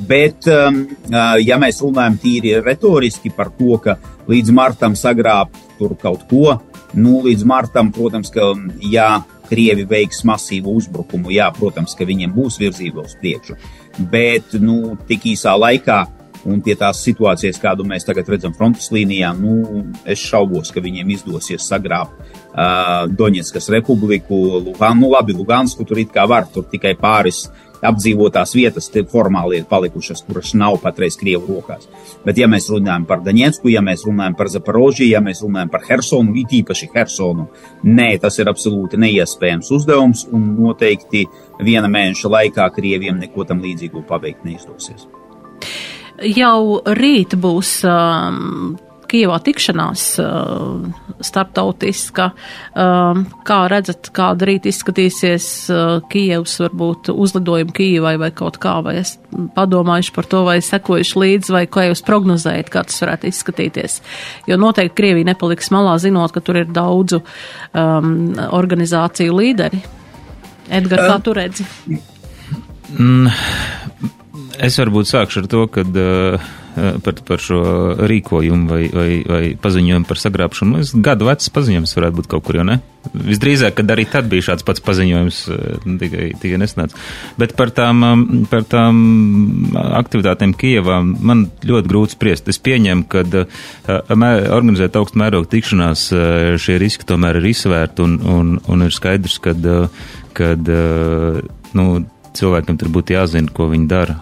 Bet, 0.09 0.49
um, 0.49 0.81
uh, 1.11 1.35
ja 1.41 1.59
mēs 1.61 1.83
runājam 1.85 2.17
tīri 2.23 2.55
retoriski 2.65 3.29
par 3.35 3.51
to, 3.57 3.77
ka 3.83 3.99
līdz 4.31 4.53
martam 4.55 4.97
sagrābt 4.97 5.59
tur 5.77 5.93
kaut 6.01 6.25
ko, 6.31 6.57
nu, 6.97 7.19
līdz 7.27 7.45
martam, 7.47 7.93
protams, 7.93 8.33
ka 8.33 8.53
jā, 8.81 9.11
Krievi 9.51 9.83
veiks 9.83 10.21
masīvu 10.23 10.77
uzbrukumu, 10.79 11.31
jā, 11.35 11.49
protams, 11.51 11.93
ka 11.99 12.07
viņiem 12.07 12.31
būs 12.31 12.55
virzība 12.61 13.03
uz 13.03 13.17
priekšu, 13.19 13.57
bet 14.11 14.55
nu, 14.63 14.95
tik 15.09 15.27
īsā 15.33 15.57
laikā 15.59 16.05
Un 16.49 16.61
pie 16.65 16.73
tās 16.77 17.03
situācijas, 17.05 17.59
kādu 17.61 17.85
mēs 17.85 18.05
tagad 18.07 18.29
redzam 18.33 18.53
frontes 18.57 18.89
līnijā, 18.93 19.29
nu, 19.37 19.83
es 20.09 20.21
šaubos, 20.25 20.71
ka 20.73 20.81
viņiem 20.81 21.11
izdosies 21.13 21.67
sagrābt 21.69 22.15
uh, 22.17 23.05
Doņetskas 23.13 23.69
republiku, 23.75 24.39
Lugan, 24.65 24.97
nu 25.01 25.11
labi, 25.13 25.37
Lugansku 25.37 25.85
tur 25.85 26.01
it 26.01 26.09
kā 26.15 26.25
var, 26.29 26.49
tur 26.49 26.65
tikai 26.71 26.95
pāris 26.97 27.45
apdzīvotās 27.85 28.53
vietas 28.55 28.89
formāli 29.11 29.59
ir 29.59 29.67
palikušas, 29.69 30.23
kuras 30.25 30.53
nav 30.57 30.77
patreiz 30.81 31.17
Krievu 31.17 31.55
rokās. 31.55 31.87
Bet, 32.25 32.37
ja 32.37 32.49
mēs 32.49 32.69
runājam 32.69 33.07
par 33.09 33.23
Daņetsku, 33.25 33.71
ja 33.73 33.81
mēs 33.85 34.05
runājam 34.05 34.37
par 34.37 34.51
Zaporožiju, 34.53 35.09
ja 35.09 35.21
mēs 35.21 35.41
runājam 35.45 35.71
par 35.73 35.85
Hersonu, 35.87 36.35
it 36.41 36.53
īpaši 36.61 36.91
Hersonu, 36.95 37.47
nē, 37.85 38.11
tas 38.21 38.37
ir 38.39 38.51
absolūti 38.51 39.01
neiespējams 39.01 39.71
uzdevums 39.77 40.27
un 40.31 40.53
noteikti 40.59 41.25
viena 41.61 41.89
mēneša 41.89 42.35
laikā 42.37 42.69
Krieviem 42.75 43.21
neko 43.21 43.49
tam 43.49 43.65
līdzīgu 43.65 44.05
paveikt 44.09 44.45
neizdosies 44.45 45.09
jau 46.25 46.81
rīt 46.97 47.35
būs 47.39 47.81
um, 47.87 48.79
Kievā 49.11 49.41
tikšanās 49.43 50.03
uh, 50.23 50.85
starptautiska. 51.19 52.29
Um, 52.79 53.25
kā 53.43 53.57
redzat, 53.71 54.07
kāda 54.15 54.47
rīt 54.47 54.69
izskatīsies 54.71 55.47
uh, 55.67 55.97
Kievs, 56.11 56.53
varbūt 56.63 57.11
uzlidojumu 57.11 57.75
Kievai 57.75 58.13
vai 58.21 58.29
kaut 58.35 58.61
kā, 58.63 58.77
vai 58.85 59.01
es 59.01 59.17
padomājuši 59.57 60.13
par 60.15 60.29
to, 60.31 60.45
vai 60.47 60.55
sekojuši 60.63 61.19
līdzi, 61.25 61.55
vai 61.57 61.65
kā 61.67 61.89
jūs 61.89 62.05
prognozējat, 62.07 62.71
kā 62.71 62.85
tas 62.87 63.03
varētu 63.03 63.27
izskatīties. 63.33 63.99
Jo 64.47 64.59
noteikti 64.61 64.95
Krievija 65.01 65.33
nepaliks 65.33 65.73
malā, 65.75 65.97
zinot, 65.99 66.31
ka 66.31 66.39
tur 66.39 66.61
ir 66.61 66.71
daudzu 66.71 67.19
um, 67.19 68.15
organizāciju 68.61 69.35
līderi. 69.41 69.83
Edgars, 70.71 71.11
kā 71.11 71.19
tu 71.19 71.35
redzi? 71.35 71.67
Mm, 72.95 73.27
es 74.61 74.79
varbūt 74.81 75.09
sākšu 75.09 75.43
ar 75.43 75.51
to, 75.51 75.65
ka 75.73 75.85
uh, 75.87 76.51
par, 76.75 77.15
par 77.27 77.41
šo 77.41 77.59
rīkojumu 78.07 78.69
vai, 78.69 78.83
vai, 78.93 79.09
vai 79.27 79.41
paziņojumu 79.61 80.07
par 80.07 80.19
sagrābšanu. 80.21 80.79
Es 80.81 80.93
gadu 80.95 81.27
vecs 81.27 81.51
paziņojums 81.53 81.95
varētu 81.97 82.17
būt 82.19 82.29
kaut 82.31 82.45
kur, 82.47 82.59
jo 82.61 82.65
ne? 82.67 82.77
Visdrīzāk, 83.11 83.75
kad 83.79 83.91
arī 83.91 84.05
tad 84.09 84.29
bija 84.31 84.51
šāds 84.51 84.65
pats 84.65 84.83
paziņojums, 84.85 85.39
tikai, 86.03 86.27
tikai 86.41 86.59
nesnāca. 86.61 86.99
Bet 87.41 87.55
par 87.59 87.73
tām, 87.75 88.05
par 88.51 88.65
tām 88.69 89.01
aktivitātēm 89.73 90.53
Kijevā 90.57 91.01
man 91.01 91.47
ļoti 91.65 91.91
grūti 91.91 92.17
spriest. 92.17 92.51
Es 92.51 92.61
pieņemu, 92.61 93.07
ka 93.11 93.25
organizēt 93.89 94.99
augstu 94.99 95.21
mērogu 95.23 95.49
tikšanās 95.51 96.07
šie 96.61 96.79
riski 96.81 97.09
tomēr 97.09 97.41
ir 97.41 97.51
izsvērti 97.51 98.05
un, 98.05 98.17
un, 98.21 98.55
un 98.69 98.87
ir 98.87 98.95
skaidrs, 98.95 99.41
ka, 99.43 99.57
kad, 100.37 100.73
nu, 101.77 101.87
cilvēkam 102.37 102.77
tur 102.79 102.91
būtu 102.93 103.15
jāzina, 103.15 103.51
ko 103.53 103.69
viņi 103.71 103.89
dara 103.91 104.19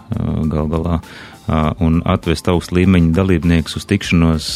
gal 0.50 0.70
galā. 0.70 1.00
Un 1.82 1.98
atvest 2.06 2.46
augstu 2.52 2.76
līmeņu 2.78 3.10
dalībniekus 3.16 3.80
uz 3.80 3.86
tikšanos, 3.90 4.50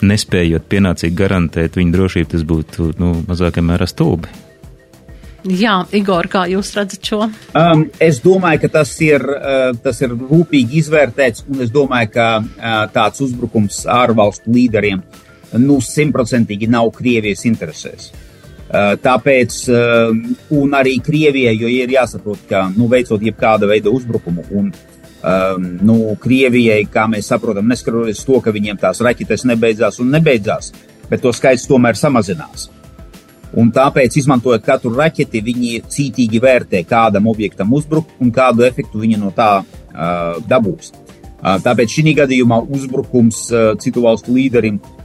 nespējot 0.00 0.70
pienācīgi 0.72 1.18
garantēt 1.18 1.76
viņu 1.76 1.92
drošību, 1.96 2.30
tas 2.32 2.46
būtu 2.48 2.94
nu, 3.00 3.10
mazākā 3.28 3.64
mērā 3.64 3.88
stulbi. 3.90 4.30
Jā, 5.44 5.78
Igor, 5.96 6.28
kā 6.28 6.44
jūs 6.52 6.72
redzat 6.76 7.04
šo? 7.10 7.20
Um, 7.56 7.86
es 8.00 8.20
domāju, 8.24 8.60
ka 8.64 8.72
tas 8.80 8.92
ir, 9.04 9.24
uh, 9.24 9.70
tas 9.84 10.00
ir 10.04 10.12
rūpīgi 10.12 10.80
izvērtēts, 10.82 11.46
un 11.48 11.64
es 11.64 11.72
domāju, 11.72 12.12
ka 12.16 12.26
uh, 12.40 12.80
tāds 12.92 13.24
uzbrukums 13.24 13.86
ārvalstu 13.88 14.52
līderiem 14.52 15.00
nu 15.60 15.80
simtprocentīgi 15.84 16.68
nav 16.70 16.92
Krievijas 16.96 17.46
interesēs. 17.48 18.10
Uh, 18.12 18.29
tāpēc, 18.70 19.54
eh, 19.68 20.76
arī 20.78 21.00
Krievijai, 21.02 21.56
jo 21.58 21.68
ir 21.68 21.88
jāsaprot, 21.88 22.38
ka, 22.48 22.72
nu, 22.76 22.86
veicot 22.86 23.20
jebkāda 23.20 23.66
veida 23.66 23.90
uzbrukumu, 23.90 24.44
un, 24.50 24.72
um, 25.22 25.78
nu, 25.82 26.16
Krievijai, 26.20 26.86
kā 26.86 27.08
mēs 27.10 27.26
saprotam, 27.32 27.66
neskatoties 27.66 28.24
to, 28.24 28.40
ka 28.40 28.52
viņiem 28.54 28.78
tās 28.78 29.00
raķetes 29.00 29.44
nebeidzās 29.44 29.98
un 30.00 30.10
nebeidzās, 30.14 30.72
bet 31.10 31.20
to 31.20 31.32
skaits 31.32 31.66
tomēr 31.66 31.98
samazinās. 31.98 32.68
Un 33.58 33.72
tāpēc, 33.74 34.14
izmantojot 34.16 34.62
katru 34.62 34.94
raķeti, 34.94 35.42
viņi 35.42 35.82
cītīgi 35.90 36.38
vērtē, 36.40 36.84
kādam 36.86 37.26
objektam 37.26 37.72
uzbrukt 37.74 38.14
un 38.20 38.30
kādu 38.30 38.62
efektu 38.62 39.02
viņi 39.02 39.18
no 39.18 39.32
tā 39.34 39.64
uh, 39.64 40.38
dabūs. 40.46 40.92
Uh, 41.40 41.58
tāpēc 41.58 41.90
šī 41.90 42.14
gadījumā 42.14 42.60
uzbrukums 42.70 43.48
uh, 43.50 43.72
citu 43.82 44.04
valstu 44.06 44.36
līderim 44.36 44.78
uh, 44.78 44.99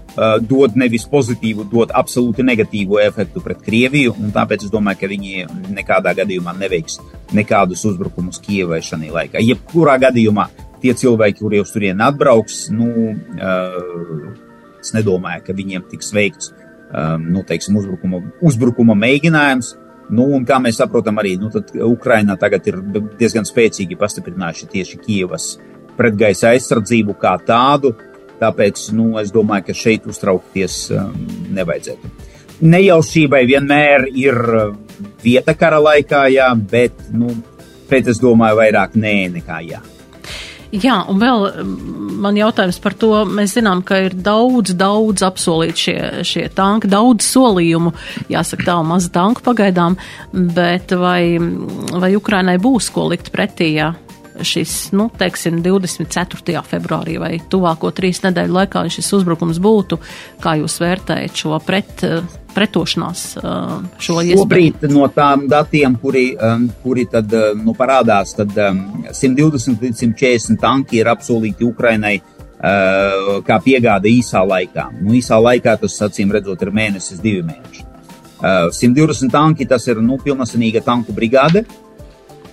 dod 0.47 0.78
nevis 0.80 1.03
pozitīvu, 1.11 1.66
dod 1.72 1.91
absolūti 1.95 2.45
negatīvu 2.45 3.01
efektu 3.03 3.41
pret 3.43 3.63
Krieviju. 3.66 4.13
Tāpēc 4.36 4.68
es 4.68 4.74
domāju, 4.74 5.01
ka 5.01 5.09
viņi 5.11 5.47
nekādā 5.76 6.16
gadījumā 6.22 6.55
neveiks 6.59 6.99
nekādus 7.36 7.84
uzbrukumus 7.89 8.39
Kievai 8.43 8.80
šajā 8.86 9.11
laikā. 9.11 9.43
Jebkurā 9.43 9.97
gadījumā 10.07 10.47
tie 10.84 10.93
cilvēki, 10.95 11.41
kuri 11.41 11.63
uz 11.63 11.74
turieni 11.74 12.05
atbrauks, 12.05 12.68
nu, 12.76 12.91
uh, 13.39 14.30
es 14.80 14.93
nedomāju, 14.95 15.43
ka 15.47 15.55
viņiem 15.57 15.88
tiks 15.91 16.13
veikts 16.16 16.51
um, 16.53 17.26
nu, 17.34 17.43
teiksim, 17.47 17.76
uzbrukuma, 17.80 18.22
uzbrukuma 18.45 18.95
mēģinājums. 18.99 19.76
Nu, 20.16 20.28
un 20.38 20.43
kā 20.45 20.59
mēs 20.61 20.78
saprotam, 20.78 21.18
arī 21.18 21.34
nu, 21.41 21.49
Ukraina 21.88 22.36
tagad 22.38 22.68
ir 22.70 22.78
diezgan 23.18 23.47
spēcīgi 23.47 23.97
pastiprinājuši 23.97 24.70
tieši 24.76 24.99
Kievas 25.01 25.55
pretgaisa 25.97 26.51
aizsardzību 26.53 27.16
kā 27.18 27.34
tādu. 27.47 27.95
Tāpēc 28.45 28.89
nu, 28.93 29.15
es 29.21 29.33
domāju, 29.33 29.69
ka 29.69 29.77
šeit 29.77 30.05
uztraukties 30.09 30.77
um, 30.93 31.15
nevajadzētu. 31.55 32.13
Nejaušībai 32.65 33.41
vienmēr 33.49 34.07
ir 34.13 34.37
uh, 34.37 34.69
vieta 35.23 35.57
kara 35.57 35.81
laikā, 35.81 36.27
jā, 36.35 36.51
bet, 36.55 37.09
nu, 37.15 37.33
bet 37.89 38.13
es 38.13 38.21
domāju, 38.21 38.61
vairāk 38.61 38.95
nē 38.99 39.17
nekā 39.39 39.59
jā. 39.65 39.81
Jā, 40.75 40.95
un 41.07 41.19
vēl 41.21 41.43
um, 41.61 41.73
man 42.23 42.37
jautājums 42.37 42.79
par 42.83 42.95
to. 42.99 43.11
Mēs 43.29 43.55
zinām, 43.57 43.83
ka 43.85 43.99
ir 44.07 44.15
daudz, 44.17 44.75
daudz 44.77 45.23
apsolīti 45.25 45.85
šie, 45.87 45.97
šie 46.27 46.45
tanki, 46.55 46.89
daudz 46.91 47.27
solījumu, 47.27 47.93
jāsaka 48.33 48.69
tā, 48.69 48.79
maza 48.87 49.11
tanku 49.15 49.45
pagaidām, 49.45 49.97
bet 50.33 50.93
vai, 50.99 51.37
vai 51.95 52.15
Ukrainai 52.17 52.57
būs 52.61 52.91
ko 52.93 53.09
likt 53.13 53.31
pretī, 53.33 53.75
jā? 53.79 53.93
Šis, 54.41 54.91
nu, 54.95 55.07
teiksim, 55.17 55.61
24. 55.63 56.63
februārī 56.67 57.17
vai 57.21 57.33
tuvāko 57.51 57.91
trīs 57.95 58.21
nedēļu 58.25 58.57
laikā 58.59 58.86
šis 58.91 59.11
uzbrukums 59.19 59.59
būtu, 59.63 59.99
kā 60.43 60.57
jūs 60.59 60.77
vērtējat 60.83 61.41
šo 61.41 61.59
pret, 61.65 62.03
pretošanās 62.55 63.23
šo 63.38 64.17
iespēju? 64.21 64.41
Šobrīd 64.41 64.88
no 64.91 65.07
tām 65.13 65.47
datiem, 65.51 65.97
kuri, 66.01 66.27
kuri 66.83 67.07
tad, 67.11 67.33
nu, 67.61 67.75
parādās, 67.77 68.36
tad 68.38 68.53
120 68.55 69.83
līdz 69.86 70.03
140 70.03 70.61
tanki 70.61 71.01
ir 71.01 71.11
apsolīti 71.11 71.67
Ukrainai 71.67 72.17
kā 73.45 73.57
piegāda 73.61 74.09
īsā 74.09 74.41
laikā. 74.47 74.89
Nu, 75.01 75.13
īsā 75.13 75.38
laikā 75.41 75.75
tas, 75.81 75.97
acīm 76.07 76.31
redzot, 76.33 76.61
ir 76.63 76.71
mēnesis, 76.73 77.21
divi 77.21 77.43
mēneši. 77.45 77.83
120 78.75 79.31
tanki 79.31 79.67
tas 79.69 79.86
ir 79.88 79.99
nu, 80.03 80.17
pilnasenīga 80.21 80.81
tanku 80.86 81.13
brigāde, 81.15 81.63
uh, 81.63 81.84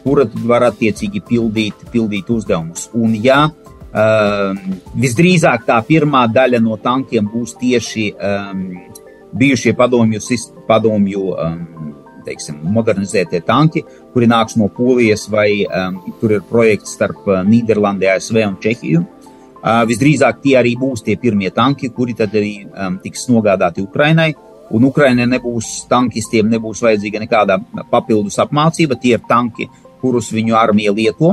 kura 0.03 0.27
tad 0.29 0.47
var 0.49 0.67
attiecīgi 0.71 1.23
pildīt, 1.29 1.87
pildīt 1.93 2.31
uzdevumus. 2.33 2.89
Un, 2.99 3.15
ja 3.23 3.45
uh, 3.49 4.59
visdrīzāk 4.99 5.67
tā 5.69 5.79
pirmā 5.87 6.27
daļa 6.33 6.63
no 6.63 6.79
tankiem 6.83 7.29
būs 7.33 7.57
tieši 7.61 8.09
um, 8.13 8.67
bijušie 9.39 9.75
padomju, 9.79 10.21
padomju 10.69 11.25
um, 11.33 11.63
teiksim, 12.27 12.61
modernizētie 12.75 13.43
tanki, 13.47 13.83
kuri 14.13 14.29
nāks 14.31 14.57
no 14.61 14.69
Polijas, 14.73 15.27
vai 15.31 15.65
um, 15.67 15.99
tur 16.21 16.37
ir 16.37 16.47
projekts 16.47 16.95
starp 16.97 17.27
Nīderlandi, 17.49 18.09
ASV 18.13 18.45
un 18.47 18.57
Čehiju. 18.63 19.03
Uh, 19.63 19.83
visdrīzāk 19.87 20.41
tie 20.43 20.57
arī 20.59 20.75
būs 20.79 21.05
tie 21.07 21.15
pirmie 21.19 21.53
tanki, 21.55 21.93
kuri 21.95 22.17
tad 22.19 22.35
arī 22.35 22.65
um, 22.67 22.99
tiks 23.03 23.29
nogādāti 23.31 23.85
Ukrainai. 23.85 24.33
Un 24.73 24.87
Ukrainai 24.89 25.27
nebūs 25.29 25.85
tankistiem, 25.91 26.49
nebūs 26.49 26.81
vajadzīga 26.83 27.21
nekāda 27.23 27.59
papildus 27.91 28.39
apmācība. 28.43 28.97
Tie 28.99 29.13
ir 29.19 29.25
tanki, 29.29 29.69
kurus 30.03 30.33
viņu 30.35 30.59
armija 30.59 30.93
lieto. 30.95 31.33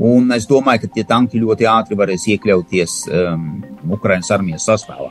Un 0.00 0.30
es 0.32 0.46
domāju, 0.48 0.86
ka 0.86 0.94
tie 0.94 1.04
tanki 1.04 1.40
ļoti 1.40 1.66
ātri 1.68 1.96
varēs 1.98 2.24
iekļauties 2.32 2.94
um, 3.12 3.48
Ukraiņas 3.96 4.30
armijas 4.32 4.68
sastāvā. 4.68 5.10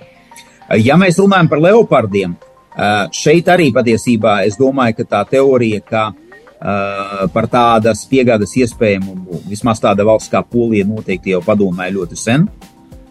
Ja 0.81 0.97
mēs 0.97 1.19
runājam 1.21 1.49
par 1.49 1.61
leopardiem, 1.61 2.33
uh, 2.33 3.05
šeit 3.13 3.49
arī 3.53 3.69
patiesībā 3.75 4.39
es 4.49 4.57
domāju, 4.57 4.97
ka 4.97 5.05
tā 5.13 5.21
teorija, 5.35 5.83
ka 5.85 6.03
uh, 6.09 7.27
par 7.33 7.49
tādas 7.51 8.01
piegādes 8.09 8.55
iespējamu 8.63 9.43
vismaz 9.49 9.81
tāda 9.83 10.05
valsts 10.07 10.31
kā 10.33 10.41
Polija 10.41 10.87
noteikti 10.89 11.35
jau 11.35 11.43
padomāja 11.45 11.93
ļoti 11.99 12.17
sen. 12.17 12.49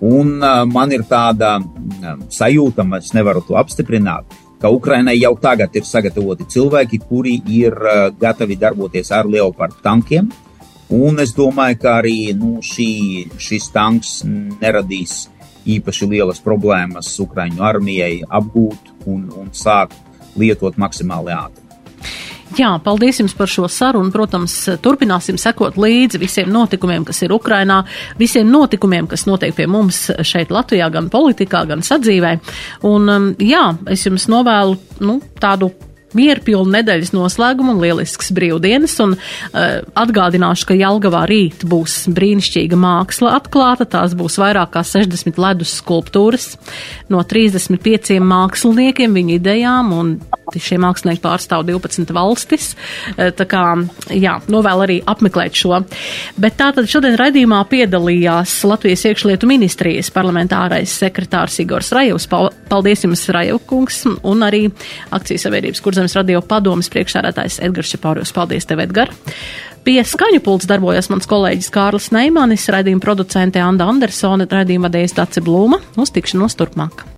Un 0.02 0.36
uh, 0.38 0.64
man 0.70 0.94
ir 0.94 1.06
tāda 1.06 1.56
um, 1.58 2.26
sajūta, 2.30 2.86
es 2.98 3.14
nevaru 3.14 3.42
to 3.46 3.58
apstiprināt, 3.58 4.37
ka 4.60 4.70
Ukrainai 4.74 5.16
jau 5.20 5.34
tagad 5.40 5.74
ir 5.76 5.86
sagatavoti 5.86 6.48
cilvēki, 6.50 7.00
kuri 7.08 7.38
ir 7.54 7.74
uh, 7.74 8.08
gatavi 8.10 8.58
darboties 8.58 9.12
ar 9.14 9.28
Leopardu 9.30 9.82
tankiem. 9.84 10.30
Un 10.88 11.20
es 11.20 11.34
domāju, 11.36 11.76
ka 11.82 11.98
arī 12.00 12.32
nu, 12.32 12.58
šī, 12.64 12.90
šis 13.36 13.68
tanks 13.74 14.22
neradīs 14.26 15.26
īpaši 15.68 16.08
lielas 16.08 16.40
problēmas 16.40 17.10
Ukraiņu 17.20 17.64
armijai 17.64 18.22
apgūt 18.24 18.92
un, 19.06 19.26
un 19.36 19.52
sākt 19.52 19.98
lietot 20.38 20.78
maksimāli 20.80 21.34
ātri. 21.36 21.67
Jā, 22.58 22.72
paldies 22.82 23.20
jums 23.20 23.36
par 23.38 23.50
šo 23.50 23.68
sarunu. 23.70 24.10
Protams, 24.10 24.54
turpināsim 24.82 25.38
sekot 25.38 25.78
līdzi 25.78 26.18
visiem 26.18 26.50
notikumiem, 26.50 27.04
kas 27.06 27.22
ir 27.22 27.34
Ukrainā, 27.36 27.84
visiem 28.18 28.48
notikumiem, 28.50 29.06
kas 29.06 29.28
notiek 29.28 29.54
pie 29.54 29.68
mums 29.70 30.08
šeit 30.26 30.50
Latvijā, 30.54 30.88
gan 30.90 31.06
politikā, 31.12 31.62
gan 31.70 31.84
sadzīvē. 31.86 32.38
Un, 32.88 33.12
um, 33.14 33.28
jā, 33.38 33.68
es 33.94 34.02
jums 34.08 34.26
novēlu 34.32 34.74
nu, 35.06 35.20
tādu 35.38 35.70
mierpilnu 36.16 36.72
nedēļas 36.72 37.12
noslēgumu 37.12 37.74
un 37.74 37.82
lielisks 37.82 38.32
brīvdienas. 38.34 38.96
Un, 39.04 39.14
uh, 39.14 39.66
atgādināšu, 40.02 40.70
ka 40.70 40.78
Jelgavā 40.78 41.24
rīt 41.30 41.62
būs 41.68 42.08
brīnišķīga 42.16 42.78
māksla 42.80 43.36
atklāta. 43.38 43.86
Tās 43.86 44.16
būs 44.18 44.40
vairāk 44.40 44.74
kā 44.74 44.82
60 44.82 45.38
ledus 45.38 45.76
skulptūras 45.78 46.56
no 47.12 47.22
35 47.22 48.18
māksliniekiem, 48.24 49.14
viņu 49.20 49.38
idejām. 49.38 49.94
Un 49.94 50.16
šie 50.56 50.78
mākslinieki 50.82 51.22
pārstāv 51.24 51.66
12 51.68 52.14
valstis. 52.16 52.70
Uh, 53.14 53.28
tā 53.36 53.48
kā, 53.48 53.64
jā, 54.14 54.38
novēl 54.48 54.84
arī 54.86 54.98
apmeklēt 55.08 55.58
šo. 55.58 55.82
Bet 56.40 56.58
tātad 56.60 56.88
šodien 56.90 57.18
raidījumā 57.20 57.60
piedalījās 57.70 58.56
Latvijas 58.68 59.04
iekšlietu 59.10 59.48
ministrijas 59.50 60.12
parlamentārais 60.14 60.92
sekretārs 61.02 61.60
Igors 61.62 61.92
Rajevs. 61.96 62.28
Paldies 62.68 63.04
jums, 63.04 63.26
Rajevkungs, 63.34 64.02
un 64.28 64.46
arī 64.46 64.66
akcijas 65.14 65.48
kuras 65.48 65.84
Kurzemes 65.84 66.14
radio 66.18 66.42
padomas 66.44 66.90
priekšsēdētājs 66.92 67.60
Edgars 67.64 67.90
Čepārijos. 67.94 68.32
Paldies 68.36 68.68
tev, 68.68 68.82
Edgar! 68.84 69.12
Pie 69.86 70.02
skaņu 70.04 70.42
pults 70.44 70.68
darbojas 70.68 71.08
mans 71.08 71.28
kolēģis 71.30 71.70
Kārlis 71.72 72.10
Neimanis, 72.12 72.68
raidījuma 72.68 73.00
producente 73.04 73.62
Anda 73.62 73.88
Andersone, 73.88 74.48
raidījuma 74.50 74.90
vadējas 74.90 75.16
Dace 75.16 75.44
Blūma. 75.44 75.80
Uz 75.96 76.12
tikšanos 76.12 76.58
turpmāk! 76.60 77.17